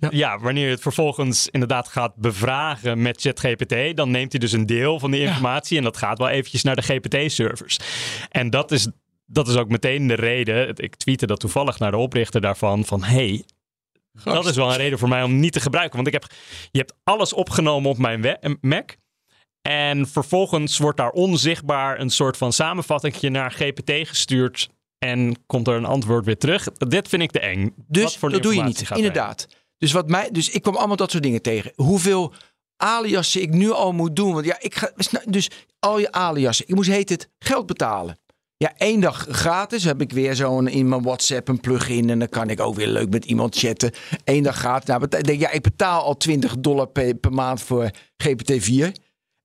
Ja. 0.00 0.08
ja. 0.12 0.38
wanneer 0.38 0.64
je 0.64 0.70
het 0.70 0.80
vervolgens 0.80 1.48
inderdaad 1.48 1.88
gaat 1.88 2.14
bevragen 2.14 3.02
met 3.02 3.20
ChatGPT, 3.20 3.96
dan 3.96 4.10
neemt 4.10 4.32
hij 4.32 4.40
dus 4.40 4.52
een 4.52 4.66
deel 4.66 4.98
van 4.98 5.10
die 5.10 5.20
informatie 5.20 5.72
ja. 5.72 5.78
en 5.78 5.84
dat 5.84 5.96
gaat 5.96 6.18
wel 6.18 6.28
eventjes 6.28 6.62
naar 6.62 6.76
de 6.76 6.82
GPT-servers. 6.82 7.78
En 8.30 8.50
dat 8.50 8.70
is 8.70 8.88
dat 9.30 9.48
is 9.48 9.56
ook 9.56 9.68
meteen 9.68 10.06
de 10.06 10.14
reden. 10.14 10.76
Ik 10.76 10.96
tweette 10.96 11.26
dat 11.26 11.40
toevallig 11.40 11.78
naar 11.78 11.90
de 11.90 11.96
oprichter 11.96 12.40
daarvan. 12.40 12.84
Van 12.84 13.02
hey, 13.02 13.44
dat 14.24 14.46
is 14.46 14.56
wel 14.56 14.70
een 14.70 14.76
reden 14.76 14.98
voor 14.98 15.08
mij 15.08 15.22
om 15.22 15.40
niet 15.40 15.52
te 15.52 15.60
gebruiken. 15.60 15.96
Want 15.96 16.06
ik 16.06 16.12
heb, 16.12 16.26
je 16.70 16.78
hebt 16.78 16.94
alles 17.04 17.32
opgenomen 17.32 17.90
op 17.90 17.98
mijn 17.98 18.38
Mac. 18.60 18.90
En 19.62 20.06
vervolgens 20.06 20.78
wordt 20.78 20.96
daar 20.96 21.10
onzichtbaar 21.10 22.00
een 22.00 22.10
soort 22.10 22.36
van 22.36 22.52
samenvatting 22.52 23.20
naar 23.20 23.50
GPT 23.50 24.08
gestuurd. 24.08 24.68
En 24.98 25.46
komt 25.46 25.68
er 25.68 25.74
een 25.74 25.84
antwoord 25.84 26.24
weer 26.24 26.38
terug. 26.38 26.64
Dit 26.72 27.08
vind 27.08 27.22
ik 27.22 27.30
te 27.30 27.40
eng. 27.40 27.74
Dus 27.88 28.18
dat 28.18 28.42
doe 28.42 28.54
je 28.54 28.62
niet. 28.62 28.90
Inderdaad. 28.94 29.46
Dus, 29.78 29.92
wat 29.92 30.08
mij, 30.08 30.30
dus 30.30 30.50
ik 30.50 30.62
kwam 30.62 30.76
allemaal 30.76 30.96
dat 30.96 31.10
soort 31.10 31.22
dingen 31.22 31.42
tegen. 31.42 31.72
Hoeveel 31.74 32.32
aliasen 32.76 33.42
ik 33.42 33.50
nu 33.50 33.70
al 33.70 33.92
moet 33.92 34.16
doen. 34.16 34.32
Want 34.32 34.44
ja, 34.44 34.56
ik 34.60 34.74
ga. 34.74 34.90
Dus 35.24 35.50
al 35.78 35.98
je 35.98 36.12
aliasen. 36.12 36.68
Ik 36.68 36.74
moest 36.74 36.90
heet 36.90 37.08
het 37.08 37.28
geld 37.38 37.66
betalen. 37.66 38.18
Ja, 38.56 38.72
één 38.76 39.00
dag 39.00 39.26
gratis 39.30 39.84
heb 39.84 40.00
ik 40.00 40.12
weer 40.12 40.34
zo'n 40.34 40.68
in 40.68 40.88
mijn 40.88 41.02
WhatsApp 41.02 41.48
een 41.48 41.60
plugin. 41.60 42.10
En 42.10 42.18
dan 42.18 42.28
kan 42.28 42.50
ik 42.50 42.60
ook 42.60 42.74
weer 42.74 42.88
leuk 42.88 43.10
met 43.10 43.24
iemand 43.24 43.56
chatten. 43.56 43.92
Eén 44.24 44.42
dag 44.42 44.56
gratis. 44.56 44.88
Nou, 44.88 45.08
denk, 45.08 45.40
ja, 45.40 45.50
ik 45.50 45.62
betaal 45.62 46.02
al 46.02 46.16
20 46.16 46.58
dollar 46.58 46.86
per, 46.86 47.14
per 47.14 47.32
maand 47.32 47.62
voor 47.62 47.90
GPT-4. 48.24 48.92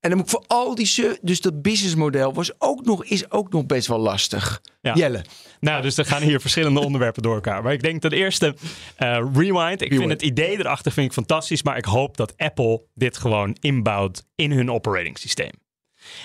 En 0.03 0.09
dan 0.09 0.17
moet 0.17 0.27
ik 0.27 0.33
voor 0.33 0.43
al 0.47 0.75
die... 0.75 1.17
Dus 1.21 1.41
dat 1.41 1.61
businessmodel 1.61 2.33
was 2.33 2.51
ook 2.57 2.85
nog, 2.85 3.05
is 3.05 3.31
ook 3.31 3.51
nog 3.51 3.65
best 3.65 3.87
wel 3.87 3.99
lastig. 3.99 4.61
Ja. 4.81 4.93
Jelle. 4.93 5.25
Nou, 5.59 5.81
dus 5.81 5.97
er 5.97 6.05
gaan 6.05 6.21
hier 6.21 6.41
verschillende 6.41 6.79
onderwerpen 6.85 7.23
door 7.23 7.35
elkaar. 7.35 7.63
Maar 7.63 7.73
ik 7.73 7.81
denk 7.81 8.01
ten 8.01 8.11
eerste, 8.11 8.55
uh, 8.99 9.25
Rewind. 9.33 9.81
Ik 9.81 9.93
vind 9.93 10.09
het 10.09 10.21
idee 10.21 10.59
erachter 10.59 10.91
vind 10.91 11.07
ik 11.07 11.13
fantastisch. 11.13 11.63
Maar 11.63 11.77
ik 11.77 11.85
hoop 11.85 12.17
dat 12.17 12.33
Apple 12.37 12.81
dit 12.93 13.17
gewoon 13.17 13.57
inbouwt 13.59 14.25
in 14.35 14.51
hun 14.51 14.71
operating 14.71 15.17
systeem. 15.17 15.51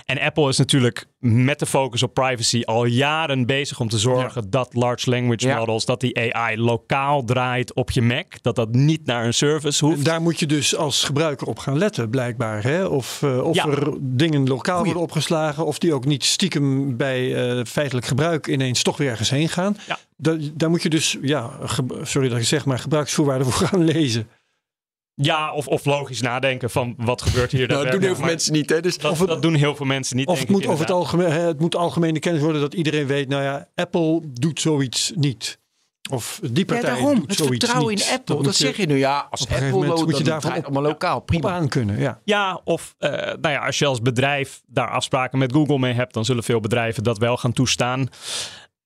En 0.04 0.20
Apple 0.20 0.48
is 0.48 0.58
natuurlijk 0.58 1.06
met 1.18 1.58
de 1.58 1.66
focus 1.66 2.02
op 2.02 2.14
privacy 2.14 2.62
al 2.64 2.84
jaren 2.84 3.46
bezig 3.46 3.80
om 3.80 3.88
te 3.88 3.98
zorgen 3.98 4.50
dat 4.50 4.74
large 4.74 5.10
language 5.10 5.48
models, 5.48 5.84
dat 5.84 6.00
die 6.00 6.34
AI 6.34 6.60
lokaal 6.60 7.24
draait 7.24 7.74
op 7.74 7.90
je 7.90 8.02
Mac. 8.02 8.26
Dat 8.42 8.56
dat 8.56 8.74
niet 8.74 9.06
naar 9.06 9.24
een 9.24 9.34
service 9.34 9.84
hoeft. 9.84 10.04
Daar 10.04 10.22
moet 10.22 10.38
je 10.38 10.46
dus 10.46 10.76
als 10.76 11.04
gebruiker 11.04 11.46
op 11.46 11.58
gaan 11.58 11.78
letten, 11.78 12.10
blijkbaar. 12.10 12.62
Hè? 12.62 12.84
Of, 12.84 13.22
uh, 13.22 13.44
of 13.44 13.64
er 13.64 13.92
dingen 14.00 14.48
lokaal 14.48 14.84
worden 14.84 15.02
opgeslagen, 15.02 15.66
of 15.66 15.78
die 15.78 15.94
ook 15.94 16.04
niet 16.04 16.24
stiekem 16.24 16.96
bij 16.96 17.56
uh, 17.56 17.64
feitelijk 17.64 18.06
gebruik 18.06 18.46
ineens 18.46 18.82
toch 18.82 18.96
weer 18.96 19.10
ergens 19.10 19.30
heen 19.30 19.48
gaan. 19.48 19.76
Ja. 19.86 20.36
daar 20.54 20.70
moet 20.70 20.82
je 20.82 20.88
dus, 20.88 21.16
ja, 21.22 21.50
sorry 22.02 22.28
dat 22.28 22.38
ik 22.38 22.44
zeg, 22.44 22.64
maar 22.64 22.78
gebruiksvoorwaarden 22.78 23.46
voor 23.50 23.66
gaan 23.66 23.84
lezen. 23.84 24.28
Ja, 25.20 25.52
of, 25.52 25.66
of 25.66 25.84
logisch 25.84 26.20
nadenken 26.20 26.70
van 26.70 26.94
wat 26.96 27.22
gebeurt 27.22 27.52
hier. 27.52 27.68
nou, 27.68 27.82
dat 27.82 27.92
doen 27.92 28.02
heel 28.02 28.14
veel 28.14 28.24
mensen 28.24 28.52
niet. 28.52 28.70
Hè? 28.70 28.80
Dus 28.80 28.98
dat, 28.98 29.10
of 29.10 29.18
het, 29.18 29.28
dat 29.28 29.42
doen 29.42 29.54
heel 29.54 29.76
veel 29.76 29.86
mensen 29.86 30.16
niet. 30.16 30.26
Of 30.26 30.38
het 30.38 30.48
moet 30.48 30.66
over 30.66 30.80
het 30.80 30.90
algemeen, 30.90 31.30
het 31.30 31.60
moet 31.60 31.76
algemene 31.76 32.18
kennis 32.18 32.42
worden 32.42 32.60
dat 32.60 32.74
iedereen 32.74 33.06
weet, 33.06 33.28
nou 33.28 33.42
ja, 33.42 33.68
Apple 33.74 34.20
doet 34.32 34.60
zoiets 34.60 35.12
niet. 35.14 35.58
Of 36.10 36.40
die 36.42 36.64
partij 36.64 36.90
ja, 36.90 36.96
daarom. 36.96 37.24
het 37.26 37.42
vertrouwen 37.42 37.94
in 37.94 38.02
Apple, 38.12 38.42
dat, 38.42 38.54
zeg 38.54 38.76
je 38.76 38.86
nu. 38.86 38.96
Ja, 38.96 39.26
als 39.30 39.48
Apple 39.48 39.86
lo 39.86 40.04
moet 40.04 40.18
je 40.18 40.24
daarvan 40.24 40.56
op, 40.56 40.64
allemaal 40.64 40.82
lokaal 40.82 41.20
prima 41.20 41.50
aan 41.50 41.68
kunnen. 41.68 41.98
Ja, 41.98 42.20
ja 42.24 42.60
of 42.64 42.94
uh, 42.98 43.10
nou 43.10 43.48
ja, 43.48 43.66
als 43.66 43.78
je 43.78 43.86
als 43.86 44.00
bedrijf 44.00 44.62
daar 44.66 44.90
afspraken 44.90 45.38
met 45.38 45.52
Google 45.52 45.78
mee 45.78 45.92
hebt, 45.92 46.14
dan 46.14 46.24
zullen 46.24 46.42
veel 46.42 46.60
bedrijven 46.60 47.02
dat 47.02 47.18
wel 47.18 47.36
gaan 47.36 47.52
toestaan. 47.52 48.08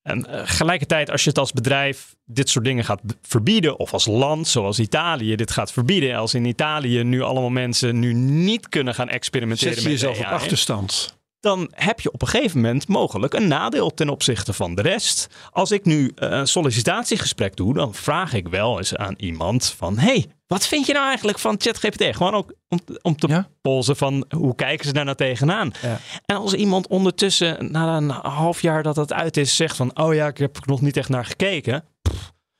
En 0.03 0.27
uh, 0.29 0.41
gelijkertijd, 0.43 1.09
als 1.09 1.23
je 1.23 1.29
het 1.29 1.37
als 1.37 1.51
bedrijf 1.51 2.15
dit 2.25 2.49
soort 2.49 2.65
dingen 2.65 2.83
gaat 2.83 3.01
verbieden, 3.21 3.79
of 3.79 3.93
als 3.93 4.05
land 4.05 4.47
zoals 4.47 4.79
Italië 4.79 5.35
dit 5.35 5.51
gaat 5.51 5.71
verbieden, 5.71 6.15
als 6.15 6.33
in 6.33 6.45
Italië 6.45 7.03
nu 7.03 7.21
allemaal 7.21 7.49
mensen 7.49 7.99
nu 7.99 8.13
niet 8.13 8.69
kunnen 8.69 8.95
gaan 8.95 9.09
experimenteren 9.09 9.73
Zet 9.73 9.83
je 9.83 9.89
met 9.89 9.99
jezelf 9.99 10.19
op 10.19 10.25
achterstand 10.25 11.21
dan 11.43 11.71
heb 11.71 11.99
je 11.99 12.11
op 12.11 12.21
een 12.21 12.27
gegeven 12.27 12.61
moment 12.61 12.87
mogelijk 12.87 13.33
een 13.33 13.47
nadeel 13.47 13.93
ten 13.93 14.09
opzichte 14.09 14.53
van 14.53 14.75
de 14.75 14.81
rest. 14.81 15.27
Als 15.51 15.71
ik 15.71 15.85
nu 15.85 16.11
eh, 16.15 16.29
een 16.29 16.47
sollicitatiegesprek 16.47 17.55
doe, 17.55 17.73
dan 17.73 17.93
vraag 17.93 18.33
ik 18.33 18.47
wel 18.47 18.77
eens 18.77 18.95
aan 18.95 19.13
iemand 19.17 19.73
van... 19.77 19.97
hey, 19.97 20.25
wat 20.47 20.67
vind 20.67 20.85
je 20.85 20.93
nou 20.93 21.07
eigenlijk 21.07 21.39
van 21.39 21.55
ChatGPT? 21.57 22.15
Gewoon 22.15 22.33
ook 22.33 22.53
om, 22.69 22.79
om 23.01 23.15
te 23.15 23.27
ja? 23.27 23.49
polsen 23.61 23.95
van 23.95 24.25
hoe 24.29 24.55
kijken 24.55 24.85
ze 24.85 24.93
daar 24.93 25.05
nou 25.05 25.17
tegenaan? 25.17 25.71
Ja. 25.81 25.99
En 26.25 26.35
als 26.35 26.53
iemand 26.53 26.87
ondertussen, 26.87 27.71
na 27.71 27.97
een 27.97 28.09
half 28.09 28.61
jaar 28.61 28.83
dat 28.83 28.95
het 28.95 29.13
uit 29.13 29.37
is, 29.37 29.55
zegt 29.55 29.75
van... 29.75 29.97
oh 29.99 30.13
ja, 30.13 30.27
ik 30.27 30.37
heb 30.37 30.55
er 30.55 30.63
nog 30.65 30.81
niet 30.81 30.97
echt 30.97 31.09
naar 31.09 31.25
gekeken. 31.25 31.83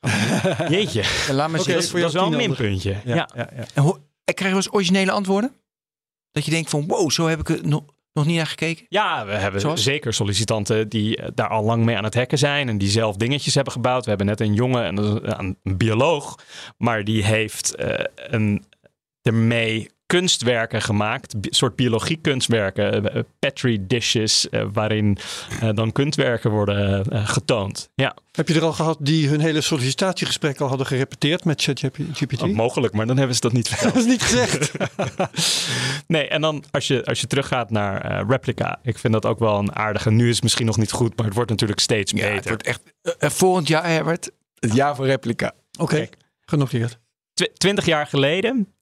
jeetje. 0.68 1.02
laat 1.32 1.50
me 1.50 1.60
okay, 1.60 1.74
dat, 1.74 1.90
dat 1.90 2.04
is 2.04 2.12
wel 2.12 2.26
een 2.26 2.36
minpuntje. 2.36 3.00
Ja, 3.04 3.14
ja. 3.14 3.28
Ja, 3.34 3.50
En 3.74 3.82
hoe, 3.82 3.98
krijg 4.24 4.50
je 4.50 4.56
eens 4.56 4.72
originele 4.72 5.10
antwoorden? 5.10 5.54
Dat 6.30 6.44
je 6.44 6.50
denkt 6.50 6.70
van 6.70 6.86
wow, 6.86 7.10
zo 7.10 7.26
heb 7.26 7.40
ik 7.40 7.48
het 7.48 7.66
nog 7.66 7.82
nog 8.14 8.26
niet 8.26 8.36
naar 8.36 8.46
gekeken? 8.46 8.86
Ja, 8.88 9.26
we 9.26 9.32
hebben 9.32 9.78
zeker 9.78 10.14
sollicitanten 10.14 10.88
die 10.88 11.16
eh, 11.16 11.28
daar 11.34 11.48
al 11.48 11.64
lang 11.64 11.84
mee 11.84 11.96
aan 11.96 12.04
het 12.04 12.14
hacken 12.14 12.38
zijn 12.38 12.68
en 12.68 12.78
die 12.78 12.88
zelf 12.88 13.16
dingetjes 13.16 13.54
hebben 13.54 13.72
gebouwd. 13.72 14.02
We 14.02 14.08
hebben 14.08 14.26
net 14.26 14.40
een 14.40 14.54
jongen, 14.54 14.96
een, 14.96 15.56
een 15.62 15.76
bioloog, 15.76 16.38
maar 16.78 17.04
die 17.04 17.24
heeft 17.24 17.74
uh, 17.78 17.94
een, 18.14 18.64
ermee 19.22 19.90
kunstwerken 20.14 20.82
gemaakt, 20.82 21.34
soort 21.40 21.76
biologie 21.76 22.16
kunstwerken, 22.16 23.12
eh, 23.14 23.22
petri 23.38 23.86
dishes, 23.86 24.48
eh, 24.48 24.64
waarin 24.72 25.18
eh, 25.60 25.68
dan 25.74 25.92
kunstwerken 25.92 26.50
worden 26.50 27.06
getoond. 27.26 27.90
Ja. 27.94 28.16
Heb 28.32 28.48
je 28.48 28.54
er 28.54 28.62
al 28.62 28.72
gehad 28.72 28.98
die 29.00 29.28
hun 29.28 29.40
hele 29.40 29.60
sollicitatiegesprek 29.60 30.60
al 30.60 30.68
hadden 30.68 30.86
gerepeteerd 30.86 31.44
met 31.44 31.62
ChatGPT? 31.62 32.42
Oh, 32.42 32.54
mogelijk, 32.54 32.94
maar 32.94 33.06
dan 33.06 33.16
hebben 33.16 33.34
ze 33.34 33.40
dat 33.40 33.52
niet 33.52 33.68
verteld. 33.68 33.94
dat 33.94 34.02
is 34.02 34.08
niet 34.08 34.22
gezegd. 34.22 34.72
nee, 36.14 36.28
en 36.28 36.40
dan 36.40 36.64
als 36.70 36.86
je, 36.86 37.04
als 37.04 37.20
je 37.20 37.26
teruggaat 37.26 37.70
naar 37.70 38.26
Replica, 38.28 38.78
ik 38.82 38.98
vind 38.98 39.12
dat 39.12 39.26
ook 39.26 39.38
wel 39.38 39.58
een 39.58 39.74
aardige. 39.74 40.10
Nu 40.10 40.28
is 40.28 40.34
het 40.34 40.42
misschien 40.42 40.66
nog 40.66 40.76
niet 40.76 40.92
goed, 40.92 41.16
maar 41.16 41.26
het 41.26 41.34
wordt 41.34 41.50
natuurlijk 41.50 41.80
steeds 41.80 42.12
ja, 42.12 42.16
beter. 42.16 42.34
Het 42.36 42.48
wordt 42.48 42.66
echt 42.66 42.82
uh, 43.02 43.30
volgend 43.30 43.68
jaar, 43.68 43.86
Herbert, 43.86 44.30
het 44.58 44.74
jaar 44.74 44.94
van 44.94 45.04
Replica. 45.04 45.52
Oké, 45.72 45.82
okay. 45.82 46.10
genoteerd. 46.44 46.98
Twintig 47.54 47.84
jaar 47.84 48.06
geleden 48.06 48.73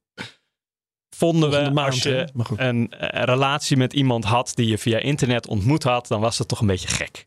vonden 1.17 1.51
we 1.51 1.81
als 1.81 2.03
je 2.03 2.29
een, 2.35 2.47
een, 2.57 3.25
relatie 3.25 3.77
met 3.77 3.93
iemand 3.93 4.25
had 4.25 4.53
die 4.55 4.67
je 4.67 4.79
via 4.79 4.99
internet 4.99 5.47
ontmoet 5.47 5.83
had, 5.83 6.09
dan 6.09 6.21
was 6.21 6.37
dat 6.37 6.49
toch 6.49 6.61
een 6.61 6.67
beetje 6.67 6.89
gek. 6.89 7.27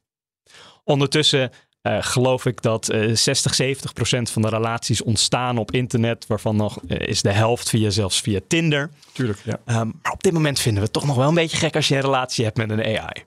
Ondertussen 0.84 1.52
uh, 1.88 1.98
geloof 2.00 2.46
ik 2.46 2.62
dat 2.62 2.94
uh, 2.94 3.16
60, 3.16 3.54
70 3.54 3.94
procent 3.94 4.30
van 4.30 4.42
de 4.42 4.50
relaties 4.50 5.02
ontstaan 5.02 5.58
op 5.58 5.72
internet, 5.72 6.28
waarvan 6.28 6.56
nog 6.56 6.80
uh, 6.88 7.00
is 7.00 7.22
de 7.22 7.32
helft 7.32 7.70
via 7.70 7.90
zelfs 7.90 8.22
via 8.22 8.40
Tinder. 8.48 8.90
Tuurlijk, 9.12 9.40
ja. 9.44 9.80
Um, 9.82 10.00
maar 10.02 10.12
op 10.12 10.24
dit 10.24 10.34
moment 10.34 10.60
vinden 10.60 10.80
we 10.80 10.86
het 10.86 10.94
toch 10.94 11.06
nog 11.06 11.16
wel 11.16 11.28
een 11.28 11.34
beetje 11.34 11.58
gek 11.58 11.76
als 11.76 11.88
je 11.88 11.96
een 11.96 12.02
relatie 12.02 12.44
hebt 12.44 12.58
met 12.58 12.70
een 12.70 12.84
AI. 12.84 13.26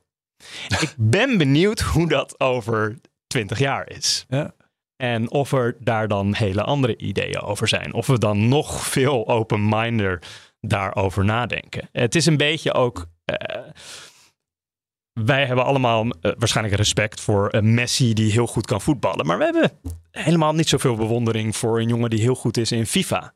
ik 0.81 0.95
ben 0.97 1.39
benieuwd 1.39 1.81
hoe 1.81 2.09
dat 2.09 2.41
over 2.41 2.99
20 3.27 3.59
jaar 3.59 3.91
is. 3.91 4.25
Ja. 4.29 4.55
En 4.97 5.31
of 5.31 5.53
er 5.53 5.77
daar 5.81 6.09
dan 6.09 6.35
hele 6.35 6.63
andere 6.63 6.97
ideeën 6.97 7.41
over 7.41 7.69
zijn. 7.69 7.93
Of 7.93 8.07
we 8.07 8.19
dan 8.19 8.49
nog 8.49 8.87
veel 8.87 9.29
open-minder 9.29 10.23
daarover 10.61 11.25
nadenken. 11.25 11.89
Het 11.93 12.15
is 12.15 12.27
een 12.27 12.37
beetje 12.37 12.75
ook. 12.75 13.07
Uh, 13.25 13.37
wij 15.13 15.47
hebben 15.47 15.65
allemaal 15.65 16.05
uh, 16.05 16.11
waarschijnlijk 16.21 16.77
respect 16.77 17.21
voor 17.21 17.55
een 17.55 17.75
Messi 17.75 18.15
die 18.15 18.33
heel 18.33 18.47
goed 18.47 18.67
kan 18.67 18.81
voetballen. 18.81 19.27
Maar 19.27 19.39
we 19.39 19.45
hebben 19.45 19.71
helemaal 20.11 20.53
niet 20.53 20.69
zoveel 20.69 20.97
bewondering 20.97 21.57
voor 21.57 21.81
een 21.81 21.89
jongen 21.89 22.11
die 22.11 22.21
heel 22.21 22.35
goed 22.35 22.57
is 22.57 22.73
in 22.73 22.87
FIFA 22.87 23.35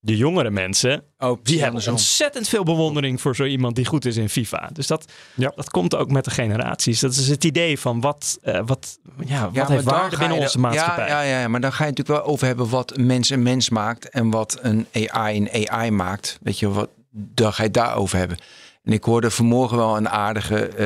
de 0.00 0.16
jongere 0.16 0.50
mensen, 0.50 1.02
oh, 1.18 1.38
die 1.42 1.62
hebben 1.62 1.88
ontzettend 1.88 2.48
veel 2.48 2.64
bewondering 2.64 3.20
voor 3.20 3.36
zo 3.36 3.44
iemand 3.44 3.76
die 3.76 3.86
goed 3.86 4.04
is 4.04 4.16
in 4.16 4.28
FIFA. 4.28 4.70
Dus 4.72 4.86
dat, 4.86 5.12
ja. 5.34 5.52
dat 5.56 5.70
komt 5.70 5.94
ook 5.94 6.10
met 6.10 6.24
de 6.24 6.30
generaties. 6.30 7.00
Dat 7.00 7.12
is 7.12 7.28
het 7.28 7.44
idee 7.44 7.78
van 7.78 8.00
wat, 8.00 8.38
uh, 8.44 8.60
wat, 8.66 8.98
ja, 9.26 9.50
wat 9.50 9.68
heeft 9.68 9.84
waarde 9.84 10.16
binnen 10.16 10.38
onze 10.38 10.58
maatschappij. 10.58 11.08
Ja, 11.08 11.22
ja, 11.22 11.40
ja, 11.40 11.48
maar 11.48 11.60
dan 11.60 11.72
ga 11.72 11.84
je 11.84 11.90
natuurlijk 11.90 12.18
wel 12.24 12.32
over 12.32 12.46
hebben 12.46 12.68
wat 12.68 12.96
een 12.96 13.06
mens 13.06 13.30
een 13.30 13.42
mens 13.42 13.70
maakt 13.70 14.08
en 14.08 14.30
wat 14.30 14.58
een 14.62 14.86
AI 14.92 15.36
een 15.36 15.68
AI 15.68 15.90
maakt. 15.90 16.38
Weet 16.42 16.58
je, 16.58 16.68
wat, 16.68 16.88
dan 17.10 17.52
ga 17.52 17.62
je 17.62 17.68
het 17.68 17.74
daarover 17.74 18.18
hebben. 18.18 18.38
En 18.84 18.92
ik 18.92 19.04
hoorde 19.04 19.30
vanmorgen 19.30 19.76
wel 19.76 19.96
een 19.96 20.08
aardige. 20.08 20.68
Uh, 20.70 20.76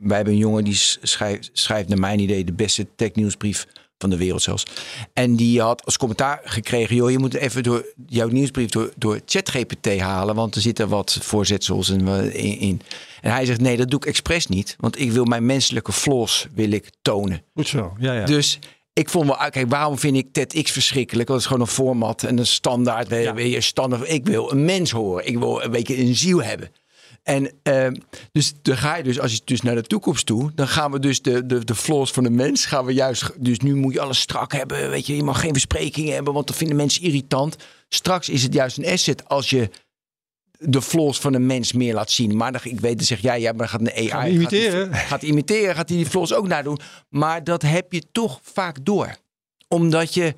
wij 0.00 0.16
hebben 0.16 0.32
een 0.32 0.38
jongen 0.38 0.64
die 0.64 0.76
schrijft, 1.02 1.50
schrijft 1.52 1.88
naar 1.88 1.98
mijn 1.98 2.18
idee 2.18 2.44
de 2.44 2.52
beste 2.52 2.86
technieuwsbrief 2.96 3.66
van 3.98 4.10
de 4.10 4.16
wereld 4.16 4.42
zelfs. 4.42 4.64
En 5.12 5.36
die 5.36 5.60
had 5.60 5.84
als 5.84 5.96
commentaar 5.96 6.40
gekregen: 6.44 6.96
joh, 6.96 7.10
je 7.10 7.18
moet 7.18 7.34
even 7.34 7.62
door 7.62 7.86
jouw 8.06 8.28
nieuwsbrief 8.28 8.70
door, 8.70 8.92
door 8.96 9.20
ChatGPT 9.26 9.98
halen, 9.98 10.34
want 10.34 10.54
er 10.54 10.60
zitten 10.60 10.88
wat 10.88 11.18
voorzetsels 11.20 11.88
in, 11.88 12.32
in. 12.58 12.80
En 13.20 13.32
hij 13.32 13.44
zegt: 13.44 13.60
nee, 13.60 13.76
dat 13.76 13.90
doe 13.90 14.00
ik 14.00 14.06
expres 14.06 14.46
niet, 14.46 14.76
want 14.78 15.00
ik 15.00 15.12
wil 15.12 15.24
mijn 15.24 15.46
menselijke 15.46 15.92
flaws 15.92 16.46
wil 16.54 16.70
ik 16.70 16.90
tonen. 17.02 17.42
Goed 17.54 17.68
zo, 17.68 17.92
ja, 17.98 18.12
ja. 18.12 18.24
Dus 18.24 18.58
ik 18.92 19.08
vond 19.08 19.26
wel, 19.26 19.50
kijk, 19.50 19.70
waarom 19.70 19.98
vind 19.98 20.16
ik 20.16 20.32
TEDx 20.32 20.70
verschrikkelijk? 20.70 21.28
Dat 21.28 21.38
is 21.38 21.46
gewoon 21.46 21.60
een 21.60 21.66
format 21.66 22.22
en 22.22 22.38
een 22.38 22.46
standaard. 22.46 23.10
Ja. 23.10 23.38
Je 23.38 23.60
standaard. 23.60 24.10
Ik 24.10 24.26
wil 24.26 24.52
een 24.52 24.64
mens 24.64 24.90
horen. 24.90 25.26
Ik 25.26 25.38
wil 25.38 25.62
een 25.62 25.70
beetje 25.70 25.98
een 25.98 26.16
ziel 26.16 26.42
hebben. 26.42 26.70
En 27.28 27.50
uh, 27.62 27.86
dus 28.32 28.54
dan 28.62 28.76
ga 28.76 28.96
je 28.96 29.02
dus, 29.02 29.20
als 29.20 29.32
je 29.32 29.40
dus 29.44 29.60
naar 29.60 29.74
de 29.74 29.82
toekomst 29.82 30.26
toe, 30.26 30.52
dan 30.54 30.68
gaan 30.68 30.90
we 30.90 30.98
dus 30.98 31.22
de, 31.22 31.46
de, 31.46 31.64
de 31.64 31.74
flaws 31.74 32.10
van 32.10 32.22
de 32.22 32.30
mens, 32.30 32.66
gaan 32.66 32.84
we 32.84 32.92
juist, 32.92 33.44
dus 33.44 33.58
nu 33.58 33.74
moet 33.74 33.92
je 33.92 34.00
alles 34.00 34.20
strak 34.20 34.52
hebben, 34.52 34.90
weet 34.90 35.06
je, 35.06 35.16
je 35.16 35.22
mag 35.22 35.40
geen 35.40 35.52
besprekingen 35.52 36.14
hebben, 36.14 36.32
want 36.32 36.46
dat 36.46 36.56
vinden 36.56 36.76
mensen 36.76 37.02
irritant. 37.02 37.56
Straks 37.88 38.28
is 38.28 38.42
het 38.42 38.54
juist 38.54 38.78
een 38.78 38.86
asset 38.86 39.28
als 39.28 39.50
je 39.50 39.70
de 40.58 40.82
flaws 40.82 41.18
van 41.18 41.34
een 41.34 41.46
mens 41.46 41.72
meer 41.72 41.94
laat 41.94 42.10
zien. 42.10 42.36
Maar 42.36 42.52
dan, 42.52 42.60
ik 42.64 42.80
weet, 42.80 42.96
dan 42.96 43.06
zeg 43.06 43.20
jij, 43.20 43.40
ja, 43.40 43.50
maar 43.50 43.58
dan 43.58 43.68
gaat 43.68 43.80
een 43.80 43.92
AI 43.92 44.08
Gaan 44.08 44.26
imiteren. 44.26 44.94
Gaat, 44.94 45.06
gaat 45.06 45.22
imiteren, 45.22 45.74
gaat 45.74 45.88
hij 45.88 45.98
die 45.98 46.06
flaws 46.06 46.34
ook 46.34 46.46
nadoen. 46.46 46.78
Maar 47.08 47.44
dat 47.44 47.62
heb 47.62 47.92
je 47.92 48.02
toch 48.12 48.40
vaak 48.42 48.84
door. 48.84 49.16
Omdat 49.68 50.14
je, 50.14 50.34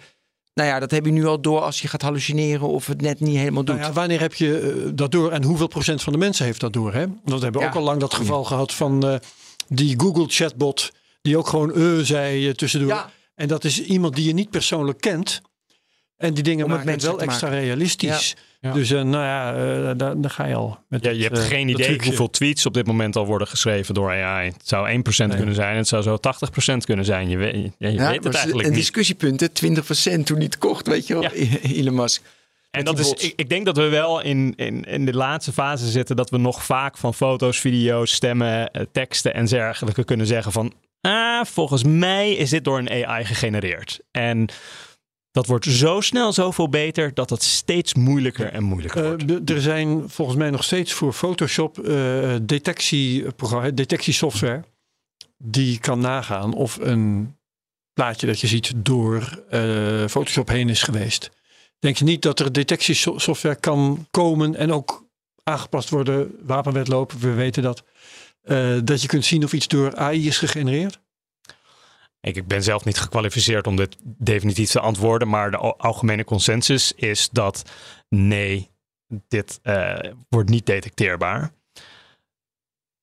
nou 0.55 0.68
ja, 0.68 0.78
dat 0.78 0.90
heb 0.90 1.05
je 1.05 1.12
nu 1.12 1.26
al 1.26 1.40
door 1.40 1.61
als 1.61 1.80
je 1.80 1.88
gaat 1.88 2.03
hallucineren 2.03 2.68
of 2.68 2.86
het 2.86 3.01
net 3.01 3.20
niet 3.20 3.36
helemaal 3.36 3.64
doet. 3.64 3.76
Nou 3.76 3.88
ja, 3.88 3.92
wanneer 3.94 4.20
heb 4.20 4.34
je 4.34 4.59
eh, 4.84 4.90
dat 4.94 5.11
door 5.12 5.30
en 5.30 5.42
hoeveel 5.44 5.66
procent 5.66 6.03
van 6.03 6.12
de 6.12 6.18
mensen 6.18 6.44
heeft 6.44 6.61
dat 6.61 6.72
door? 6.72 6.92
Hè? 6.92 7.07
Want 7.07 7.38
we 7.38 7.38
hebben 7.38 7.61
Ja. 7.61 7.68
ook 7.68 7.74
al 7.74 7.82
lang 7.82 8.01
dat 8.01 8.14
geval 8.14 8.44
gehad 8.44 8.72
van 8.74 9.07
eh, 9.07 9.14
die 9.68 10.01
Google 10.01 10.24
chatbot 10.28 10.90
die 11.22 11.36
ook 11.38 11.46
gewoon 11.48 11.74
eh 11.74 11.98
zei 12.05 12.48
eh, 12.48 12.55
tussendoor. 12.55 13.11
En 13.34 13.48
dat 13.48 13.64
is 13.64 13.82
iemand 13.82 14.14
die 14.14 14.24
je 14.26 14.32
niet 14.32 14.51
persoonlijk 14.51 15.01
kent. 15.01 15.40
En 16.16 16.34
die 16.34 16.42
dingen 16.42 16.68
maken 16.68 16.90
het 16.90 17.03
wel 17.03 17.20
extra 17.20 17.48
realistisch. 17.48 18.36
Ja. 18.61 18.72
Dus 18.72 18.90
eh, 18.90 19.02
nou 19.02 19.24
ja, 19.24 19.54
eh, 19.54 19.90
daar, 19.96 20.20
daar 20.20 20.30
ga 20.30 20.46
je 20.46 20.54
al. 20.54 20.78
Met 20.88 21.04
Ja, 21.04 21.11
je 21.11 21.22
hebt 21.22 21.38
eh, 21.38 21.44
geen 21.44 21.68
idee 21.68 21.86
trucje. 21.86 22.06
hoeveel 22.06 22.30
tweets 22.30 22.66
op 22.66 22.74
dit 22.74 22.86
moment 22.86 23.16
al 23.16 23.26
worden 23.26 23.46
geschreven 23.48 23.94
door 23.94 24.11
AI. 24.11 24.46
Het 24.46 24.68
zou 24.68 24.88
1% 24.88 25.36
kunnen 25.36 25.54
zijn, 25.54 25.76
het 25.76 25.88
zou 25.88 26.02
zo 26.02 26.16
80% 26.72 26.84
kunnen 26.84 27.04
zijn. 27.04 27.28
Je 27.28 27.36
weet, 27.36 27.54
je 27.78 27.92
Ja, 27.92 28.08
weet 28.11 28.24
het 28.24 28.34
eigenlijk 28.34 28.66
een 28.66 28.72
niet. 28.72 28.80
discussiepunt, 28.80 29.40
hè, 29.40 29.48
20% 29.48 30.26
toen 30.26 30.38
niet 30.38 30.58
kocht, 30.58 30.86
weet 30.86 31.06
je 31.06 31.14
wel, 31.14 31.22
Ja. 31.22 31.30
Elon 31.76 31.94
Musk. 31.94 32.22
En 32.70 32.84
dat 32.84 32.98
is, 32.98 33.11
ik, 33.12 33.32
ik 33.36 33.48
denk 33.48 33.64
dat 33.66 33.76
we 33.76 33.88
wel 33.88 34.20
in, 34.20 34.52
in, 34.56 34.84
in 34.84 35.04
de 35.06 35.14
laatste 35.14 35.52
fase 35.52 35.86
zitten 35.90 36.16
dat 36.16 36.30
we 36.30 36.38
nog 36.38 36.64
vaak 36.64 36.98
van 36.98 37.14
foto's, 37.14 37.58
video's, 37.61 38.12
stemmen, 38.12 38.70
teksten 38.92 39.34
en 39.34 39.46
dergelijke 39.46 40.04
kunnen 40.04 40.26
zeggen 40.26 40.52
van, 40.52 40.72
ah, 41.00 41.44
volgens 41.44 41.84
mij 41.84 42.32
is 42.32 42.50
dit 42.50 42.64
door 42.64 42.78
een 42.78 43.06
AI 43.06 43.24
gegenereerd. 43.24 44.00
En 44.11 44.46
dat 45.33 45.47
wordt 45.47 45.64
zo 45.64 46.01
snel 46.01 46.33
zoveel 46.33 46.68
beter 46.68 47.14
dat 47.14 47.31
het 47.31 47.43
steeds 47.43 47.95
moeilijker 47.95 48.47
en 48.53 48.62
moeilijker 48.62 49.05
Eh, 49.05 49.26
wordt. 49.26 49.51
er 49.51 49.61
zijn 49.61 50.09
volgens 50.09 50.37
mij 50.39 50.51
nog 50.51 50.64
steeds 50.64 50.93
voor 50.93 51.12
Photoshop 51.12 51.74
detectieprogramma, 52.43 53.70
detectiesoftware 53.70 54.64
die 55.39 55.78
kan 55.78 56.01
nagaan 56.01 56.55
of 56.55 56.78
een 56.81 57.37
plaatje 57.93 58.26
dat 58.26 58.41
je 58.41 58.47
ziet 58.47 58.72
door 58.76 59.43
Photoshop 60.09 60.49
heen 60.49 60.68
is 60.68 60.83
geweest. 60.83 61.31
Denk 61.78 61.97
je 61.97 62.05
niet 62.05 62.22
dat 62.22 62.41
er 62.41 62.53
detectiesoftware 62.53 63.61
kan 63.61 64.07
komen 64.11 64.55
en 64.55 64.72
ook 64.72 65.05
aangepast 65.43 65.91
worden, 65.91 66.37
wapenwetloop, 66.43 67.12
we 67.12 67.33
weten 67.33 67.62
dat, 67.62 67.85
dat 68.85 69.03
je 69.03 69.09
kunt 69.09 69.24
zien 69.24 69.45
of 69.45 69.53
iets 69.53 69.68
door 69.68 69.97
AI 69.97 70.26
is 70.26 70.39
gegenereerd? 70.39 71.01
Ik, 72.21 72.47
ben 72.47 72.62
zelf 72.62 72.85
niet 72.85 72.99
gekwalificeerd 72.99 73.66
om 73.66 73.77
dit 73.77 73.97
definitief 74.03 74.71
te 74.71 74.81
antwoorden, 74.81 75.29
maar 75.29 75.51
de 75.51 75.57
al- 75.57 75.79
algemene 75.79 76.25
consensus 76.25 76.93
is 76.93 77.29
dat 77.33 77.71
nee, 78.09 78.71
dit 79.29 79.61
eh, 79.62 79.99
wordt 80.29 80.51
niet 80.51 80.66
detecteerbaar. 80.66 81.53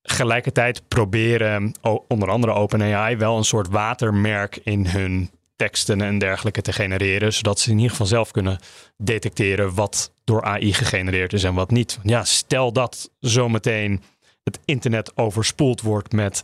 Gelijkertijd 0.02 0.88
proberen 0.88 1.72
onder 2.08 2.30
andere 2.30 2.52
OpenAI 2.52 3.16
wel 3.16 3.36
een 3.36 3.44
soort 3.44 3.68
watermerk 3.68 4.56
in 4.56 4.86
hun 4.86 5.30
teksten 5.56 6.00
en 6.00 6.18
dergelijke 6.18 6.62
te 6.62 6.72
genereren, 6.72 7.32
zodat 7.32 7.58
ze 7.58 7.70
in 7.70 7.76
ieder 7.76 7.90
geval 7.90 8.06
zelf 8.06 8.30
kunnen 8.30 8.58
detecteren 8.96 9.74
wat 9.74 10.12
door 10.24 10.42
AI 10.42 10.74
gegenereerd 10.74 11.32
is 11.32 11.44
en 11.44 11.54
wat 11.54 11.70
niet. 11.70 11.98
Ja, 12.02 12.24
stel 12.24 12.72
dat 12.72 13.10
zometeen 13.20 14.02
het 14.48 14.58
internet 14.64 15.16
overspoeld 15.16 15.80
wordt 15.80 16.12
met 16.12 16.42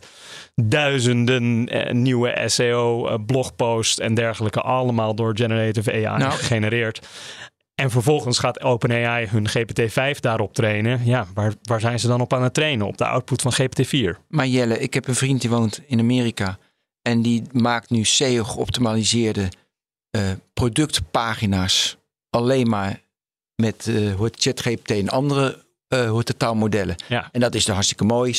duizenden 0.55 1.67
eh, 1.67 1.93
nieuwe 1.93 2.43
SEO, 2.45 3.07
eh, 3.07 3.15
blogposts 3.25 3.99
en 3.99 4.13
dergelijke, 4.13 4.61
allemaal 4.61 5.15
door 5.15 5.37
generative 5.37 5.91
AI 5.91 6.17
Nou. 6.17 6.31
gegenereerd. 6.31 7.07
En 7.75 7.91
vervolgens 7.91 8.39
gaat 8.39 8.61
OpenAI 8.63 9.27
hun 9.27 9.49
GPT-5 9.49 10.19
daarop 10.19 10.53
trainen. 10.53 11.05
Ja, 11.05 11.27
waar, 11.33 11.53
waar 11.63 11.79
zijn 11.79 11.99
ze 11.99 12.07
dan 12.07 12.21
op 12.21 12.33
aan 12.33 12.43
het 12.43 12.53
trainen? 12.53 12.87
Op 12.87 12.97
de 12.97 13.05
output 13.05 13.41
van 13.41 13.53
GPT-4. 13.53 14.19
Maar 14.27 14.47
Jelle, 14.47 14.79
ik 14.79 14.93
heb 14.93 15.07
een 15.07 15.15
vriend 15.15 15.41
die 15.41 15.49
woont 15.49 15.81
in 15.87 15.99
Amerika. 15.99 16.57
En 17.01 17.21
die 17.21 17.43
maakt 17.51 17.89
nu 17.89 18.03
SEO 18.03 18.43
geoptimaliseerde 18.43 19.49
eh, 20.09 20.21
productpagina's. 20.53 21.97
Alleen 22.29 22.69
maar 22.69 23.01
met 23.55 23.85
het 24.19 24.35
ChatGPT 24.39 24.91
en 24.91 25.09
andere 25.09 25.64
eh 25.87 26.09
hoe 26.09 26.17
het 26.17 26.27
de 26.27 26.37
taalmodellen. 26.37 26.95
Ja. 27.07 27.29
En 27.31 27.39
dat 27.39 27.55
is 27.55 27.65
dan 27.65 27.73
hartstikke 27.73 28.03
mooi. 28.03 28.35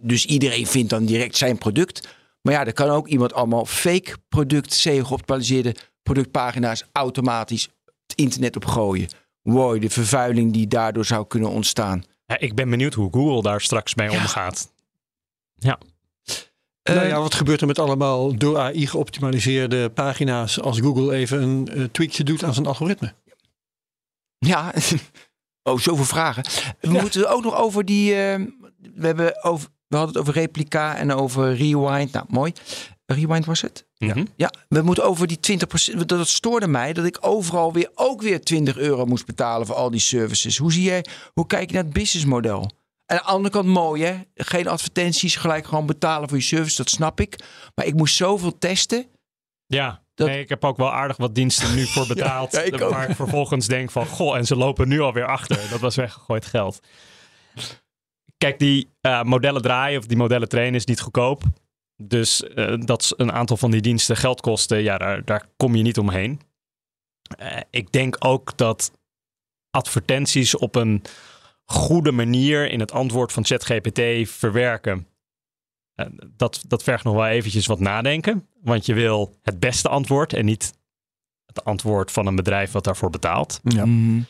Dus 0.00 0.26
iedereen 0.26 0.66
vindt 0.66 0.90
dan 0.90 1.04
direct 1.04 1.36
zijn 1.36 1.58
product. 1.58 2.08
Maar 2.42 2.52
ja, 2.54 2.66
er 2.66 2.72
kan 2.72 2.88
ook 2.88 3.08
iemand 3.08 3.32
allemaal 3.32 3.64
fake 3.66 4.16
product, 4.28 4.72
SEO 4.72 5.04
geoptimaliseerde 5.04 5.74
productpagina's 6.02 6.84
automatisch 6.92 7.68
het 8.06 8.16
internet 8.16 8.56
op 8.56 8.64
gooien. 8.64 9.08
Wow, 9.42 9.80
de 9.80 9.90
vervuiling 9.90 10.52
die 10.52 10.66
daardoor 10.66 11.04
zou 11.04 11.26
kunnen 11.26 11.50
ontstaan. 11.50 12.04
Ja, 12.26 12.38
ik 12.38 12.54
ben 12.54 12.70
benieuwd 12.70 12.94
hoe 12.94 13.12
Google 13.12 13.42
daar 13.42 13.60
straks 13.60 13.94
mee 13.94 14.10
Ja. 14.10 14.16
omgaat. 14.20 14.70
Eh, 16.82 16.94
nou 16.94 17.06
ja, 17.06 17.20
wat 17.20 17.34
gebeurt 17.34 17.60
er 17.60 17.66
met 17.66 17.78
allemaal 17.78 18.36
door 18.36 18.58
AI 18.58 18.86
geoptimaliseerde 18.86 19.90
pagina's 19.90 20.60
als 20.60 20.80
Google 20.80 21.14
even 21.14 21.42
een 21.42 21.68
eh, 21.68 21.84
tweakje 21.84 22.24
doet 22.24 22.44
aan 22.44 22.54
zijn 22.54 22.66
algoritme? 22.66 23.12
Ja, 24.38 24.72
oh, 25.62 25.78
zoveel 25.78 26.04
vragen. 26.04 26.44
We 26.80 26.90
moeten 26.90 27.30
ook 27.30 27.42
nog 27.42 27.56
over 27.56 27.84
die. 27.84 28.10
eh, 28.14 28.40
we, 28.94 29.06
hebben 29.06 29.44
over, 29.44 29.68
we 29.88 29.96
hadden 29.96 30.14
het 30.14 30.22
over 30.28 30.40
replica 30.40 30.96
en 30.96 31.12
over 31.12 31.54
rewind. 31.54 32.12
Nou, 32.12 32.26
mooi. 32.28 32.52
Rewind 33.06 33.44
was 33.46 33.60
het? 33.60 33.86
Mhm. 33.98 34.24
Ja, 34.36 34.50
we 34.68 34.82
moeten 34.82 35.04
over 35.04 35.26
die 35.26 35.38
20%. 35.38 35.96
Dat, 35.96 36.08
dat 36.08 36.28
stoorde 36.28 36.66
mij 36.66 36.92
dat 36.92 37.04
ik 37.04 37.18
overal 37.20 37.72
weer 37.72 37.90
ook 37.94 38.22
weer 38.22 38.40
20 38.40 38.76
euro 38.76 39.04
moest 39.06 39.26
betalen 39.26 39.66
voor 39.66 39.76
al 39.76 39.90
die 39.90 40.00
services. 40.00 40.56
Hoe 40.58 40.72
zie 40.72 40.82
jij, 40.82 41.04
hoe 41.32 41.46
kijk 41.46 41.68
je 41.68 41.74
naar 41.74 41.84
het 41.84 41.92
businessmodel? 41.92 42.70
En 43.06 43.18
aan 43.18 43.24
de 43.24 43.30
andere 43.32 43.54
kant 43.54 43.66
mooi 43.66 44.04
hè. 44.04 44.20
Geen 44.34 44.68
advertenties, 44.68 45.36
gelijk 45.36 45.66
gewoon 45.66 45.86
betalen 45.86 46.28
voor 46.28 46.38
je 46.38 46.44
service. 46.44 46.76
Dat 46.76 46.90
snap 46.90 47.20
ik. 47.20 47.44
Maar 47.74 47.86
ik 47.86 47.94
moest 47.94 48.14
zoveel 48.16 48.58
testen. 48.58 49.06
Ja, 49.66 50.01
Dat- 50.14 50.28
nee, 50.28 50.40
ik 50.40 50.48
heb 50.48 50.64
ook 50.64 50.76
wel 50.76 50.92
aardig 50.92 51.16
wat 51.16 51.34
diensten 51.34 51.74
nu 51.74 51.86
voor 51.86 52.06
betaald. 52.14 52.52
ja, 52.52 52.88
waar 52.88 53.08
ik 53.10 53.16
vervolgens 53.16 53.66
denk 53.66 53.90
van, 53.90 54.06
goh, 54.06 54.36
en 54.36 54.46
ze 54.46 54.56
lopen 54.56 54.88
nu 54.88 55.00
alweer 55.00 55.26
achter. 55.26 55.70
Dat 55.70 55.80
was 55.80 55.96
weggegooid 55.96 56.46
geld. 56.46 56.80
Kijk, 58.38 58.58
die 58.58 58.90
eh, 59.00 59.22
modellen 59.22 59.62
draaien 59.62 59.98
of 59.98 60.06
die 60.06 60.16
modellen 60.16 60.48
trainen 60.48 60.74
is 60.74 60.84
niet 60.84 61.00
goedkoop. 61.00 61.42
Dus 62.02 62.42
eh, 62.42 62.74
dat 62.78 63.14
een 63.16 63.32
aantal 63.32 63.56
van 63.56 63.70
die 63.70 63.80
diensten 63.80 64.16
geld 64.16 64.40
kosten, 64.40 64.82
ja, 64.82 64.98
daar, 64.98 65.24
daar 65.24 65.46
kom 65.56 65.74
je 65.74 65.82
niet 65.82 65.98
omheen. 65.98 66.40
Eh, 67.38 67.60
ik 67.70 67.92
denk 67.92 68.16
ook 68.18 68.56
dat 68.56 68.92
advertenties 69.70 70.56
op 70.56 70.74
een 70.74 71.02
goede 71.64 72.12
manier 72.12 72.70
in 72.70 72.80
het 72.80 72.92
antwoord 72.92 73.32
van 73.32 73.44
ChatGPT 73.44 74.00
verwerken. 74.30 75.06
Eh, 75.94 76.06
dat, 76.36 76.64
dat 76.68 76.82
vergt 76.82 77.04
nog 77.04 77.14
wel 77.14 77.26
eventjes 77.26 77.66
wat 77.66 77.80
nadenken. 77.80 78.48
Want 78.62 78.86
je 78.86 78.94
wil 78.94 79.36
het 79.42 79.60
beste 79.60 79.88
antwoord 79.88 80.32
en 80.32 80.44
niet 80.44 80.72
het 81.46 81.64
antwoord 81.64 82.10
van 82.10 82.26
een 82.26 82.36
bedrijf 82.36 82.72
wat 82.72 82.84
daarvoor 82.84 83.10
betaalt. 83.10 83.60
Ja. 83.62 83.84
Mhm. 83.86 84.20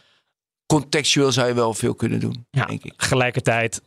Contextueel 0.66 1.32
zou 1.32 1.48
je 1.48 1.54
wel 1.54 1.74
veel 1.74 1.94
kunnen 1.94 2.20
doen, 2.20 2.46
Ja, 2.50 2.64
denk 2.64 2.84
ik. 2.84 2.96
Tegelijkertijd 2.96 3.82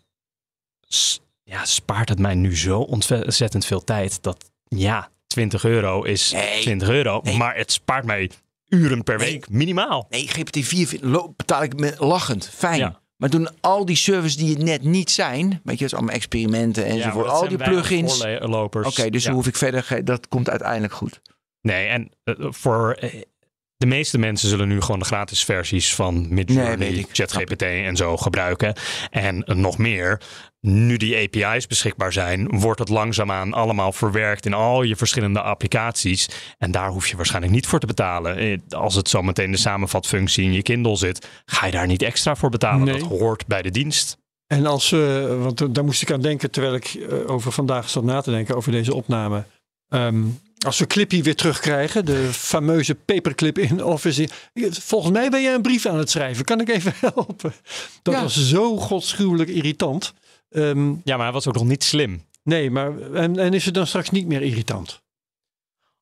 ja, 1.43 1.65
spaart 1.65 2.09
het 2.09 2.19
mij 2.19 2.36
nu 2.36 2.57
zo 2.57 2.80
ontzettend 2.80 3.65
veel 3.65 3.84
tijd 3.84 4.23
dat 4.23 4.51
ja, 4.67 5.09
20 5.28 5.63
euro 5.65 6.03
is 6.03 6.32
Nee. 6.32 6.61
20 6.61 6.89
euro. 6.89 7.19
Nee. 7.23 7.38
Maar 7.38 7.55
het 7.55 7.71
spaart 7.71 8.05
mij 8.05 8.32
uren 8.67 9.03
per 9.03 9.17
Nee. 9.17 9.32
week 9.32 9.49
minimaal. 9.49 10.05
Nee, 10.09 10.28
GPT-4 10.28 10.88
vind- 10.88 11.01
lo- 11.03 11.34
betaal 11.36 11.63
ik 11.63 11.80
met 11.80 11.99
lachend. 11.99 12.49
Fijn. 12.49 12.78
Ja. 12.80 13.01
Maar 13.18 13.30
doen 13.30 13.49
al 13.61 13.86
die 13.86 13.95
services 13.95 14.38
die 14.38 14.49
het 14.49 14.63
net 14.63 14.84
niet 14.84 15.11
zijn, 15.11 15.47
weet 15.49 15.59
je, 15.63 15.72
dat 15.72 15.82
is 15.82 15.93
allemaal 15.93 16.13
experimenten 16.16 16.86
enzovoort. 16.86 17.28
al 17.30 17.47
die 17.47 17.57
plugins. 17.57 18.22
Oké, 18.22 19.09
dus 19.09 19.22
Ja. 19.24 19.28
dan 19.30 19.34
hoef 19.34 19.47
ik 19.47 19.55
verder, 19.55 20.01
dat 20.03 20.28
komt 20.28 20.49
uiteindelijk 20.49 20.93
goed. 20.93 21.22
Nee, 21.61 21.88
en 21.88 22.09
eh, 22.24 22.36
voor 22.39 22.91
eh, 22.99 23.22
de 23.78 23.86
meeste 23.86 24.18
mensen 24.18 24.49
zullen 24.49 24.68
nu 24.68 24.82
gewoon 24.82 24.99
de 24.99 25.05
gratis 25.05 25.43
versies 25.43 25.95
van 25.95 26.22
Nee, 26.22 26.30
Midjourney, 26.30 26.88
ik. 26.88 27.07
ChatGPT 27.11 27.61
en 27.61 27.95
zo 27.95 28.18
gebruiken. 28.18 28.76
En 29.09 29.43
eh, 29.43 29.55
nog 29.55 29.78
meer, 29.78 30.22
nu 30.66 30.97
die 30.97 31.16
API's 31.18 31.68
beschikbaar 31.68 32.13
zijn, 32.13 32.59
wordt 32.59 32.80
het 32.80 32.89
langzaamaan 32.89 33.53
allemaal 33.53 33.91
verwerkt 33.91 34.45
in 34.45 34.53
al 34.53 34.84
je 34.84 34.95
verschillende 34.95 35.41
applicaties. 35.41 36.30
En 36.57 36.72
daar 36.72 36.89
hoef 36.89 37.07
je 37.07 37.16
waarschijnlijk 37.16 37.53
niet 37.53 37.68
voor 37.68 37.80
te 37.80 37.86
betalen. 37.86 38.38
Eh, 38.38 38.57
Als 38.70 38.95
het 38.95 39.09
zometeen 39.09 39.51
de 39.51 39.57
samenvatfunctie 39.57 40.43
in 40.43 40.53
je 40.53 40.61
Kindle 40.61 40.95
zit, 40.95 41.28
ga 41.45 41.66
je 41.66 41.72
daar 41.72 41.88
niet 41.88 42.01
extra 42.01 42.36
voor 42.36 42.49
betalen. 42.49 42.86
Nee. 42.86 42.99
Dat 42.99 43.07
hoort 43.09 43.47
bij 43.47 43.61
de 43.61 43.72
dienst. 43.72 44.18
En 44.47 44.66
als, 44.66 44.91
eh, 44.91 44.99
want 45.41 45.76
daar 45.76 45.86
moest 45.86 46.01
ik 46.01 46.11
aan 46.11 46.22
denken 46.22 46.51
terwijl 46.51 46.74
ik 46.76 46.86
eh, 47.09 47.30
over 47.32 47.51
vandaag 47.51 47.89
zat 47.89 48.03
na 48.03 48.22
te 48.22 48.32
denken 48.32 48.55
over 48.55 48.72
deze 48.72 48.93
opname. 48.95 49.43
Ehm, 49.89 50.22
als 50.66 50.80
we 50.80 50.88
Clippy 50.88 51.24
weer 51.24 51.36
terugkrijgen, 51.36 52.05
de 52.05 52.30
fameuze 52.32 52.95
paperclip 52.95 53.57
in 53.57 53.84
Office. 53.84 54.30
Volgens 54.72 55.11
mij 55.13 55.30
ben 55.30 55.41
jij 55.41 55.53
een 55.53 55.61
brief 55.61 55.86
aan 55.86 55.97
het 55.97 56.09
schrijven. 56.09 56.45
Kan 56.45 56.61
ik 56.61 56.70
even 56.70 56.93
helpen? 57.13 57.53
Dat 58.01 58.13
Ja. 58.13 58.22
was 58.22 58.47
zo 58.49 58.78
godschuwelijk 58.78 59.49
irritant. 59.49 60.13
Ehm, 60.50 60.89
Ja, 61.04 61.16
maar 61.16 61.26
hij 61.26 61.32
was 61.32 61.48
ook 61.48 61.54
nog 61.54 61.66
niet 61.66 61.84
slim. 61.84 62.26
nee, 62.43 62.72
maar 62.72 63.02
en, 63.12 63.39
en 63.39 63.54
is 63.54 63.66
het 63.66 63.74
dan 63.74 63.88
straks 63.88 64.10
niet 64.10 64.28
meer 64.28 64.41
irritant? 64.41 65.04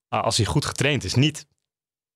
Ah, 0.07 0.23
Als 0.23 0.37
hij 0.37 0.45
goed 0.45 0.65
getraind 0.65 1.03
is, 1.03 1.13
niet. 1.15 1.45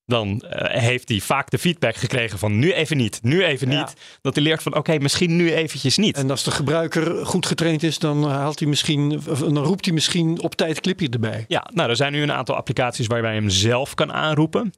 dan 0.05 0.41
eh, 0.41 0.81
heeft 0.81 1.09
hij 1.09 1.19
vaak 1.19 1.49
de 1.49 1.57
feedback 1.57 1.95
gekregen 1.95 2.39
van 2.39 2.59
nu 2.59 2.73
even 2.73 2.97
niet, 2.97 3.19
nu 3.23 3.43
even 3.45 3.67
niet. 3.67 3.93
Dat 4.21 4.35
hij 4.35 4.43
leert 4.43 4.63
van 4.63 4.75
oké, 4.75 4.97
misschien 4.97 5.35
nu 5.35 5.53
eventjes 5.53 5.97
niet. 5.97 6.17
En 6.17 6.29
als 6.29 6.43
de 6.43 6.51
gebruiker 6.51 7.25
goed 7.25 7.45
getraind 7.45 7.83
is, 7.83 7.99
dan 7.99 8.23
haalt 8.23 8.59
hij 8.59 8.67
misschien, 8.67 9.21
dan 9.39 9.57
roept 9.57 9.85
hij 9.85 9.93
misschien 9.93 10.41
op 10.41 10.55
tijd 10.55 10.81
clipje 10.81 11.09
erbij. 11.09 11.45
Ja, 11.47 11.67
nou 11.73 11.89
er 11.89 11.95
zijn 11.95 12.11
nu 12.11 12.21
een 12.21 12.31
aantal 12.31 12.55
applicaties 12.55 13.07
waarbij 13.07 13.33
je 13.33 13.39
hem 13.39 13.49
zelf 13.49 13.93
kan 13.93 14.13
aanroepen. 14.13 14.73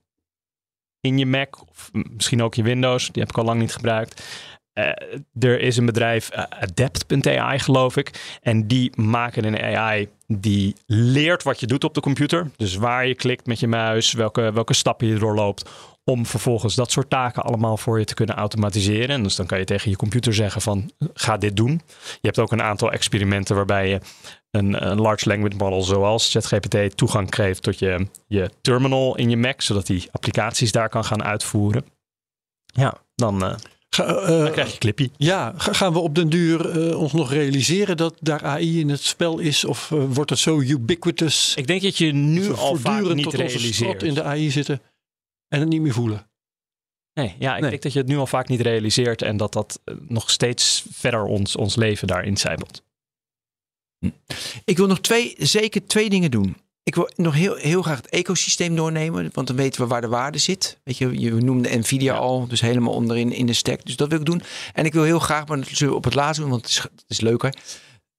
In 1.01 1.17
je 1.17 1.25
Mac 1.25 1.61
of 1.69 1.89
misschien 1.93 2.41
ook 2.41 2.53
je 2.55 2.63
Windows. 2.63 3.11
Die 3.11 3.21
heb 3.21 3.31
ik 3.31 3.37
al 3.37 3.43
lang 3.43 3.59
niet 3.59 3.73
gebruikt. 3.73 4.23
Uh, 4.79 5.49
er 5.51 5.59
is 5.59 5.77
een 5.77 5.85
bedrijf, 5.85 6.31
uh, 6.33 6.43
Adapt.ai 6.49 7.59
geloof 7.59 7.97
ik. 7.97 8.37
En 8.41 8.67
die 8.67 8.91
maken 8.95 9.43
een 9.43 9.61
AI 9.61 10.09
die 10.27 10.75
leert 10.85 11.43
wat 11.43 11.59
je 11.59 11.67
doet 11.67 11.83
op 11.83 11.93
de 11.93 12.01
computer. 12.01 12.51
Dus 12.55 12.75
waar 12.75 13.07
je 13.07 13.15
klikt 13.15 13.45
met 13.45 13.59
je 13.59 13.67
muis, 13.67 14.13
welke, 14.13 14.51
welke 14.51 14.73
stappen 14.73 15.07
je 15.07 15.17
doorloopt. 15.17 15.69
Om 16.03 16.25
vervolgens 16.25 16.75
dat 16.75 16.91
soort 16.91 17.09
taken 17.09 17.43
allemaal 17.43 17.77
voor 17.77 17.99
je 17.99 18.05
te 18.05 18.13
kunnen 18.13 18.35
automatiseren. 18.35 19.09
En 19.09 19.23
dus 19.23 19.35
dan 19.35 19.45
kan 19.45 19.59
je 19.59 19.65
tegen 19.65 19.89
je 19.89 19.95
computer 19.95 20.33
zeggen 20.33 20.61
van 20.61 20.91
ga 21.13 21.37
dit 21.37 21.55
doen. 21.55 21.81
Je 21.97 22.27
hebt 22.27 22.39
ook 22.39 22.51
een 22.51 22.61
aantal 22.61 22.91
experimenten 22.91 23.55
waarbij 23.55 23.89
je 23.89 23.99
een, 24.51 24.99
large 24.99 25.27
language 25.27 25.55
model 25.55 25.81
zoals 25.81 26.31
ChatGPT 26.31 26.97
toegang 26.97 27.35
geeft 27.35 27.63
tot 27.63 27.79
je, 27.79 28.07
je 28.27 28.49
terminal 28.61 29.17
in 29.17 29.29
je 29.29 29.37
Mac. 29.37 29.61
Zodat 29.61 29.85
die 29.85 30.07
applicaties 30.11 30.71
daar 30.71 30.89
kan 30.89 31.05
gaan 31.05 31.23
uitvoeren. 31.23 31.85
Ja, 32.65 32.93
dan... 33.15 33.43
Uh, 33.43 33.55
Ga, 33.89 34.21
uh, 34.21 34.27
dan 34.27 34.51
krijg 34.51 34.71
je 34.71 34.77
clippy. 34.77 35.09
Ja, 35.17 35.53
gaan 35.57 35.93
we 35.93 35.99
op 35.99 36.15
den 36.15 36.29
duur 36.29 36.77
uh, 36.77 36.99
ons 36.99 37.13
nog 37.13 37.31
realiseren 37.31 37.97
dat 37.97 38.15
daar 38.19 38.43
AI 38.43 38.79
in 38.79 38.89
het 38.89 39.03
spel 39.03 39.39
is? 39.39 39.65
Of 39.65 39.91
uh, 39.91 40.03
wordt 40.07 40.29
het 40.29 40.39
zo 40.39 40.59
ubiquitous? 40.59 41.53
Ik 41.55 41.67
denk 41.67 41.81
dat 41.81 41.97
je 41.97 42.11
nu 42.11 42.53
al 42.53 42.75
vaak 42.75 43.13
niet 43.13 43.33
realiseert. 43.33 44.03
in 44.03 44.13
de 44.13 44.23
AI 44.23 44.51
zitten 44.51 44.81
en 45.47 45.59
het 45.59 45.69
niet 45.69 45.81
meer 45.81 45.93
voelen. 45.93 46.27
Nee, 47.13 47.35
ja, 47.39 47.55
ik 47.55 47.61
nee. 47.61 47.69
denk 47.69 47.81
dat 47.81 47.93
je 47.93 47.99
het 47.99 48.07
nu 48.07 48.17
al 48.17 48.27
vaak 48.27 48.47
niet 48.47 48.61
realiseert 48.61 49.21
en 49.21 49.37
dat 49.37 49.53
dat 49.53 49.81
nog 50.07 50.29
steeds 50.29 50.85
verder 50.91 51.23
ons, 51.23 51.55
ons 51.55 51.75
leven 51.75 52.07
daarin 52.07 52.37
zijbelt. 52.37 52.83
Hm. 53.99 54.09
Ik 54.65 54.77
wil 54.77 54.87
nog 54.87 54.99
twee, 54.99 55.35
zeker 55.37 55.87
twee 55.87 56.09
dingen 56.09 56.31
doen. 56.31 56.57
Ik 56.89 56.95
wil 56.95 57.09
nog 57.15 57.33
heel, 57.33 57.55
heel 57.55 57.81
graag 57.81 57.97
het 57.97 58.09
ecosysteem 58.09 58.75
doornemen, 58.75 59.29
want 59.33 59.47
dan 59.47 59.55
weten 59.55 59.81
we 59.81 59.87
waar 59.87 60.01
de 60.01 60.07
waarde 60.07 60.37
zit. 60.37 60.77
Weet 60.83 60.97
je, 60.97 61.19
je 61.19 61.31
noemde 61.31 61.77
Nvidia 61.77 62.13
al, 62.13 62.47
dus 62.47 62.61
helemaal 62.61 62.93
onderin 62.93 63.31
in 63.31 63.45
de 63.45 63.53
stack. 63.53 63.85
Dus 63.85 63.95
dat 63.95 64.09
wil 64.09 64.19
ik 64.19 64.25
doen. 64.25 64.41
En 64.73 64.85
ik 64.85 64.93
wil 64.93 65.03
heel 65.03 65.19
graag, 65.19 65.47
maar 65.47 65.57
dat 65.57 65.67
zullen 65.67 65.93
we 65.93 65.99
op 65.99 66.03
het 66.03 66.15
laatst 66.15 66.41
doen, 66.41 66.49
want 66.49 66.61
het 66.61 66.71
is, 66.71 66.77
het 66.77 67.03
is 67.07 67.21
leuker. 67.21 67.53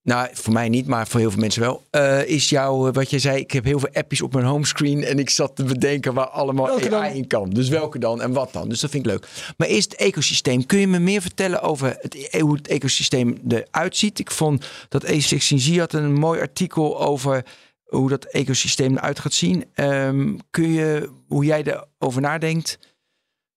Nou, 0.02 0.28
voor 0.32 0.52
mij 0.52 0.68
niet, 0.68 0.86
maar 0.86 1.08
voor 1.08 1.20
heel 1.20 1.30
veel 1.30 1.40
mensen 1.40 1.62
wel. 1.62 1.82
Uh, 1.90 2.28
is 2.28 2.48
jouw, 2.48 2.86
eh, 2.86 2.94
wat 2.94 3.10
je 3.10 3.18
zei, 3.18 3.38
ik 3.38 3.50
heb 3.50 3.64
heel 3.64 3.78
veel 3.78 3.92
appjes 3.92 4.22
op 4.22 4.32
mijn 4.32 4.46
homescreen 4.46 5.04
en 5.04 5.18
ik 5.18 5.30
zat 5.30 5.56
te 5.56 5.64
bedenken 5.64 6.14
waar 6.14 6.28
allemaal 6.28 6.66
welke 6.66 6.96
AI 6.96 7.08
dan? 7.08 7.16
in 7.16 7.26
kan. 7.26 7.50
Dus 7.50 7.68
welke 7.68 7.98
dan 7.98 8.22
en 8.22 8.32
wat 8.32 8.52
dan? 8.52 8.68
Dus 8.68 8.80
dat 8.80 8.90
vind 8.90 9.06
ik 9.06 9.10
leuk. 9.10 9.26
Maar 9.56 9.68
eerst 9.68 9.90
het 9.90 10.00
ecosysteem. 10.00 10.66
Kun 10.66 10.78
je 10.78 10.86
me 10.86 10.98
meer 10.98 11.20
vertellen 11.20 11.62
over 11.62 11.96
het, 12.00 12.14
e-, 12.30 12.40
hoe 12.40 12.56
het 12.56 12.68
ecosysteem 12.68 13.38
eruit 13.48 13.96
ziet? 13.96 14.18
Ik 14.18 14.30
vond 14.30 14.66
dat 14.88 15.06
A16Z 15.06 15.76
had 15.76 15.92
een 15.92 16.12
mooi 16.12 16.40
artikel 16.40 17.00
over 17.00 17.44
hoe 17.90 18.08
dat 18.08 18.24
ecosysteem 18.24 18.96
eruit 18.96 19.18
gaat 19.18 19.32
zien. 19.32 19.64
Um, 19.74 20.38
kun 20.50 20.72
je, 20.72 21.10
hoe 21.26 21.44
jij 21.44 21.62
erover 21.98 22.20
nadenkt, 22.20 22.78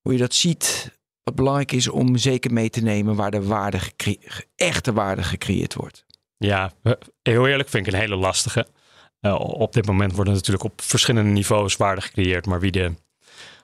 hoe 0.01 0.13
je 0.13 0.19
dat 0.19 0.33
ziet, 0.33 0.97
wat 1.23 1.35
belangrijk 1.35 1.71
is 1.71 1.87
om 1.87 2.17
zeker 2.17 2.53
mee 2.53 2.69
te 2.69 2.81
nemen 2.81 3.15
waar 3.15 3.31
de 3.31 3.43
waarde 3.43 3.79
echte 4.55 4.93
waarde 4.93 5.23
gecreëerd 5.23 5.73
wordt? 5.73 6.05
Ja, 6.37 6.71
heel 7.21 7.47
eerlijk 7.47 7.69
vind 7.69 7.87
ik 7.87 7.93
een 7.93 7.99
hele 7.99 8.15
lastige. 8.15 8.67
Uh, 9.21 9.39
op 9.39 9.73
dit 9.73 9.85
moment 9.85 10.15
worden 10.15 10.33
natuurlijk 10.33 10.63
op 10.63 10.81
verschillende 10.81 11.31
niveaus 11.31 11.77
waarde 11.77 12.01
gecreëerd, 12.01 12.45
maar 12.45 12.59
wie 12.59 12.71
de, 12.71 12.93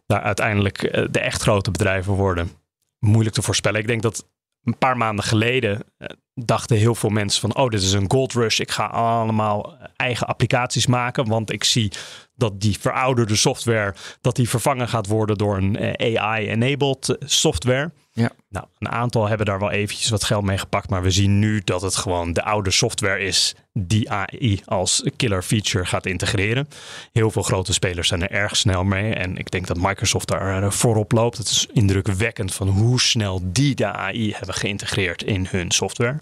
daar 0.06 0.22
uiteindelijk 0.22 0.84
uh, 0.84 1.06
de 1.12 1.20
echt 1.20 1.42
grote 1.42 1.72
bedrijven 1.72 2.14
worden, 2.14 2.52
moeilijk 3.00 3.36
te 3.36 3.42
voorspellen. 3.42 3.80
Ik 3.80 3.88
denk 3.88 4.02
dat 4.02 4.28
een 4.70 4.78
paar 4.78 4.98
maanden 4.98 5.26
geleden 5.26 5.84
uh, 5.98 6.08
dachten 6.34 6.78
heel 6.78 6.96
veel 6.96 7.10
mensen 7.10 7.42
van, 7.42 7.56
oh, 7.56 7.70
dit 7.70 7.82
is 7.82 7.94
een 7.94 8.12
gold 8.12 8.34
rush. 8.34 8.60
Ik 8.60 8.72
ga 8.72 8.86
allemaal 8.86 9.78
eigen 9.96 10.28
applicaties 10.28 10.88
maken, 10.88 11.28
want 11.28 11.52
ik 11.52 11.64
zie 11.64 11.92
dat 12.36 12.62
die 12.62 12.80
verouderde 12.80 13.36
software, 13.36 13.96
dat 14.22 14.36
die 14.36 14.50
vervangen 14.50 14.88
gaat 14.88 15.08
worden 15.08 15.38
door 15.38 15.58
een 15.58 15.98
AI-enabled 16.18 17.18
software. 17.20 17.92
Ja. 18.20 18.32
Nou, 18.50 18.66
een 18.78 18.90
aantal 18.90 19.28
hebben 19.28 19.46
daar 19.46 19.60
wel 19.60 19.72
eventjes 19.72 20.10
wat 20.10 20.24
geld 20.24 20.44
mee 20.44 20.58
gepakt, 20.58 20.90
maar 20.90 21.02
we 21.02 21.12
zien 21.12 21.40
nu 21.40 21.62
dat 21.64 21.82
het 21.82 21.96
gewoon 21.96 22.34
de 22.34 22.44
oude 22.44 22.72
software 22.72 23.20
is 23.20 23.56
die 23.74 24.12
AI 24.12 24.62
als 24.66 25.04
killer 25.16 25.44
feature 25.44 25.86
gaat 25.86 26.06
integreren. 26.06 26.68
Heel 27.12 27.32
veel 27.32 27.42
grote 27.42 27.74
spelers 27.74 28.08
zijn 28.08 28.22
er 28.22 28.32
erg 28.32 28.56
snel 28.56 28.84
mee 28.84 29.14
en 29.14 29.38
ik 29.38 29.52
denk 29.52 29.68
dat 29.68 29.78
Microsoft 29.78 30.28
daar 30.28 30.74
voorop 30.74 31.12
loopt. 31.12 31.38
Het 31.38 31.48
is 31.48 31.68
indrukwekkend 31.74 32.54
van 32.54 32.68
hoe 32.68 33.00
snel 33.00 33.42
die 33.44 33.76
de 33.76 33.86
AI 33.86 34.34
hebben 34.34 34.56
geïntegreerd 34.56 35.24
in 35.24 35.48
hun 35.50 35.72
software. 35.72 36.20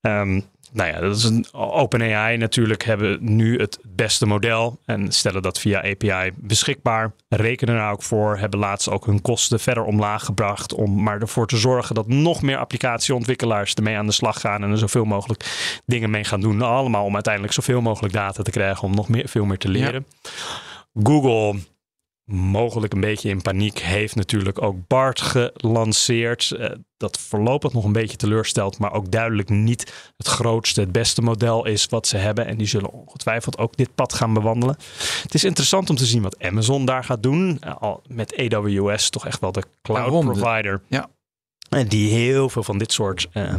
Um, 0.00 0.44
nou 0.72 0.92
ja, 0.92 1.00
dat 1.00 1.16
is 1.16 1.24
een 1.24 1.46
OpenAI 1.52 2.36
natuurlijk 2.36 2.84
hebben 2.84 3.18
nu 3.20 3.58
het 3.58 3.78
beste 3.82 4.26
model 4.26 4.80
en 4.84 5.12
stellen 5.12 5.42
dat 5.42 5.58
via 5.58 5.78
API 5.78 6.32
beschikbaar. 6.36 7.12
Rekenen 7.28 7.76
er 7.76 7.90
ook 7.90 8.02
voor, 8.02 8.38
hebben 8.38 8.58
laatst 8.58 8.90
ook 8.90 9.06
hun 9.06 9.20
kosten 9.20 9.60
verder 9.60 9.84
omlaag 9.84 10.24
gebracht 10.24 10.74
om 10.74 11.02
maar 11.02 11.20
ervoor 11.20 11.46
te 11.46 11.56
zorgen 11.56 11.94
dat 11.94 12.08
nog 12.08 12.42
meer 12.42 12.58
applicatieontwikkelaars 12.58 13.74
ermee 13.74 13.96
aan 13.96 14.06
de 14.06 14.12
slag 14.12 14.40
gaan 14.40 14.62
en 14.62 14.70
er 14.70 14.78
zoveel 14.78 15.04
mogelijk 15.04 15.44
dingen 15.86 16.10
mee 16.10 16.24
gaan 16.24 16.40
doen. 16.40 16.62
Allemaal 16.62 17.04
om 17.04 17.14
uiteindelijk 17.14 17.54
zoveel 17.54 17.80
mogelijk 17.80 18.14
data 18.14 18.42
te 18.42 18.50
krijgen 18.50 18.82
om 18.82 18.94
nog 18.94 19.08
meer, 19.08 19.28
veel 19.28 19.44
meer 19.44 19.58
te 19.58 19.68
leren. 19.68 20.06
Google 21.02 21.60
mogelijk 22.28 22.92
een 22.92 23.00
beetje 23.00 23.28
in 23.28 23.42
paniek, 23.42 23.78
heeft 23.78 24.14
natuurlijk 24.14 24.62
ook 24.62 24.76
BART 24.86 25.20
gelanceerd. 25.20 26.54
Uh, 26.58 26.70
dat 26.96 27.18
voorlopig 27.18 27.72
nog 27.72 27.84
een 27.84 27.92
beetje 27.92 28.16
teleurstelt, 28.16 28.78
maar 28.78 28.92
ook 28.92 29.10
duidelijk 29.10 29.48
niet 29.48 30.12
het 30.16 30.26
grootste, 30.26 30.80
het 30.80 30.92
beste 30.92 31.22
model 31.22 31.66
is 31.66 31.86
wat 31.86 32.06
ze 32.06 32.16
hebben. 32.16 32.46
En 32.46 32.56
die 32.56 32.66
zullen 32.66 32.92
ongetwijfeld 32.92 33.58
ook 33.58 33.76
dit 33.76 33.94
pad 33.94 34.12
gaan 34.12 34.34
bewandelen. 34.34 34.76
Het 35.22 35.34
is 35.34 35.44
interessant 35.44 35.90
om 35.90 35.96
te 35.96 36.06
zien 36.06 36.22
wat 36.22 36.42
Amazon 36.42 36.84
daar 36.84 37.04
gaat 37.04 37.22
doen. 37.22 37.60
Uh, 37.66 37.76
al 37.76 38.02
met 38.06 38.36
AWS 38.36 39.10
toch 39.10 39.26
echt 39.26 39.40
wel 39.40 39.52
de 39.52 39.62
cloud 39.82 40.24
provider. 40.24 40.82
Ja. 40.88 41.08
En 41.68 41.88
die 41.88 42.10
heel 42.10 42.48
veel 42.48 42.62
van 42.62 42.78
dit 42.78 42.92
soort 42.92 43.28
uh, 43.34 43.54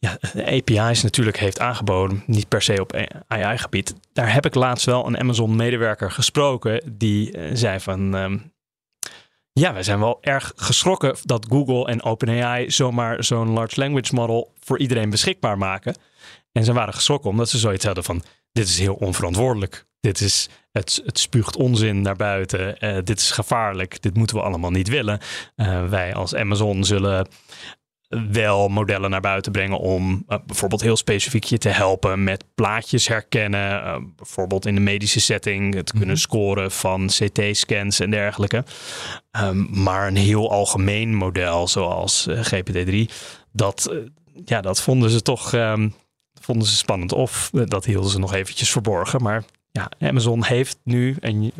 ja, 0.00 0.18
API's 0.46 1.02
natuurlijk 1.02 1.38
heeft 1.38 1.60
aangeboden, 1.60 2.22
niet 2.26 2.48
per 2.48 2.62
se 2.62 2.80
op 2.80 3.06
AI-gebied. 3.26 3.94
Daar 4.12 4.32
heb 4.32 4.46
ik 4.46 4.54
laatst 4.54 4.86
wel 4.86 5.06
een 5.06 5.18
Amazon-medewerker 5.18 6.10
gesproken 6.10 6.96
die 6.98 7.36
uh, 7.36 7.50
zei 7.52 7.80
van... 7.80 8.14
Um, 8.14 8.52
ja, 9.52 9.72
wij 9.72 9.82
zijn 9.82 9.98
wel 9.98 10.18
erg 10.20 10.52
geschrokken 10.56 11.16
dat 11.22 11.46
Google 11.48 11.86
en 11.86 12.02
OpenAI 12.02 12.70
zomaar 12.70 13.24
zo'n 13.24 13.50
large 13.50 13.80
language 13.80 14.14
model 14.14 14.52
voor 14.60 14.78
iedereen 14.78 15.10
beschikbaar 15.10 15.58
maken. 15.58 15.96
En 16.52 16.64
ze 16.64 16.72
waren 16.72 16.94
geschrokken 16.94 17.30
omdat 17.30 17.48
ze 17.48 17.58
zoiets 17.58 17.84
hadden 17.84 18.04
van: 18.04 18.22
dit 18.52 18.68
is 18.68 18.78
heel 18.78 18.94
onverantwoordelijk. 18.94 19.86
Dit 20.00 20.20
is, 20.20 20.48
het, 20.72 21.02
het 21.04 21.18
spuugt 21.18 21.56
onzin 21.56 22.02
naar 22.02 22.16
buiten. 22.16 22.76
Uh, 22.84 22.98
dit 23.04 23.18
is 23.18 23.30
gevaarlijk. 23.30 24.02
Dit 24.02 24.16
moeten 24.16 24.36
we 24.36 24.42
allemaal 24.42 24.70
niet 24.70 24.88
willen. 24.88 25.20
Uh, 25.56 25.88
wij 25.88 26.14
als 26.14 26.34
Amazon 26.34 26.84
zullen 26.84 27.28
wel 28.10 28.68
modellen 28.68 29.10
naar 29.10 29.20
buiten 29.20 29.52
brengen 29.52 29.78
om 29.78 30.24
uh, 30.28 30.38
bijvoorbeeld 30.46 30.80
heel 30.80 30.96
specifiek 30.96 31.44
je 31.44 31.58
te 31.58 31.68
helpen 31.68 32.24
met 32.24 32.44
plaatjes 32.54 33.08
herkennen. 33.08 33.84
Uh, 33.84 33.96
bijvoorbeeld 34.16 34.66
in 34.66 34.74
de 34.74 34.80
medische 34.80 35.20
setting 35.20 35.74
het 35.74 35.90
kunnen 35.90 36.08
mhm. 36.08 36.16
scoren 36.16 36.70
van 36.70 37.06
CT-scans 37.06 38.00
en 38.00 38.10
dergelijke. 38.10 38.64
Um, 39.40 39.68
maar 39.70 40.06
een 40.06 40.16
heel 40.16 40.50
algemeen 40.50 41.14
model 41.14 41.68
zoals 41.68 42.26
uh, 42.26 42.40
GPT-3, 42.44 43.14
dat, 43.52 43.94
ja, 44.44 44.60
dat 44.60 44.80
vonden 44.80 45.10
ze 45.10 45.22
toch 45.22 45.52
um, 45.52 45.94
vonden 46.40 46.68
ze 46.68 46.76
spannend. 46.76 47.12
Of 47.12 47.50
dat 47.52 47.84
hielden 47.84 48.10
ze 48.10 48.18
nog 48.18 48.34
eventjes 48.34 48.70
verborgen. 48.70 49.22
Maar 49.22 49.44
ja, 49.72 49.90
Amazon 50.00 50.44
heeft 50.44 50.78
nu 50.84 51.16
een 51.20 51.52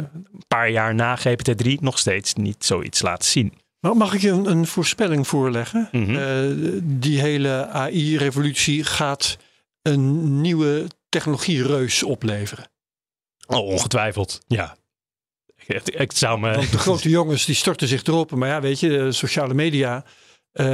paar 0.49 0.71
jaar 0.71 0.95
na 0.95 1.19
GPT-3 1.19 1.73
nog 1.81 1.99
steeds 1.99 2.35
niet 2.35 2.65
zoiets 2.65 3.03
laten 3.03 3.29
zien. 3.29 3.53
Mag 3.81 4.15
ik 4.15 4.21
je 4.21 4.31
een, 4.31 4.51
een 4.51 4.67
voorspelling 4.67 5.27
voorleggen? 5.27 5.89
Mhm. 5.93 6.17
Eh, 6.17 6.81
die 6.83 7.21
hele 7.21 7.67
AI-revolutie 7.67 8.85
gaat 8.85 9.37
een 9.83 10.41
nieuwe 10.41 10.87
technologiereus 11.09 12.03
opleveren. 12.03 12.71
Oh, 13.47 13.67
ongetwijfeld, 13.67 14.41
ja. 14.47 14.77
Ik, 15.85 16.13
zou 16.13 16.41
me... 16.41 16.55
Want 16.55 16.71
de 16.71 16.79
grote 16.89 17.09
jongens 17.09 17.45
die 17.45 17.55
storten 17.55 17.89
zich 17.89 18.05
erop. 18.05 18.31
Maar 18.31 18.49
ja, 18.49 18.61
weet 18.61 18.81
je, 18.81 19.13
sociale 19.13 19.55
media, 19.55 20.05
uh, 20.53 20.67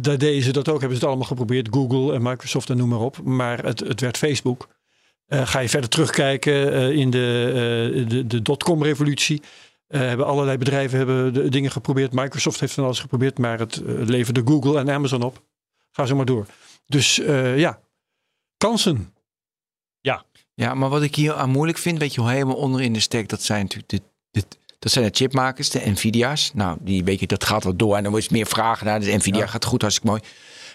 daar 0.00 0.18
deden 0.18 0.42
ze 0.42 0.52
dat 0.52 0.68
ook. 0.68 0.80
Hebben 0.80 0.98
ze 0.98 1.04
het 1.04 1.04
allemaal 1.04 1.26
geprobeerd. 1.26 1.68
Google 1.70 2.14
en 2.14 2.22
Microsoft 2.22 2.70
en 2.70 2.76
noem 2.76 2.88
maar 2.88 3.00
op. 3.00 3.22
Maar 3.22 3.64
het, 3.64 3.80
het 3.80 4.00
werd 4.00 4.16
Facebook. 4.16 4.68
Uh, 5.28 5.46
ga 5.46 5.58
je 5.58 5.68
verder 5.68 5.90
terugkijken 5.90 6.92
in 6.94 7.10
de, 7.10 8.04
de, 8.08 8.26
de 8.26 8.42
dotcom-revolutie. 8.42 9.42
Uh, 9.92 10.00
hebben 10.00 10.26
allerlei 10.26 10.58
bedrijven 10.58 10.98
hebben 10.98 11.34
de 11.34 11.48
dingen 11.48 11.70
geprobeerd. 11.70 12.12
Microsoft 12.12 12.60
heeft 12.60 12.72
van 12.72 12.84
alles 12.84 13.00
geprobeerd, 13.00 13.38
maar 13.38 13.58
het 13.58 13.76
uh, 13.76 14.06
leverde 14.06 14.42
Google 14.44 14.78
en 14.78 14.90
Amazon 14.90 15.22
op. 15.22 15.42
Ga 15.90 16.06
zo 16.06 16.16
maar 16.16 16.24
door. 16.24 16.46
Dus 16.86 17.18
uh, 17.18 17.58
ja, 17.58 17.80
kansen. 18.56 19.14
Ja. 20.00 20.24
Ja, 20.54 20.74
maar 20.74 20.88
wat 20.88 21.02
ik 21.02 21.14
hier 21.14 21.34
aan 21.34 21.50
moeilijk 21.50 21.78
vind, 21.78 21.98
weet 21.98 22.14
je, 22.14 22.28
helemaal 22.28 22.56
onder 22.56 22.80
in 22.80 22.92
de 22.92 23.00
stack, 23.00 23.28
dat 23.28 23.42
zijn 23.42 23.62
natuurlijk 23.62 23.90
de, 23.90 24.02
de, 24.30 24.44
Dat 24.78 24.92
zijn 24.92 25.04
de 25.04 25.14
chipmakers, 25.14 25.70
de 25.70 25.90
Nvidia's. 25.90 26.50
Nou, 26.54 26.78
die 26.80 27.04
weet 27.04 27.20
je, 27.20 27.26
dat 27.26 27.44
gaat 27.44 27.64
wel 27.64 27.76
door. 27.76 27.96
En 27.96 28.02
dan 28.02 28.12
wordt 28.12 28.30
meer 28.30 28.46
vragen 28.46 28.86
naar. 28.86 29.00
De 29.00 29.16
Nvidia 29.16 29.46
gaat 29.46 29.64
goed, 29.64 29.80
hartstikke 29.80 30.10
mooi. 30.10 30.22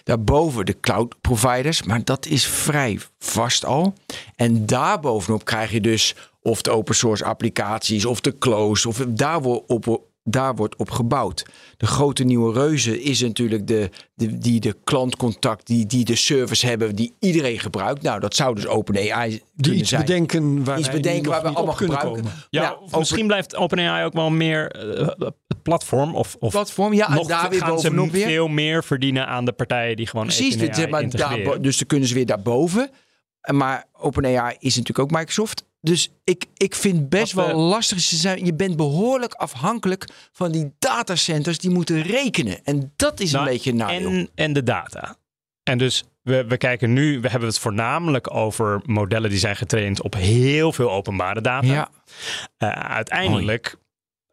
Daarboven 0.04 0.66
de 0.66 0.80
cloud 0.80 1.20
providers, 1.20 1.82
maar 1.82 2.04
dat 2.04 2.26
is 2.26 2.46
vrij 2.46 3.00
vast 3.18 3.64
al. 3.64 3.94
En 4.36 4.66
daarbovenop 4.66 5.44
krijg 5.44 5.70
je 5.70 5.80
dus 5.80 6.14
of 6.48 6.62
de 6.62 6.70
open 6.70 6.94
source 6.94 7.24
applicaties 7.24 8.04
of 8.04 8.20
de 8.20 8.38
close. 8.38 8.88
Of 8.88 9.04
daar 9.08 9.42
wordt 9.42 9.68
op, 9.68 10.02
daar 10.24 10.54
wordt 10.54 10.76
op 10.76 10.90
gebouwd. 10.90 11.44
De 11.76 11.86
grote 11.86 12.24
nieuwe 12.24 12.52
reuzen 12.52 13.00
is 13.02 13.20
natuurlijk 13.20 13.66
de, 13.66 13.90
de, 14.14 14.38
die 14.38 14.60
de 14.60 14.76
klantcontact, 14.84 15.66
die, 15.66 15.86
die 15.86 16.04
de 16.04 16.16
service 16.16 16.66
hebben, 16.66 16.96
die 16.96 17.14
iedereen 17.20 17.58
gebruikt. 17.58 18.02
Nou, 18.02 18.20
dat 18.20 18.34
zou 18.34 18.54
dus 18.54 18.66
OpenAI 18.66 19.30
Die 19.30 19.42
kunnen 19.62 19.80
iets 19.80 19.88
zijn. 19.88 20.00
bedenken 20.04 20.64
waar, 20.64 20.78
Iets 20.78 20.90
bedenken 20.90 21.30
waar 21.30 21.42
we 21.42 21.48
allemaal 21.48 21.74
gebruiken. 21.74 22.08
komen. 22.10 22.32
Ja, 22.50 22.76
open- 22.82 22.98
misschien 22.98 23.26
blijft 23.26 23.56
OpenAI 23.56 24.04
ook 24.04 24.12
wel 24.12 24.30
meer 24.30 24.64
het 25.18 25.62
platform 25.62 26.14
of, 26.14 26.36
of 26.38 26.50
platform. 26.50 26.92
Ja, 26.92 27.08
en 27.08 27.14
nog 27.14 27.26
daar 27.26 27.50
weer 27.50 27.58
gaan 27.60 27.78
ze 27.80 28.10
weer. 28.10 28.26
veel 28.26 28.48
meer 28.48 28.84
verdienen 28.84 29.26
aan 29.26 29.44
de 29.44 29.52
partijen 29.52 29.96
die 29.96 30.06
gewoon 30.06 30.26
Precies, 30.26 30.56
dit, 30.56 30.90
maar, 30.90 31.08
daar, 31.10 31.60
dus 31.60 31.76
dan 31.78 31.86
kunnen 31.86 32.08
ze 32.08 32.14
weer 32.14 32.26
daarboven. 32.26 32.90
En 33.40 33.56
Maar 33.56 33.84
OpenAI 33.92 34.56
is 34.58 34.76
natuurlijk 34.76 34.98
ook 34.98 35.18
Microsoft. 35.18 35.64
Dus 35.80 36.10
ik, 36.24 36.44
ik 36.56 36.74
vind 36.74 37.08
best 37.08 37.32
Wat, 37.32 37.46
wel 37.46 37.54
eh, 37.54 37.68
lastig. 37.68 38.00
Ze 38.00 38.16
zijn, 38.16 38.44
je 38.44 38.54
bent 38.54 38.76
behoorlijk 38.76 39.32
afhankelijk 39.34 40.08
van 40.32 40.52
die 40.52 40.72
datacenters 40.78 41.58
die 41.58 41.70
moeten 41.70 42.02
rekenen. 42.02 42.64
En 42.64 42.92
dat 42.96 43.20
is 43.20 43.30
Nou, 43.32 43.46
een 43.46 43.52
beetje 43.52 43.70
een 43.72 43.80
en, 43.80 44.30
en 44.34 44.52
de 44.52 44.62
data. 44.62 45.16
En 45.62 45.78
dus 45.78 46.04
we, 46.22 46.44
we 46.46 46.56
kijken 46.56 46.92
nu, 46.92 47.20
we 47.20 47.28
hebben 47.28 47.48
het 47.48 47.58
voornamelijk 47.58 48.34
over 48.34 48.80
modellen 48.84 49.30
die 49.30 49.38
zijn 49.38 49.56
getraind 49.56 50.02
op 50.02 50.14
heel 50.14 50.72
veel 50.72 50.90
openbare 50.90 51.40
data. 51.40 51.66
ja, 51.66 51.88
Eh, 52.56 52.70
uiteindelijk 52.70 53.76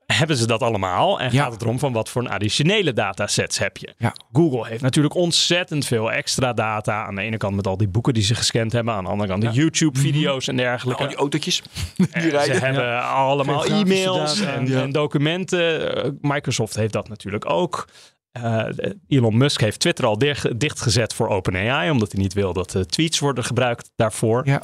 hebben 0.05 0.37
ze 0.37 0.47
dat 0.47 0.61
allemaal 0.61 1.19
en 1.19 1.31
Ja. 1.31 1.43
gaat 1.43 1.51
het 1.51 1.61
erom 1.61 1.79
van 1.79 1.93
wat 1.93 2.09
voor 2.09 2.21
een 2.21 2.29
additionele 2.29 2.93
datasets 2.93 3.57
heb 3.59 3.77
je. 3.77 3.93
Ja. 3.97 4.13
Google 4.33 4.67
heeft 4.67 4.81
natuurlijk 4.81 5.15
ontzettend 5.15 5.85
veel 5.85 6.11
extra 6.11 6.53
data. 6.53 7.05
Aan 7.05 7.15
de 7.15 7.21
ene 7.21 7.37
kant 7.37 7.55
met 7.55 7.67
al 7.67 7.77
die 7.77 7.87
boeken 7.87 8.13
die 8.13 8.23
ze 8.23 8.35
gescand 8.35 8.71
hebben, 8.71 8.93
aan 8.93 9.03
de 9.03 9.09
andere 9.09 9.29
kant 9.29 9.41
de 9.41 9.49
YouTube-video's 9.49 10.47
en 10.47 10.57
dergelijke. 10.57 11.01
al 11.03 11.07
die 11.09 11.17
autootjes 11.17 11.61
Eh, 11.97 12.21
die 12.21 12.21
Ze 12.21 12.29
rijden. 12.29 12.61
hebben 12.61 13.03
allemaal 13.09 13.65
e-mails 13.65 14.39
en, 14.41 14.67
ja. 14.67 14.81
en 14.81 14.91
documenten. 14.91 15.95
Eh, 16.03 16.11
Microsoft 16.21 16.75
heeft 16.75 16.93
dat 16.93 17.09
natuurlijk 17.09 17.49
ook. 17.49 17.87
Eh, 18.31 18.63
Elon 19.07 19.37
Musk 19.37 19.61
heeft 19.61 19.79
Twitter 19.79 20.05
al 20.05 20.17
dicht, 20.17 20.59
dichtgezet 20.59 21.13
voor 21.13 21.27
OpenAI, 21.27 21.89
omdat 21.89 22.11
hij 22.11 22.21
niet 22.21 22.33
wil 22.33 22.53
dat 22.53 22.75
eh, 22.75 22.81
tweets 22.81 23.19
worden 23.19 23.43
gebruikt 23.43 23.91
daarvoor. 23.95 24.41
Ja. 24.47 24.61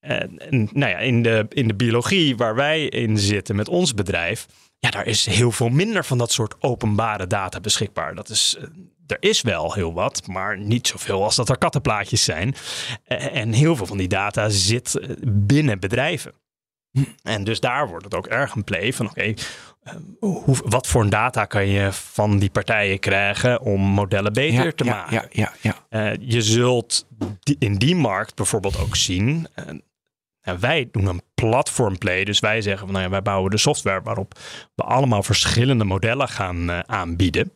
En, 0.00 0.38
en 0.38 0.68
nou 0.72 0.90
ja, 0.90 0.98
in 0.98 1.22
de, 1.22 1.46
in 1.48 1.68
de 1.68 1.74
biologie 1.74 2.36
waar 2.36 2.54
wij 2.54 2.84
in 2.84 3.18
zitten 3.18 3.56
met 3.56 3.68
ons 3.68 3.94
bedrijf, 3.94 4.46
ja, 4.78 4.90
daar 4.90 5.06
is 5.06 5.26
heel 5.26 5.50
veel 5.52 5.68
minder 5.68 6.04
van 6.04 6.18
dat 6.18 6.32
soort 6.32 6.62
openbare 6.62 7.26
data 7.26 7.60
beschikbaar. 7.60 8.14
Dat 8.14 8.28
is, 8.28 8.56
eh, 8.58 8.64
er 9.06 9.16
is 9.20 9.40
wel 9.42 9.72
heel 9.74 9.92
wat, 9.92 10.26
maar 10.26 10.58
niet 10.58 10.86
zoveel 10.88 11.24
als 11.24 11.36
dat 11.36 11.48
er 11.48 11.58
kattenplaatjes 11.58 12.24
zijn. 12.24 12.54
Eh, 13.04 13.36
en 13.36 13.52
heel 13.52 13.76
veel 13.76 13.86
van 13.86 13.98
die 13.98 14.08
data 14.08 14.48
zit 14.48 14.94
eh, 14.98 15.08
binnen 15.26 15.80
bedrijven. 15.80 16.32
En 17.22 17.44
dus 17.44 17.60
daar 17.60 17.88
wordt 17.88 18.04
het 18.04 18.14
ook 18.14 18.26
erg 18.26 18.54
een 18.54 18.64
play 18.64 18.92
van 18.92 19.08
oké, 19.08 19.34
hoe, 20.18 20.56
wat 20.64 20.86
voor 20.86 21.02
een 21.02 21.10
data 21.10 21.44
kan 21.44 21.66
je 21.66 21.92
van 21.92 22.38
die 22.38 22.50
partijen 22.50 22.98
krijgen 22.98 23.60
om 23.60 23.80
modellen 23.80 24.32
beter 24.32 24.64
ja, 24.64 24.72
te 24.72 24.84
ja, 24.84 24.94
maken? 24.94 25.28
ja, 25.32 25.52
ja, 25.60 25.74
ja. 25.90 26.16
Je 26.20 26.42
zult 26.42 27.06
die- 27.40 27.56
in 27.58 27.74
die 27.74 27.96
markt 27.96 28.34
bijvoorbeeld 28.34 28.78
ook 28.78 28.96
zien. 28.96 29.46
Nou, 30.42 30.58
wij 30.58 30.88
doen 30.92 31.06
een 31.06 31.22
platformplay, 31.34 32.24
dus 32.24 32.38
wij 32.38 32.60
zeggen 32.60 32.84
van 32.84 32.92
nou 32.92 33.04
ja, 33.04 33.10
wij 33.10 33.22
bouwen 33.22 33.50
de 33.50 33.58
software 33.58 34.02
waarop 34.02 34.38
we 34.74 34.82
allemaal 34.82 35.22
verschillende 35.22 35.84
modellen 35.84 36.28
gaan 36.28 36.70
eh, 36.70 36.78
aanbieden. 36.78 37.52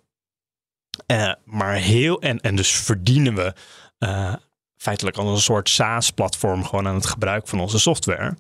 Eh, 1.07 1.33
maar 1.45 1.75
heel 1.75 2.21
en, 2.21 2.41
en 2.41 2.57
dus 2.57 2.71
verdienen 2.71 3.35
we 3.35 3.55
eh, 3.99 4.35
feitelijk 4.77 5.17
als 5.17 5.31
een 5.31 5.43
soort 5.43 5.69
SaaS-platform 5.69 6.65
gewoon 6.65 6.87
aan 6.87 6.95
het 6.95 7.07
gebruik 7.07 7.49
van 7.49 7.61
onze 7.61 7.79
software. 7.79 8.37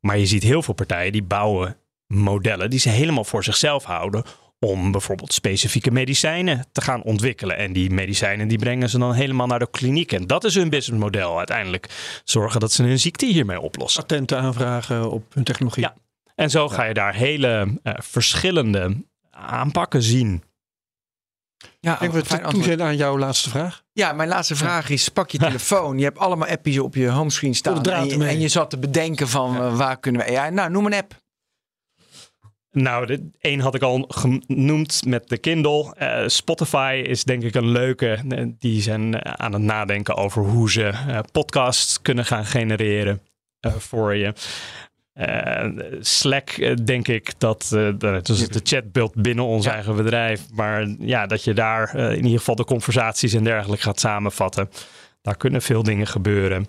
Maar 0.00 0.18
je 0.18 0.26
ziet 0.26 0.42
heel 0.42 0.62
veel 0.62 0.74
partijen 0.74 1.12
die 1.12 1.22
bouwen 1.22 1.76
modellen 2.06 2.70
die 2.70 2.78
ze 2.78 2.88
helemaal 2.88 3.24
voor 3.24 3.44
zichzelf 3.44 3.84
houden 3.84 4.24
om 4.66 4.92
bijvoorbeeld 4.92 5.32
specifieke 5.32 5.90
medicijnen 5.90 6.66
te 6.72 6.80
gaan 6.80 7.02
ontwikkelen. 7.02 7.56
En 7.56 7.72
die 7.72 7.90
medicijnen 7.90 8.48
die 8.48 8.58
brengen 8.58 8.88
ze 8.90 8.98
dan 8.98 9.12
helemaal 9.12 9.46
naar 9.46 9.58
de 9.58 9.70
kliniek. 9.70 10.12
En 10.12 10.26
dat 10.26 10.44
is 10.44 10.54
hun 10.54 10.68
businessmodel 10.68 11.38
uiteindelijk. 11.38 11.88
Zorgen 12.24 12.60
dat 12.60 12.72
ze 12.72 12.82
een 12.82 12.98
ziekte 12.98 13.26
hiermee 13.26 13.60
oplossen. 13.60 14.00
Patenten 14.02 14.38
aanvragen 14.38 15.10
op 15.10 15.34
hun 15.34 15.44
technologie. 15.44 15.82
Ja. 15.82 15.94
En 16.34 16.50
zo 16.50 16.68
ga 16.68 16.84
je 16.84 16.94
daar 16.94 17.14
hele 17.14 17.78
eh, 17.82 17.94
verschillende 17.98 18.96
aanpakken 19.30 20.02
zien. 20.02 20.42
ja 21.80 21.92
Ik 21.92 22.00
denk 22.00 22.12
dat 22.12 22.22
we 22.22 22.28
fijn 22.28 22.40
toe 22.40 22.48
antwoord. 22.48 22.66
zijn 22.66 22.82
aan 22.82 22.96
jouw 22.96 23.18
laatste 23.18 23.50
vraag. 23.50 23.82
Ja, 23.92 24.12
mijn 24.12 24.28
laatste 24.28 24.56
vraag 24.56 24.88
is: 24.88 25.08
pak 25.08 25.30
je 25.30 25.38
telefoon. 25.38 25.98
Je 25.98 26.04
hebt 26.04 26.18
allemaal 26.18 26.48
appjes 26.48 26.78
op 26.78 26.94
je 26.94 27.08
homescreen 27.08 27.54
staan. 27.54 27.82
En 27.82 28.04
je, 28.04 28.12
ermee. 28.12 28.28
en 28.28 28.40
je 28.40 28.48
zat 28.48 28.70
te 28.70 28.78
bedenken 28.78 29.28
van 29.28 29.56
eh, 29.56 29.76
waar 29.76 30.00
kunnen 30.00 30.26
we 30.26 30.38
AI? 30.38 30.50
Nou, 30.50 30.70
noem 30.70 30.86
een 30.86 30.94
app. 30.94 31.18
Nou, 32.72 33.06
de 33.06 33.30
één 33.40 33.60
had 33.60 33.74
ik 33.74 33.82
al 33.82 34.04
genoemd 34.08 35.02
met 35.06 35.28
de 35.28 35.38
Kindle. 35.38 35.94
Eh, 35.94 36.22
Spotify 36.26 37.02
is 37.06 37.24
denk 37.24 37.42
ik 37.42 37.54
een 37.54 37.68
leuke. 37.70 38.18
Eh, 38.28 38.44
Die 38.58 38.82
zijn 38.82 39.20
eh, 39.20 39.32
aan 39.32 39.52
het 39.52 39.62
nadenken 39.62 40.16
over 40.16 40.42
hoe 40.42 40.70
ze 40.70 40.92
podcasts 41.32 42.02
kunnen 42.02 42.24
gaan 42.24 42.44
genereren 42.44 43.20
voor 43.78 44.14
je. 44.14 44.32
Slack, 46.00 46.76
denk 46.86 47.08
ik 47.08 47.32
dat, 47.38 47.68
dat 47.98 48.28
is 48.28 48.48
de 48.48 48.60
chatbot 48.62 49.14
binnen 49.14 49.44
ons 49.44 49.64
Ja. 49.64 49.72
eigen 49.74 49.96
bedrijf. 49.96 50.46
Maar 50.52 50.86
ja, 50.98 51.26
dat 51.26 51.44
je 51.44 51.54
daar 51.54 51.94
in 51.94 52.24
ieder 52.24 52.38
geval 52.38 52.54
de 52.54 52.64
conversaties 52.64 53.32
en 53.32 53.44
dergelijke 53.44 53.82
gaat 53.82 54.00
samenvatten. 54.00 54.70
Daar 55.22 55.36
kunnen 55.36 55.62
veel 55.62 55.82
dingen 55.82 56.06
gebeuren. 56.06 56.66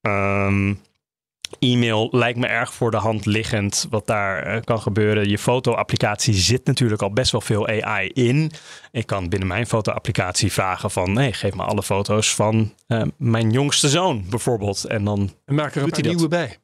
Ehm, 0.00 0.74
e-mail 1.58 2.08
lijkt 2.12 2.38
me 2.38 2.46
erg 2.46 2.74
voor 2.74 2.90
de 2.90 2.96
hand 2.96 3.26
liggend 3.26 3.86
wat 3.90 4.06
daar 4.06 4.42
eh, 4.42 4.62
kan 4.64 4.80
gebeuren. 4.80 5.28
Je 5.28 5.38
foto-applicatie 5.38 6.34
zit 6.34 6.66
natuurlijk 6.66 7.02
al 7.02 7.12
best 7.12 7.32
wel 7.32 7.40
veel 7.40 7.68
AI 7.68 8.08
in. 8.08 8.50
Ik 8.92 9.06
kan 9.06 9.28
binnen 9.28 9.48
mijn 9.48 9.66
foto-applicatie 9.66 10.52
vragen 10.52 10.90
van... 10.90 11.12
nee, 11.12 11.32
geef 11.32 11.54
me 11.54 11.62
alle 11.62 11.82
foto's 11.82 12.34
van 12.34 12.74
eh, 12.86 13.02
mijn 13.18 13.50
jongste 13.50 13.88
zoon 13.88 14.24
bijvoorbeeld. 14.30 14.84
En 14.84 15.04
dan... 15.04 15.34
En 15.44 15.54
maak 15.54 15.74
er 15.74 15.82
een 15.82 15.90
paar 15.90 16.02
nieuwe 16.02 16.28
bij. 16.28 16.58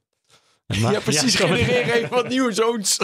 Ja, 0.67 1.01
precies. 1.01 1.35
Genereer 1.35 1.93
even 1.93 2.11
wat 2.11 2.29
nieuwe 2.29 2.53
zoons. 2.53 2.99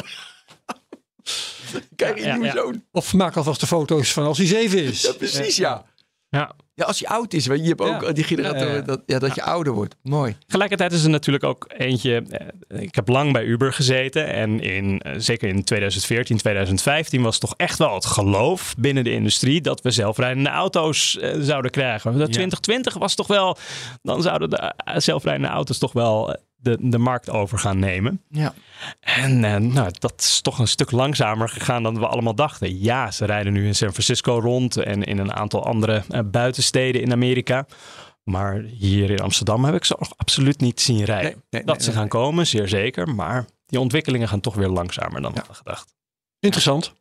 Kijk, 1.97 2.16
een 2.18 2.24
Ja, 2.24 2.33
nieuwe 2.33 2.47
ja. 2.47 2.53
zoon. 2.53 2.85
Of 2.93 3.12
maak 3.14 3.37
alvast 3.37 3.61
de 3.61 3.66
foto's 3.66 4.12
van 4.12 4.24
als 4.24 4.39
hij 4.39 4.47
zeven 4.47 4.83
is. 4.83 5.03
Ja, 5.03 5.12
precies, 5.12 5.57
ja. 5.57 5.85
Ja. 6.31 6.53
Ja, 6.74 6.85
als 6.85 6.99
je 6.99 7.09
oud 7.09 7.33
is, 7.35 7.47
weet 7.47 7.61
je, 7.62 7.68
hebt 7.68 7.81
ook 7.81 8.03
Ja. 8.03 8.12
die 8.12 8.24
generator, 8.24 8.66
Ja, 8.68 8.74
ja. 8.74 8.81
Dat, 8.81 9.03
ja, 9.07 9.18
dat 9.18 9.35
je 9.35 9.43
ouder 9.43 9.72
wordt. 9.72 9.97
Mooi. 10.03 10.37
Tegelijkertijd 10.47 10.93
is 10.93 11.05
er 11.05 11.11
natuurlijk 11.11 11.45
ook 11.45 11.64
eentje. 11.76 12.22
eh, 12.68 12.81
Ik 12.83 12.95
heb 12.95 13.09
lang 13.09 13.33
bij 13.33 13.45
Uber 13.45 13.72
gezeten. 13.72 14.26
En 14.26 14.61
in, 14.61 15.01
eh, 15.01 15.12
zeker 15.16 15.49
in 15.49 15.64
2014, 15.64 16.37
2015 16.37 17.22
was 17.22 17.39
toch 17.39 17.55
echt 17.57 17.79
wel 17.79 17.95
het 17.95 18.07
geloof 18.07 18.74
binnen 18.79 19.05
de 19.05 19.12
industrie 19.12 19.61
dat 19.61 19.81
we 19.81 19.91
zelfrijdende 19.91 20.51
auto's 20.51 21.18
eh, 21.18 21.35
zouden 21.41 21.70
krijgen. 21.70 22.11
Dat 22.18 22.33
2020 22.33 22.95
was 22.95 23.14
toch 23.14 23.26
wel. 23.26 23.57
Dan 24.03 24.22
zouden 24.22 24.51
de 24.51 24.72
zelfrijdende 24.97 25.49
auto's 25.49 25.79
toch 25.79 25.93
wel 25.93 26.37
de, 26.61 26.76
de 26.80 26.98
markt 26.98 27.30
over 27.30 27.59
gaan 27.59 27.78
nemen. 27.78 28.22
Ja. 28.28 28.54
En 29.00 29.44
eh, 29.44 29.56
nou, 29.56 29.90
dat 29.98 30.20
is 30.20 30.40
toch 30.40 30.59
een 30.59 30.68
stuk 30.68 30.90
langzamer 30.90 31.48
gegaan 31.48 31.82
dan 31.82 31.98
we 31.98 32.06
allemaal 32.06 32.34
dachten. 32.34 32.80
Ja, 32.80 33.11
ze 33.11 33.24
rijden 33.24 33.52
nu 33.52 33.66
in 33.66 33.74
San 33.74 33.92
Francisco 33.92 34.38
rond 34.38 34.76
en 34.76 35.02
in 35.02 35.18
een 35.18 35.32
aantal 35.32 35.64
andere 35.64 36.02
eh, 36.09 36.20
buitensteden 36.24 37.02
in 37.02 37.12
Amerika. 37.12 37.66
Maar 38.24 38.61
hier 38.61 39.11
in 39.11 39.20
Amsterdam 39.20 39.64
heb 39.64 39.74
ik 39.74 39.84
ze 39.84 39.96
nog 39.98 40.12
absoluut 40.16 40.61
niet 40.61 40.80
zien 40.80 41.04
rijden. 41.04 41.30
Nee, 41.30 41.42
nee, 41.50 41.64
dat 41.64 41.76
nee, 41.76 41.84
ze 41.84 41.92
gaan 41.92 42.09
komen, 42.09 42.46
zeer 42.46 42.68
zeker. 42.68 43.14
Maar 43.14 43.46
die 43.66 43.80
ontwikkelingen 43.80 44.28
gaan 44.28 44.40
toch 44.40 44.54
weer 44.54 44.68
langzamer 44.68 45.20
dan 45.22 45.32
we 45.32 45.38
hadden 45.38 45.56
gedacht. 45.56 45.94
Interessant. 46.40 46.92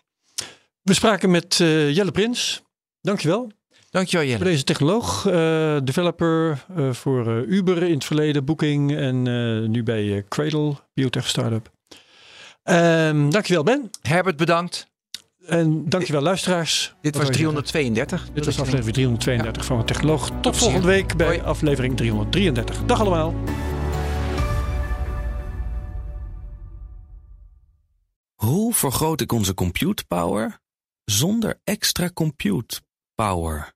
We 0.82 0.94
spraken 0.94 1.32
met 1.32 1.60
eh, 1.60 1.96
Jelle 1.96 2.12
Prins. 2.12 2.62
Dankjewel. 3.02 3.52
Dankjewel, 3.98 4.26
Voor 4.28 4.36
Jelle. 4.38 4.50
deze 4.52 4.64
technoloog, 4.64 5.26
eh, 5.26 5.78
developer 5.84 6.66
eh, 6.76 6.92
voor 6.92 7.28
eh, 7.28 7.48
Uber 7.52 7.84
in 7.84 7.94
het 7.94 8.06
verleden, 8.06 8.46
Booking 8.46 8.96
en 8.96 9.28
eh, 9.28 9.70
nu 9.70 9.84
bij 9.84 10.26
Cradle, 10.30 10.76
biotech 10.94 11.28
startup. 11.28 11.72
Ehm 12.64 13.30
dankjewel 13.30 13.64
Ben. 13.64 13.90
Herbert, 14.02 14.38
bedankt. 14.38 14.88
En 15.46 15.90
dankjewel 15.90 16.22
luisteraars. 16.22 16.96
Dit 17.02 17.16
was 17.16 17.24
wil 17.24 17.32
je 17.32 17.38
zeggen? 17.38 17.64
332. 17.64 18.30
Dit 18.34 18.46
was 18.46 18.60
aflevering 18.60 18.94
332 18.94 19.66
van 19.66 19.78
de 19.78 19.84
Technoloog. 19.84 20.28
Tot 20.30 20.42
plezier. 20.42 20.60
volgende 20.62 20.88
week 20.88 21.18
bij 21.18 21.28
Hoi. 21.28 21.42
aflevering 21.42 21.98
333. 21.98 22.86
Dag 22.86 23.00
allemaal. 23.00 23.34
Hoe 28.36 28.74
vergroot 28.74 29.22
ik 29.22 29.32
onze 29.32 29.54
compute 29.54 30.06
power 30.06 30.60
zonder 31.06 31.60
extra 31.64 32.10
compute 32.14 32.82
power? 33.16 33.76